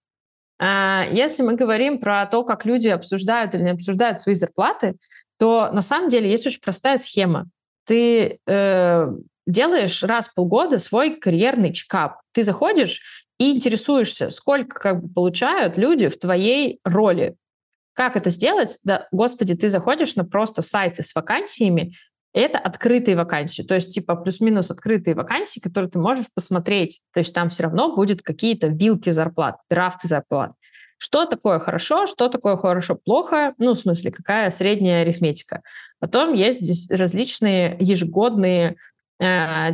А 0.59 1.05
если 1.11 1.43
мы 1.43 1.55
говорим 1.55 1.99
про 1.99 2.26
то, 2.26 2.43
как 2.43 2.65
люди 2.65 2.88
обсуждают 2.88 3.53
или 3.55 3.63
не 3.63 3.71
обсуждают 3.71 4.21
свои 4.21 4.36
зарплаты, 4.36 4.95
то 5.38 5.69
на 5.74 5.82
самом 5.82 6.09
деле 6.09 6.30
есть 6.30 6.47
очень 6.47 6.61
простая 6.61 6.97
схема. 6.97 7.47
Ты 7.86 8.39
э, 8.47 9.07
делаешь 9.45 10.03
раз 10.03 10.28
в 10.28 10.34
полгода 10.36 10.80
свой 10.80 11.15
карьерный 11.15 11.74
чекап. 11.74 12.21
Ты 12.32 12.43
заходишь 12.43 13.22
и 13.39 13.51
интересуешься, 13.51 14.29
сколько 14.29 14.79
как 14.79 15.01
бы, 15.01 15.13
получают 15.13 15.77
люди 15.77 16.07
в 16.07 16.19
твоей 16.19 16.79
роли. 16.84 17.36
Как 17.93 18.15
это 18.15 18.29
сделать? 18.29 18.79
Да, 18.84 19.07
господи, 19.11 19.55
ты 19.55 19.69
заходишь 19.69 20.15
на 20.15 20.25
просто 20.25 20.61
сайты 20.61 21.03
с 21.03 21.13
вакансиями, 21.13 21.93
это 22.34 22.57
открытые 22.57 23.15
вакансии, 23.15 23.61
то 23.61 23.75
есть 23.75 23.93
типа 23.93 24.15
плюс-минус 24.15 24.71
открытые 24.71 25.13
вакансии, 25.13 25.59
которые 25.59 25.91
ты 25.91 25.99
можешь 25.99 26.25
посмотреть. 26.34 27.01
То 27.13 27.19
есть 27.19 27.34
там 27.34 27.49
все 27.51 27.63
равно 27.63 27.95
будет 27.95 28.23
какие-то 28.23 28.67
вилки 28.67 29.11
зарплат, 29.11 29.57
драфты 29.69 30.07
зарплат. 30.07 30.53
Что 30.97 31.25
такое 31.25 31.59
хорошо, 31.59 32.07
что 32.07 32.29
такое 32.29 32.57
хорошо-плохо, 32.57 33.53
ну, 33.57 33.73
в 33.73 33.77
смысле, 33.77 34.11
какая 34.11 34.49
средняя 34.49 35.01
арифметика. 35.01 35.61
Потом 35.99 36.34
есть 36.34 36.61
здесь 36.61 36.89
различные 36.89 37.77
ежегодные 37.79 38.77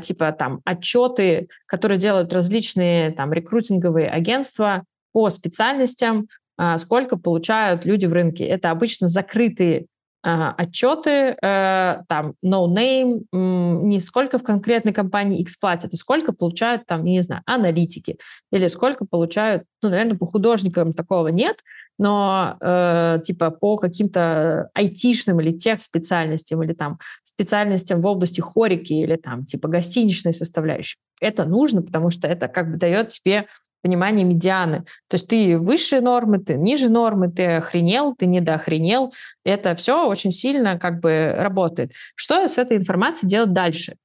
типа 0.01 0.31
там 0.31 0.61
отчеты, 0.65 1.47
которые 1.65 1.97
делают 1.97 2.33
различные 2.33 3.11
там 3.11 3.33
рекрутинговые 3.33 4.09
агентства 4.09 4.83
по 5.11 5.29
специальностям, 5.29 6.27
а, 6.57 6.77
сколько 6.77 7.17
получают 7.17 7.85
люди 7.85 8.05
в 8.05 8.13
рынке. 8.13 8.43
Это 8.45 8.71
обычно 8.71 9.07
закрытые 9.07 9.85
отчеты, 10.21 11.37
э, 11.41 12.01
там, 12.07 12.33
no 12.43 12.67
name, 12.67 13.21
не 13.31 13.99
сколько 13.99 14.37
в 14.37 14.43
конкретной 14.43 14.93
компании 14.93 15.39
X 15.39 15.57
платят, 15.57 15.93
а 15.93 15.97
сколько 15.97 16.33
получают 16.33 16.85
там, 16.85 17.03
не 17.05 17.21
знаю, 17.21 17.41
аналитики, 17.45 18.17
или 18.51 18.67
сколько 18.67 19.05
получают, 19.05 19.63
ну, 19.81 19.89
наверное, 19.89 20.17
по 20.17 20.25
художникам 20.25 20.91
такого 20.91 21.29
нет, 21.29 21.59
но 21.97 22.57
э, 22.61 23.19
типа 23.23 23.51
по 23.51 23.77
каким-то 23.77 24.69
айтишным 24.73 25.39
или 25.41 25.51
тех 25.51 25.81
специальностям, 25.81 26.63
или 26.63 26.73
там 26.73 26.97
специальностям 27.23 28.01
в 28.01 28.05
области 28.05 28.41
хорики, 28.41 28.93
или 28.93 29.15
там 29.15 29.45
типа 29.45 29.67
гостиничной 29.67 30.33
составляющей. 30.33 30.97
Это 31.21 31.45
нужно, 31.45 31.81
потому 31.81 32.09
что 32.09 32.27
это 32.27 32.47
как 32.47 32.71
бы 32.71 32.77
дает 32.77 33.09
тебе 33.09 33.47
понимание 33.81 34.25
медианы. 34.25 34.83
То 35.07 35.15
есть 35.15 35.27
ты 35.27 35.57
выше 35.57 36.01
нормы, 36.01 36.39
ты 36.39 36.55
ниже 36.55 36.89
нормы, 36.89 37.31
ты 37.31 37.45
охренел, 37.45 38.15
ты 38.15 38.25
недоохренел. 38.25 39.13
Это 39.43 39.75
все 39.75 40.07
очень 40.07 40.31
сильно 40.31 40.77
как 40.77 40.99
бы 40.99 41.33
работает. 41.37 41.91
Что 42.15 42.47
с 42.47 42.57
этой 42.57 42.77
информацией 42.77 43.29
делать 43.29 43.53
дальше? 43.53 43.95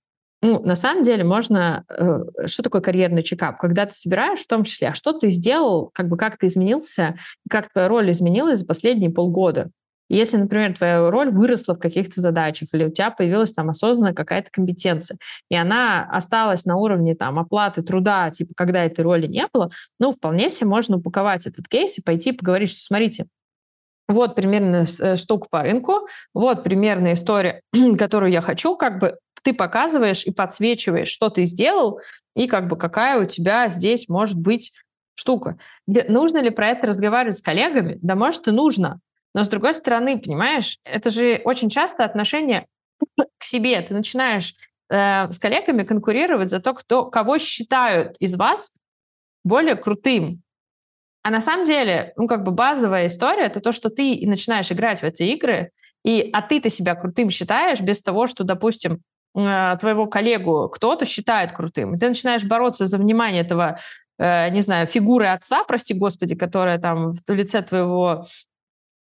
Ну, 0.42 0.60
на 0.62 0.74
самом 0.74 1.02
деле 1.02 1.24
можно... 1.24 1.84
Э, 1.88 2.18
что 2.46 2.62
такое 2.62 2.82
карьерный 2.82 3.22
чекап? 3.22 3.58
Когда 3.58 3.86
ты 3.86 3.94
собираешь 3.94 4.40
в 4.40 4.46
том 4.46 4.64
числе, 4.64 4.88
а 4.88 4.94
что 4.94 5.14
ты 5.14 5.30
сделал, 5.30 5.90
как 5.94 6.08
бы 6.08 6.18
как 6.18 6.36
ты 6.36 6.46
изменился, 6.48 7.16
как 7.48 7.72
твоя 7.72 7.88
роль 7.88 8.10
изменилась 8.10 8.58
за 8.58 8.66
последние 8.66 9.10
полгода. 9.10 9.70
Если, 10.08 10.36
например, 10.36 10.74
твоя 10.74 11.10
роль 11.10 11.30
выросла 11.30 11.74
в 11.74 11.78
каких-то 11.78 12.20
задачах, 12.20 12.68
или 12.72 12.84
у 12.84 12.90
тебя 12.90 13.10
появилась 13.10 13.52
там 13.52 13.70
осознанная 13.70 14.12
какая-то 14.12 14.50
компетенция, 14.50 15.18
и 15.50 15.56
она 15.56 16.08
осталась 16.10 16.64
на 16.64 16.76
уровне 16.76 17.14
там 17.14 17.38
оплаты 17.38 17.82
труда, 17.82 18.30
типа, 18.30 18.52
когда 18.56 18.84
этой 18.84 19.00
роли 19.00 19.26
не 19.26 19.46
было, 19.52 19.70
ну, 19.98 20.12
вполне 20.12 20.48
себе 20.48 20.68
можно 20.68 20.98
упаковать 20.98 21.46
этот 21.46 21.68
кейс 21.68 21.98
и 21.98 22.02
пойти 22.02 22.32
поговорить, 22.32 22.70
что, 22.70 22.82
смотрите, 22.82 23.26
вот 24.08 24.34
примерно 24.34 24.84
э, 25.00 25.16
штука 25.16 25.48
по 25.50 25.62
рынку, 25.62 26.06
вот 26.34 26.62
примерная 26.62 27.14
история, 27.14 27.62
которую 27.98 28.30
я 28.30 28.40
хочу, 28.40 28.76
как 28.76 28.98
бы 28.98 29.16
ты 29.42 29.52
показываешь 29.52 30.26
и 30.26 30.30
подсвечиваешь, 30.30 31.08
что 31.08 31.28
ты 31.28 31.44
сделал, 31.44 32.00
и 32.34 32.46
как 32.46 32.68
бы 32.68 32.76
какая 32.76 33.20
у 33.20 33.26
тебя 33.26 33.68
здесь 33.68 34.08
может 34.08 34.38
быть 34.38 34.72
штука. 35.14 35.58
Нужно 35.86 36.38
ли 36.38 36.50
про 36.50 36.68
это 36.68 36.88
разговаривать 36.88 37.38
с 37.38 37.42
коллегами? 37.42 37.98
Да, 38.02 38.14
может, 38.14 38.48
и 38.48 38.50
нужно. 38.50 39.00
Но 39.34 39.42
с 39.42 39.48
другой 39.48 39.74
стороны, 39.74 40.18
понимаешь, 40.18 40.78
это 40.84 41.10
же 41.10 41.42
очень 41.44 41.68
часто 41.68 42.04
отношение 42.04 42.66
к 43.38 43.44
себе. 43.44 43.80
Ты 43.82 43.92
начинаешь 43.92 44.54
э, 44.90 45.30
с 45.30 45.38
коллегами 45.38 45.82
конкурировать 45.82 46.48
за 46.48 46.60
то, 46.60 46.72
кто, 46.72 47.06
кого 47.06 47.38
считают 47.38 48.16
из 48.20 48.36
вас 48.36 48.72
более 49.42 49.74
крутым. 49.74 50.42
А 51.22 51.30
на 51.30 51.40
самом 51.40 51.64
деле, 51.64 52.12
ну, 52.16 52.26
как 52.26 52.44
бы 52.44 52.52
базовая 52.52 53.08
история— 53.08 53.42
это 53.46 53.60
то, 53.60 53.72
что 53.72 53.90
ты 53.90 54.20
начинаешь 54.26 54.70
играть 54.70 55.00
в 55.00 55.04
эти 55.04 55.24
игры, 55.24 55.70
и, 56.04 56.30
а 56.32 56.42
ты-то 56.42 56.68
себя 56.68 56.94
крутым 56.94 57.30
считаешь 57.30 57.80
без 57.80 58.02
того, 58.02 58.26
что, 58.26 58.44
допустим, 58.44 59.00
э, 59.34 59.76
твоего 59.80 60.06
коллегу 60.06 60.68
кто-то 60.68 61.06
считает 61.06 61.52
крутым. 61.52 61.94
И 61.94 61.98
ты 61.98 62.08
начинаешь 62.08 62.44
бороться 62.44 62.86
за 62.86 62.98
внимание 62.98 63.40
этого, 63.40 63.80
э, 64.18 64.50
не 64.50 64.60
знаю, 64.60 64.86
фигуры 64.86 65.26
отца, 65.26 65.64
прости 65.64 65.94
господи, 65.94 66.36
которая 66.36 66.78
там 66.78 67.12
в 67.12 67.30
лице 67.30 67.62
твоего 67.62 68.26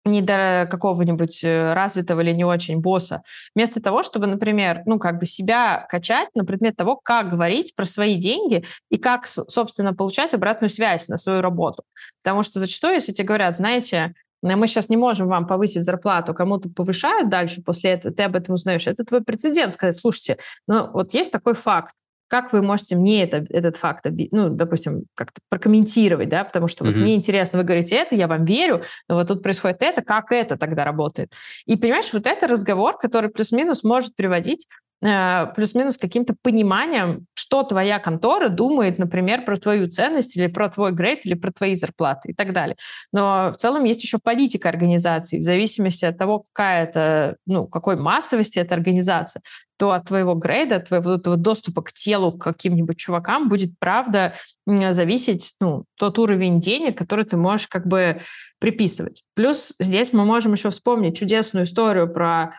не 0.05 0.21
до 0.21 0.67
какого-нибудь 0.69 1.43
э, 1.43 1.73
развитого 1.73 2.21
или 2.21 2.31
не 2.31 2.43
очень 2.43 2.79
босса, 2.79 3.21
вместо 3.55 3.81
того, 3.81 4.03
чтобы, 4.03 4.27
например, 4.27 4.81
ну, 4.85 4.99
как 4.99 5.19
бы 5.19 5.25
себя 5.25 5.85
качать 5.89 6.29
на 6.35 6.43
предмет 6.43 6.75
того, 6.75 6.95
как 6.95 7.29
говорить 7.29 7.75
про 7.75 7.85
свои 7.85 8.15
деньги 8.15 8.65
и 8.89 8.97
как, 8.97 9.25
собственно, 9.25 9.93
получать 9.93 10.33
обратную 10.33 10.69
связь 10.69 11.07
на 11.07 11.17
свою 11.17 11.41
работу. 11.41 11.83
Потому 12.23 12.43
что 12.43 12.59
зачастую, 12.59 12.95
если 12.95 13.11
тебе 13.11 13.27
говорят, 13.27 13.55
знаете, 13.55 14.13
мы 14.41 14.65
сейчас 14.67 14.89
не 14.89 14.97
можем 14.97 15.27
вам 15.27 15.45
повысить 15.45 15.83
зарплату, 15.83 16.33
кому-то 16.33 16.69
повышают 16.69 17.29
дальше 17.29 17.61
после 17.61 17.91
этого, 17.91 18.13
ты 18.13 18.23
об 18.23 18.35
этом 18.35 18.55
узнаешь. 18.55 18.87
Это 18.87 19.03
твой 19.03 19.21
прецедент, 19.21 19.73
сказать, 19.73 19.95
слушайте, 19.95 20.37
ну 20.67 20.91
вот 20.91 21.13
есть 21.13 21.31
такой 21.31 21.53
факт, 21.53 21.93
как 22.31 22.53
вы 22.53 22.61
можете 22.61 22.95
мне 22.95 23.23
это, 23.23 23.45
этот 23.49 23.75
факт, 23.75 24.05
ну, 24.31 24.47
допустим, 24.49 25.03
как-то 25.15 25.41
прокомментировать, 25.49 26.29
да, 26.29 26.45
потому 26.45 26.69
что 26.69 26.85
mm-hmm. 26.85 26.87
вот 26.87 26.95
мне 26.95 27.15
интересно, 27.15 27.59
вы 27.59 27.65
говорите 27.65 27.97
это, 27.97 28.15
я 28.15 28.29
вам 28.29 28.45
верю, 28.45 28.83
но 29.09 29.15
вот 29.15 29.27
тут 29.27 29.43
происходит 29.43 29.83
это, 29.83 30.01
как 30.01 30.31
это 30.31 30.55
тогда 30.55 30.85
работает? 30.85 31.33
И 31.65 31.75
понимаешь, 31.75 32.13
вот 32.13 32.25
это 32.25 32.47
разговор, 32.47 32.97
который 32.97 33.29
плюс-минус 33.29 33.83
может 33.83 34.15
приводить 34.15 34.65
плюс-минус 35.01 35.97
каким-то 35.97 36.35
пониманием, 36.43 37.25
что 37.33 37.63
твоя 37.63 37.97
контора 37.97 38.49
думает, 38.49 38.99
например, 38.99 39.43
про 39.45 39.57
твою 39.57 39.89
ценность 39.89 40.37
или 40.37 40.45
про 40.45 40.69
твой 40.69 40.91
грейд 40.91 41.25
или 41.25 41.33
про 41.33 41.51
твои 41.51 41.73
зарплаты 41.73 42.31
и 42.31 42.33
так 42.33 42.53
далее. 42.53 42.75
Но 43.11 43.51
в 43.51 43.57
целом 43.57 43.83
есть 43.83 44.03
еще 44.03 44.19
политика 44.19 44.69
организации. 44.69 45.39
В 45.39 45.43
зависимости 45.43 46.05
от 46.05 46.17
того, 46.17 46.45
какая 46.53 46.83
это, 46.83 47.37
ну, 47.47 47.65
какой 47.67 47.95
массовости 47.95 48.59
эта 48.59 48.75
организация, 48.75 49.41
то 49.77 49.91
от 49.91 50.05
твоего 50.05 50.35
грейда, 50.35 50.75
от 50.75 50.89
твоего 50.89 51.13
этого 51.13 51.35
доступа 51.35 51.81
к 51.81 51.91
телу, 51.91 52.33
к 52.33 52.43
каким-нибудь 52.43 52.97
чувакам 52.97 53.49
будет, 53.49 53.71
правда, 53.79 54.35
зависеть 54.67 55.55
ну, 55.59 55.85
тот 55.97 56.19
уровень 56.19 56.59
денег, 56.59 56.95
который 56.95 57.25
ты 57.25 57.37
можешь 57.37 57.67
как 57.67 57.87
бы 57.87 58.21
приписывать. 58.59 59.23
Плюс 59.33 59.73
здесь 59.79 60.13
мы 60.13 60.23
можем 60.23 60.53
еще 60.53 60.69
вспомнить 60.69 61.17
чудесную 61.17 61.65
историю 61.65 62.07
про 62.07 62.53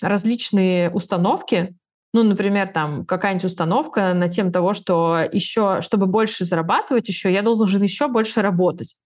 различные 0.00 0.90
установки, 0.90 1.74
ну, 2.12 2.22
например, 2.22 2.68
там 2.68 3.04
какая-нибудь 3.04 3.46
установка 3.46 4.14
на 4.14 4.28
тем 4.28 4.52
того, 4.52 4.72
что 4.72 5.18
еще, 5.32 5.80
чтобы 5.80 6.06
больше 6.06 6.44
зарабатывать 6.44 7.08
еще, 7.08 7.32
я 7.32 7.42
должен 7.42 7.82
еще 7.82 8.06
больше 8.06 8.40
работать. 8.40 8.96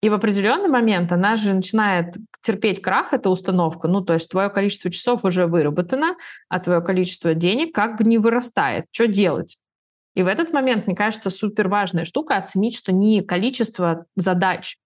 И 0.00 0.08
в 0.08 0.14
определенный 0.14 0.68
момент 0.68 1.12
она 1.12 1.36
же 1.36 1.52
начинает 1.52 2.14
терпеть 2.40 2.80
крах, 2.80 3.12
эта 3.12 3.30
установка. 3.30 3.88
Ну, 3.88 4.00
то 4.00 4.14
есть 4.14 4.30
твое 4.30 4.48
количество 4.48 4.90
часов 4.90 5.24
уже 5.24 5.46
выработано, 5.46 6.16
а 6.48 6.60
твое 6.60 6.80
количество 6.80 7.34
денег 7.34 7.74
как 7.74 7.98
бы 7.98 8.04
не 8.04 8.16
вырастает. 8.16 8.86
Что 8.92 9.08
делать? 9.08 9.58
И 10.14 10.22
в 10.22 10.28
этот 10.28 10.52
момент, 10.52 10.86
мне 10.86 10.96
кажется, 10.96 11.30
супер 11.30 11.68
важная 11.68 12.04
штука 12.04 12.36
оценить, 12.36 12.76
что 12.76 12.92
не 12.92 13.22
количество 13.22 14.06
задач, 14.16 14.76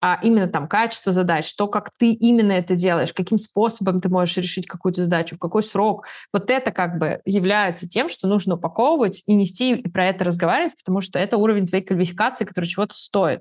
а 0.00 0.20
именно 0.22 0.46
там 0.46 0.68
качество 0.68 1.10
задач, 1.10 1.54
то, 1.54 1.68
как 1.68 1.90
ты 1.98 2.12
именно 2.12 2.52
это 2.52 2.74
делаешь, 2.74 3.12
каким 3.12 3.38
способом 3.38 4.00
ты 4.00 4.08
можешь 4.08 4.36
решить 4.36 4.66
какую-то 4.66 5.02
задачу, 5.02 5.36
в 5.36 5.38
какой 5.38 5.62
срок. 5.62 6.06
Вот 6.32 6.50
это 6.50 6.70
как 6.70 6.98
бы 6.98 7.20
является 7.24 7.88
тем, 7.88 8.08
что 8.08 8.28
нужно 8.28 8.56
упаковывать 8.56 9.22
и 9.26 9.34
нести 9.34 9.74
и 9.74 9.88
про 9.88 10.06
это 10.06 10.24
разговаривать, 10.24 10.76
потому 10.76 11.00
что 11.00 11.18
это 11.18 11.38
уровень 11.38 11.66
твоей 11.66 11.84
квалификации, 11.84 12.44
который 12.44 12.66
чего-то 12.66 12.94
стоит. 12.94 13.40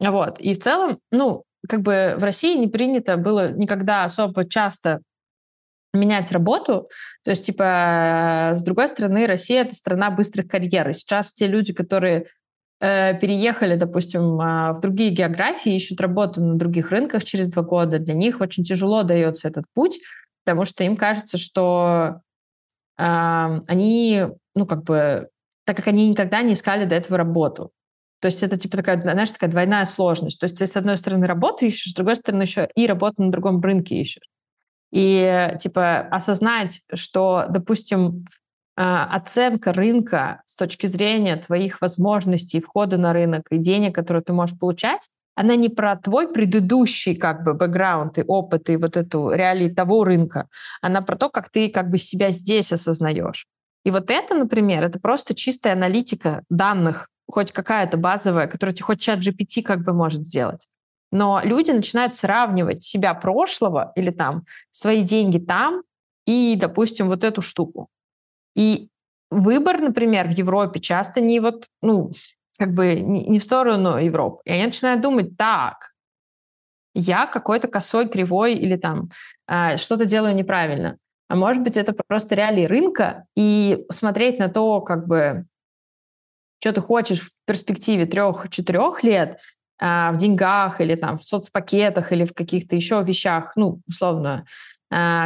Вот. 0.00 0.38
И 0.38 0.54
в 0.54 0.58
целом, 0.58 0.98
ну, 1.10 1.44
как 1.68 1.82
бы 1.82 2.14
в 2.18 2.22
России 2.22 2.56
не 2.56 2.68
принято 2.68 3.16
было 3.16 3.52
никогда 3.52 4.04
особо 4.04 4.48
часто 4.48 5.00
менять 5.92 6.32
работу. 6.32 6.88
То 7.24 7.30
есть, 7.30 7.46
типа, 7.46 8.52
с 8.54 8.62
другой 8.62 8.88
стороны, 8.88 9.26
Россия— 9.26 9.62
это 9.64 9.74
страна 9.74 10.10
быстрых 10.10 10.48
карьер. 10.48 10.88
И 10.90 10.92
сейчас 10.92 11.32
те 11.32 11.46
люди, 11.46 11.72
которые 11.72 12.26
Э, 12.84 13.18
переехали, 13.18 13.76
допустим, 13.76 14.38
а, 14.42 14.74
в 14.74 14.80
другие 14.80 15.08
географии, 15.08 15.74
ищут 15.74 16.02
работу 16.02 16.42
на 16.42 16.56
других 16.56 16.90
рынках 16.90 17.24
через 17.24 17.48
два 17.48 17.62
года, 17.62 17.98
для 17.98 18.12
них 18.12 18.42
очень 18.42 18.62
тяжело 18.62 19.04
дается 19.04 19.48
этот 19.48 19.64
путь, 19.72 20.00
потому 20.44 20.66
что 20.66 20.84
им 20.84 20.98
кажется, 20.98 21.38
что 21.38 22.20
э, 22.98 23.02
они, 23.02 24.24
ну, 24.54 24.66
как 24.66 24.84
бы, 24.84 25.30
так 25.64 25.78
как 25.78 25.88
они 25.88 26.10
никогда 26.10 26.42
не 26.42 26.52
искали 26.52 26.84
до 26.84 26.96
этого 26.96 27.16
работу. 27.16 27.70
То 28.20 28.26
есть 28.26 28.42
это, 28.42 28.58
типа, 28.58 28.76
такая, 28.76 29.00
знаешь, 29.00 29.30
такая 29.30 29.50
двойная 29.50 29.86
сложность. 29.86 30.38
То 30.38 30.44
есть 30.44 30.58
ты, 30.58 30.66
с 30.66 30.76
одной 30.76 30.98
стороны, 30.98 31.26
работу 31.26 31.64
ищешь, 31.64 31.92
с 31.92 31.94
другой 31.94 32.16
стороны, 32.16 32.42
еще 32.42 32.68
и 32.74 32.86
работу 32.86 33.22
на 33.22 33.32
другом 33.32 33.62
рынке 33.62 33.96
ищешь. 33.96 34.28
И, 34.92 35.56
типа, 35.58 36.00
осознать, 36.00 36.82
что, 36.92 37.46
допустим, 37.48 38.26
оценка 38.76 39.72
рынка 39.72 40.42
с 40.46 40.56
точки 40.56 40.86
зрения 40.86 41.36
твоих 41.36 41.80
возможностей 41.80 42.60
входа 42.60 42.96
на 42.96 43.12
рынок 43.12 43.46
и 43.50 43.58
денег, 43.58 43.94
которые 43.94 44.22
ты 44.22 44.32
можешь 44.32 44.58
получать, 44.58 45.08
она 45.36 45.56
не 45.56 45.68
про 45.68 45.96
твой 45.96 46.32
предыдущий 46.32 47.16
как 47.16 47.44
бы 47.44 47.54
бэкграунд 47.54 48.18
и 48.18 48.24
опыт 48.26 48.70
и 48.70 48.76
вот 48.76 48.96
эту 48.96 49.30
реалии 49.30 49.68
того 49.68 50.04
рынка, 50.04 50.48
она 50.80 51.02
про 51.02 51.16
то, 51.16 51.28
как 51.28 51.50
ты 51.50 51.68
как 51.68 51.90
бы 51.90 51.98
себя 51.98 52.30
здесь 52.30 52.72
осознаешь. 52.72 53.46
И 53.84 53.90
вот 53.90 54.10
это, 54.10 54.34
например, 54.34 54.84
это 54.84 54.98
просто 54.98 55.34
чистая 55.34 55.74
аналитика 55.74 56.42
данных, 56.48 57.08
хоть 57.28 57.52
какая-то 57.52 57.96
базовая, 57.96 58.46
которую 58.46 58.74
тебе 58.74 58.86
хоть 58.86 59.00
чат 59.00 59.18
GPT 59.18 59.62
как 59.62 59.84
бы 59.84 59.92
может 59.92 60.24
сделать. 60.26 60.66
Но 61.10 61.40
люди 61.44 61.70
начинают 61.70 62.14
сравнивать 62.14 62.82
себя 62.82 63.14
прошлого 63.14 63.92
или 63.94 64.10
там 64.10 64.44
свои 64.70 65.02
деньги 65.02 65.38
там 65.38 65.82
и, 66.26 66.56
допустим, 66.58 67.08
вот 67.08 67.24
эту 67.24 67.42
штуку. 67.42 67.88
И 68.54 68.90
выбор, 69.30 69.80
например, 69.80 70.28
в 70.28 70.32
Европе 70.32 70.80
часто 70.80 71.20
не 71.20 71.40
вот, 71.40 71.66
ну, 71.82 72.12
как 72.58 72.72
бы 72.72 72.94
не 72.94 73.38
в 73.38 73.42
сторону 73.42 73.98
Европы. 73.98 74.40
И 74.44 74.52
они 74.52 74.64
начинают 74.64 75.00
думать, 75.00 75.36
так, 75.36 75.94
я 76.94 77.26
какой-то 77.26 77.68
косой, 77.68 78.08
кривой 78.08 78.54
или 78.54 78.76
там 78.76 79.10
э, 79.48 79.76
что-то 79.76 80.04
делаю 80.04 80.34
неправильно. 80.34 80.98
А 81.28 81.34
может 81.36 81.62
быть, 81.62 81.76
это 81.76 81.92
просто 82.06 82.34
реалии 82.34 82.66
рынка, 82.66 83.26
и 83.36 83.84
смотреть 83.90 84.38
на 84.38 84.48
то, 84.48 84.80
как 84.80 85.06
бы, 85.08 85.46
что 86.60 86.72
ты 86.72 86.80
хочешь 86.80 87.22
в 87.22 87.30
перспективе 87.46 88.06
трех-четырех 88.06 89.02
лет, 89.02 89.40
э, 89.80 90.10
в 90.12 90.16
деньгах 90.16 90.80
или 90.80 90.94
там 90.94 91.18
в 91.18 91.24
соцпакетах 91.24 92.12
или 92.12 92.24
в 92.24 92.32
каких-то 92.32 92.76
еще 92.76 93.02
вещах, 93.02 93.52
ну, 93.56 93.80
условно, 93.88 94.44
а, 94.44 94.46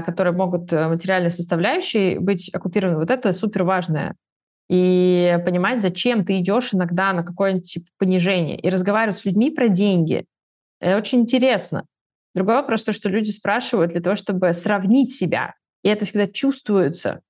которые 0.04 0.34
могут 0.34 0.72
э, 0.72 0.88
материальной 0.88 1.30
составляющей 1.30 2.18
быть 2.18 2.48
оккупированы. 2.54 2.98
Вот 2.98 3.10
это 3.10 3.32
супер 3.32 3.64
важное. 3.64 4.14
И 4.70 5.38
понимать, 5.44 5.80
зачем 5.80 6.24
ты 6.24 6.40
идешь 6.40 6.72
иногда 6.72 7.12
на 7.12 7.22
какое-нибудь 7.22 7.70
типа, 7.70 7.86
понижение. 7.98 8.58
И 8.58 8.68
разговаривать 8.68 9.16
с 9.16 9.24
людьми 9.24 9.50
про 9.50 9.68
деньги. 9.68 10.24
Это 10.80 10.96
очень 10.96 11.20
интересно. 11.20 11.84
Другой 12.34 12.56
вопрос 12.56 12.84
то, 12.84 12.92
что 12.92 13.08
люди 13.08 13.30
спрашивают 13.30 13.92
для 13.92 14.00
того, 14.00 14.16
чтобы 14.16 14.52
сравнить 14.52 15.12
себя. 15.12 15.54
И 15.82 15.88
это 15.88 16.04
всегда 16.04 16.26
чувствуется, 16.26 17.20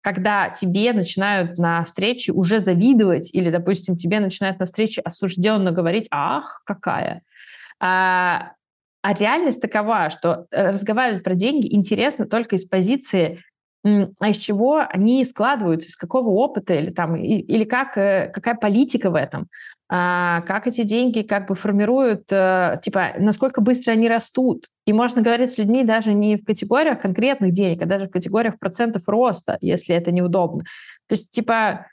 когда 0.00 0.50
тебе 0.50 0.92
начинают 0.92 1.58
на 1.58 1.84
встрече 1.84 2.32
уже 2.32 2.60
завидовать, 2.60 3.34
или, 3.34 3.50
допустим, 3.50 3.96
тебе 3.96 4.20
начинают 4.20 4.58
на 4.58 4.66
встрече 4.66 5.00
осужденно 5.00 5.72
говорить, 5.72 6.06
ах, 6.10 6.62
какая. 6.64 7.22
А, 7.80 8.52
а 9.02 9.14
реальность 9.14 9.62
такова, 9.62 10.10
что 10.10 10.46
э, 10.50 10.70
разговаривать 10.70 11.22
про 11.22 11.34
деньги 11.34 11.74
интересно 11.74 12.26
только 12.26 12.56
из 12.56 12.64
позиции 12.64 13.42
а 13.84 14.28
из 14.28 14.36
чего 14.36 14.82
они 14.88 15.24
складываются, 15.24 15.88
из 15.88 15.96
какого 15.96 16.30
опыта 16.30 16.74
или 16.74 16.90
там 16.90 17.14
или 17.14 17.64
как 17.64 17.96
э, 17.96 18.30
какая 18.34 18.56
политика 18.56 19.10
в 19.10 19.14
этом, 19.14 19.46
а, 19.90 20.42
как 20.42 20.66
эти 20.66 20.82
деньги 20.82 21.22
как 21.22 21.48
бы 21.48 21.54
формируют, 21.54 22.24
а, 22.30 22.76
типа 22.76 23.14
насколько 23.18 23.60
быстро 23.60 23.92
они 23.92 24.08
растут. 24.08 24.66
И 24.84 24.92
можно 24.92 25.22
говорить 25.22 25.50
с 25.50 25.58
людьми 25.58 25.84
даже 25.84 26.12
не 26.12 26.36
в 26.36 26.44
категориях 26.44 27.00
конкретных 27.00 27.52
денег, 27.52 27.82
а 27.82 27.86
даже 27.86 28.06
в 28.06 28.10
категориях 28.10 28.58
процентов 28.58 29.08
роста, 29.08 29.56
если 29.60 29.94
это 29.94 30.12
неудобно. 30.12 30.60
То 31.08 31.14
есть 31.14 31.30
типа 31.30 31.86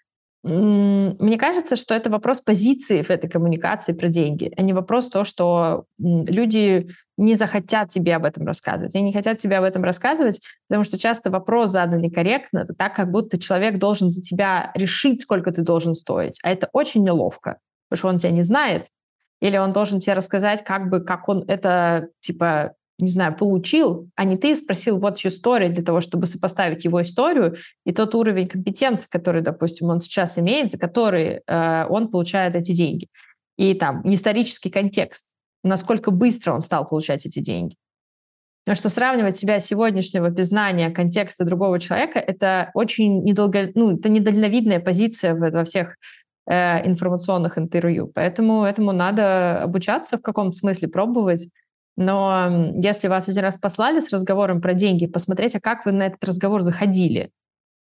мне 0.48 1.39
кажется, 1.39 1.76
что 1.76 1.96
это 1.96 2.12
вопрос 2.12 2.39
позиции 2.39 3.02
в 3.02 3.10
этой 3.10 3.28
коммуникации 3.28 3.93
про 3.93 4.10
деньги, 4.10 4.54
а 4.56 4.62
не 4.62 4.74
вопрос 4.74 5.10
то, 5.10 5.24
что 5.24 5.86
люди 5.98 6.88
не 7.18 7.34
захотят 7.34 7.89
тебе 7.89 8.16
об 8.16 8.26
этом 8.26 8.46
рассказывать. 8.46 8.93
Они 8.93 9.06
не 9.06 9.14
хотят 9.14 9.39
тебе 9.39 9.58
об 9.58 9.64
этом 9.64 9.84
рассказывать, 9.84 10.41
потому 10.68 10.84
что 10.84 11.00
часто 11.00 11.32
вопрос 11.32 11.72
задан 11.72 12.00
некорректно, 12.00 12.60
это 12.60 12.76
так, 12.76 12.96
как 12.96 13.10
будто 13.10 13.39
человек 13.39 13.80
должен 13.80 14.12
за 14.12 14.22
тебя 14.22 14.72
решить, 14.76 15.22
сколько 15.22 15.52
ты 15.52 15.64
должен 15.64 15.96
стоить, 15.96 16.38
а 16.43 16.52
это 16.52 16.70
очень 16.74 17.04
неловко. 17.04 17.58
потому 17.89 17.98
что 17.98 18.08
он 18.10 18.18
тебя 18.20 18.32
не 18.32 18.43
знает, 18.43 18.86
или 19.41 19.58
он 19.58 19.72
должен 19.72 20.00
тебе 20.00 20.14
рассказать, 20.14 20.64
как 20.64 20.89
бы, 20.89 21.02
как 21.02 21.28
он 21.28 21.43
это, 21.48 22.10
типа, 22.20 22.74
не 22.98 23.08
знаю, 23.08 23.36
получил, 23.36 24.10
а 24.16 24.24
не 24.24 24.38
ты 24.38 24.56
спросил 24.56 25.00
what's 25.00 25.26
your 25.26 25.32
story 25.32 25.70
для 25.70 25.84
того, 25.84 26.00
чтобы 26.02 26.28
сопоставить 26.28 26.86
его 26.86 27.02
историю 27.02 27.56
и 27.86 27.91
тот 27.91 28.16
уровень 28.16 28.48
компетенции, 28.48 29.10
который, 29.10 29.41
допустим, 29.41 29.89
он 29.89 30.00
сейчас 30.00 30.39
имеет, 30.39 30.72
за 30.72 30.78
который 30.78 31.41
э, 31.46 31.86
он 31.89 32.10
получает 32.10 32.56
эти 32.56 32.72
деньги. 32.72 33.08
И 33.58 33.74
там 33.74 34.02
исторический 34.06 34.70
контекст, 34.70 35.28
насколько 35.64 36.12
быстро 36.12 36.54
он 36.54 36.62
стал 36.62 36.88
получать 36.88 37.26
эти 37.26 37.39
деньги. 37.39 37.76
Потому 38.66 38.78
что 38.78 38.89
сравнивать 38.89 39.38
себя 39.38 39.60
сегодняшнего 39.60 40.30
без 40.30 40.48
знания 40.48 40.89
контекста 40.89 41.46
другого 41.46 41.80
человека— 41.80 42.18
это 42.28 42.72
очень 42.74 43.24
недолго, 43.24 43.70
ну, 43.76 43.96
это 43.96 44.10
недальновидная 44.10 44.80
позиция 44.80 45.36
во 45.36 45.64
всех 45.66 45.98
э, 46.48 46.88
информационных 46.88 47.60
интервью. 47.60 48.12
Поэтому 48.16 48.64
этому 48.64 48.91
надо 48.91 49.62
обучаться 49.62 50.18
в 50.18 50.22
каком-то 50.22 50.58
смысле, 50.58 50.88
пробовать. 50.88 51.50
Но 51.98 52.74
если 52.76 53.08
вас 53.08 53.30
один 53.30 53.43
раз 53.43 53.58
послали 53.58 54.00
с 54.00 54.12
разговором 54.12 54.62
про 54.62 54.74
деньги, 54.74 55.06
посмотреть, 55.06 55.56
а 55.56 55.60
как 55.60 55.86
вы 55.86 55.91
на 55.91 56.08
этот 56.08 56.24
разговор 56.24 56.62
заходили. 56.62 57.32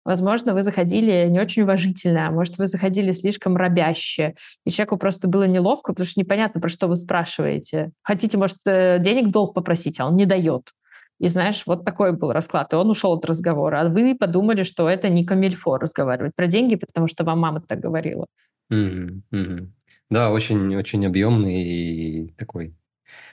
Возможно, 0.04 0.54
вы 0.54 0.62
заходили 0.62 1.28
не 1.28 1.38
очень 1.38 1.62
уважительно, 1.62 2.28
а 2.28 2.30
может, 2.30 2.56
вы 2.56 2.66
заходили 2.66 3.12
слишком 3.12 3.56
робяще, 3.56 4.34
и 4.64 4.70
человеку 4.70 4.96
просто 4.96 5.28
было 5.28 5.46
неловко, 5.46 5.92
потому 5.92 6.06
что 6.06 6.20
непонятно, 6.20 6.58
про 6.60 6.70
что 6.70 6.88
вы 6.88 6.96
спрашиваете. 6.96 7.90
Хотите, 8.02 8.38
может, 8.38 8.56
э, 8.64 8.98
денег 8.98 9.28
в 9.28 9.32
долг 9.32 9.54
попросить, 9.54 10.00
а 10.00 10.06
он 10.06 10.16
не 10.16 10.24
дает. 10.24 10.70
И 11.18 11.28
знаешь, 11.28 11.64
вот 11.66 11.84
такой 11.84 12.16
был 12.16 12.32
расклад. 12.32 12.72
И 12.72 12.76
он 12.76 12.88
ушел 12.88 13.12
от 13.12 13.26
разговора. 13.26 13.82
А 13.82 13.88
вы 13.90 14.16
подумали, 14.18 14.62
что 14.62 14.88
это 14.88 15.10
не 15.10 15.26
камильфо 15.26 15.76
разговаривать 15.76 16.34
про 16.34 16.46
деньги, 16.46 16.76
потому 16.76 17.06
что 17.06 17.24
вам 17.24 17.40
мама 17.40 17.60
так 17.60 17.78
говорила. 17.78 18.26
Mm-hmm. 18.72 19.20
Mm-hmm. 19.30 19.68
Да, 20.08 20.30
очень, 20.30 20.74
очень 20.76 21.04
объемный 21.04 21.62
и 21.62 22.28
такой 22.38 22.74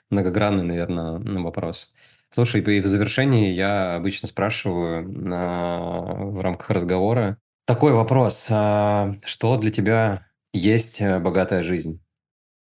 многогранный, 0.10 0.64
наверное, 0.64 1.20
вопрос. 1.43 1.93
Слушай, 2.30 2.62
и 2.62 2.82
в 2.82 2.88
завершении 2.88 3.53
я 3.53 3.95
обычно 3.95 4.28
спрашиваю 4.28 5.10
на, 5.10 5.80
в 5.80 6.41
рамках 6.41 6.70
разговора 6.70 7.38
такой 7.66 7.93
вопрос. 7.93 8.47
А 8.49 9.14
что 9.26 9.58
для 9.58 9.72
тебя 9.72 10.28
есть 10.53 11.01
э, 11.01 11.20
богатая 11.20 11.64
жизнь? 11.64 12.01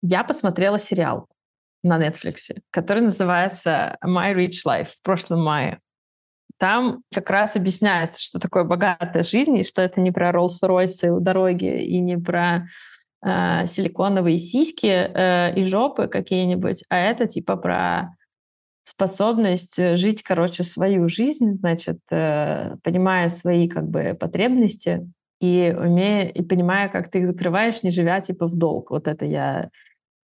Я 0.01 0.23
посмотрела 0.23 0.77
сериал 0.77 1.27
на 1.83 1.99
Netflix, 1.99 2.55
который 2.71 3.01
называется 3.01 3.97
My 4.03 4.33
Rich 4.33 4.65
Life 4.67 4.89
в 4.97 5.01
прошлом 5.03 5.43
мае. 5.43 5.79
Там 6.57 7.03
как 7.13 7.29
раз 7.29 7.55
объясняется, 7.55 8.21
что 8.21 8.39
такое 8.39 8.63
богатая 8.63 9.23
жизнь, 9.23 9.57
и 9.57 9.63
что 9.63 9.81
это 9.81 9.99
не 9.99 10.11
про 10.11 10.31
Роллс-Ройсы 10.31 11.09
у 11.09 11.19
дороги, 11.19 11.83
и 11.83 11.99
не 11.99 12.17
про 12.17 12.65
э, 13.23 13.65
силиконовые 13.65 14.37
сиськи 14.37 14.87
э, 14.87 15.53
и 15.55 15.63
жопы 15.63 16.07
какие-нибудь, 16.07 16.83
а 16.89 16.97
это 16.97 17.27
типа 17.27 17.55
про 17.55 18.15
способность 18.83 19.79
э, 19.79 19.97
жить, 19.97 20.23
короче, 20.23 20.63
свою 20.63 21.07
жизнь, 21.09 21.49
значит, 21.49 21.99
э, 22.11 22.75
понимая 22.83 23.29
свои 23.29 23.67
как 23.67 23.89
бы 23.89 24.15
потребности 24.19 25.11
и 25.41 25.75
умея 25.77 26.27
и 26.29 26.41
понимая, 26.43 26.87
как 26.89 27.09
ты 27.09 27.19
их 27.19 27.27
закрываешь, 27.27 27.83
не 27.83 27.91
живя 27.91 28.21
типа 28.21 28.47
в 28.47 28.55
долг. 28.55 28.91
Вот 28.91 29.07
это 29.07 29.25
я 29.25 29.69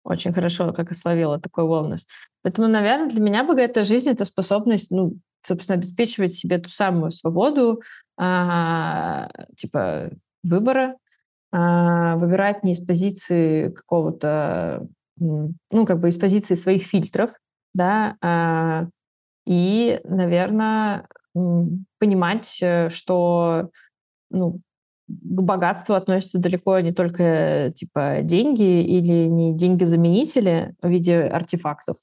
очень 0.03 0.33
хорошо 0.33 0.73
как 0.73 0.91
и 0.91 0.95
словила 0.95 1.39
такой 1.39 1.65
wellness. 1.65 2.01
Поэтому, 2.41 2.67
наверное, 2.67 3.09
для 3.09 3.21
меня 3.21 3.43
богатая 3.43 3.85
жизнь— 3.85 4.09
это 4.11 4.25
способность, 4.25 4.89
ну, 4.89 5.13
собственно, 5.41 5.77
обеспечивать 5.77 6.33
себе 6.33 6.57
ту 6.57 6.69
самую 6.69 7.11
свободу, 7.11 7.81
а, 8.17 9.29
типа 9.55 10.11
выбора, 10.43 10.95
выбирать 12.18 12.64
не 12.64 12.74
из 12.74 12.80
позиции 12.80 13.70
какого-то, 13.70 14.88
ну, 15.18 15.86
как 15.86 15.99
бы 15.99 16.10
из 16.10 16.18
позиции 16.18 16.55
своих 16.55 16.84
фильтров, 16.84 17.32
да, 17.74 18.18
а, 18.22 18.88
и, 19.45 20.01
наверное, 20.03 21.08
понимать, 21.99 22.60
э, 22.62 22.89
что, 22.89 23.70
ну, 24.30 24.60
к 25.08 25.41
богатству 25.41 25.95
относятся 25.95 26.39
далеко 26.39 26.80
не 26.82 26.91
только 26.91 27.72
типа 27.74 28.20
деньги 28.24 28.82
или 28.82 29.28
не 29.28 29.55
деньги-заменители 29.55 30.76
в 30.82 30.89
виде 30.89 31.22
артефактов, 31.22 31.95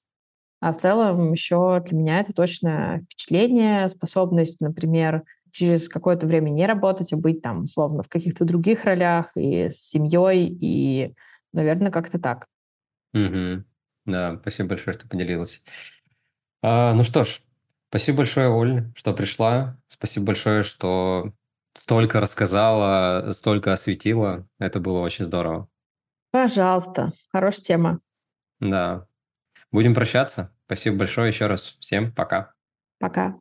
а 0.61 0.73
в 0.73 0.79
целом 0.79 1.33
еще 1.33 1.83
для 1.87 1.99
меня 1.99 2.21
это 2.21 2.33
точно 2.33 3.03
впечатление, 3.05 3.89
способность, 3.89 4.63
например, 4.63 5.25
через 5.55 5.89
какое-то 5.89 6.27
время 6.27 6.51
не 6.51 6.67
работать, 6.67 7.13
а 7.13 7.17
быть 7.17 7.41
там, 7.41 7.63
условно, 7.63 8.03
в 8.03 8.09
каких-то 8.09 8.45
других 8.45 8.85
ролях 8.85 9.31
и 9.37 9.71
с 9.71 9.77
семьей, 9.77 10.49
и, 10.49 11.15
наверное, 11.53 11.93
как-то 11.93 12.19
так. 12.19 12.47
Угу. 13.15 13.65
Да, 14.07 14.37
спасибо 14.41 14.71
большое, 14.71 14.99
что 14.99 15.09
поделилась. 15.09 15.63
А, 16.61 16.93
ну 16.95 17.05
что 17.05 17.23
ж, 17.23 17.41
спасибо 17.89 18.19
большое, 18.19 18.49
Оль, 18.49 18.93
что 18.97 19.15
пришла. 19.15 19.79
Спасибо 19.87 20.27
большое, 20.27 20.65
что 20.65 21.33
столько 21.73 22.21
рассказала, 22.21 23.31
столько 23.31 23.73
осветила. 23.73 24.49
Это 24.59 24.81
было 24.81 24.99
очень 25.01 25.25
здорово. 25.25 25.69
Пожалуйста, 26.33 27.13
хорошая 27.33 27.63
тема. 27.63 28.01
Да. 28.59 29.07
Будем 29.71 29.95
прощаться. 29.95 30.53
Спасибо 30.67 30.97
большое 30.97 31.29
еще 31.29 31.47
раз. 31.47 31.77
Всем 31.79 32.13
пока. 32.13 32.55
Пока. 32.99 33.39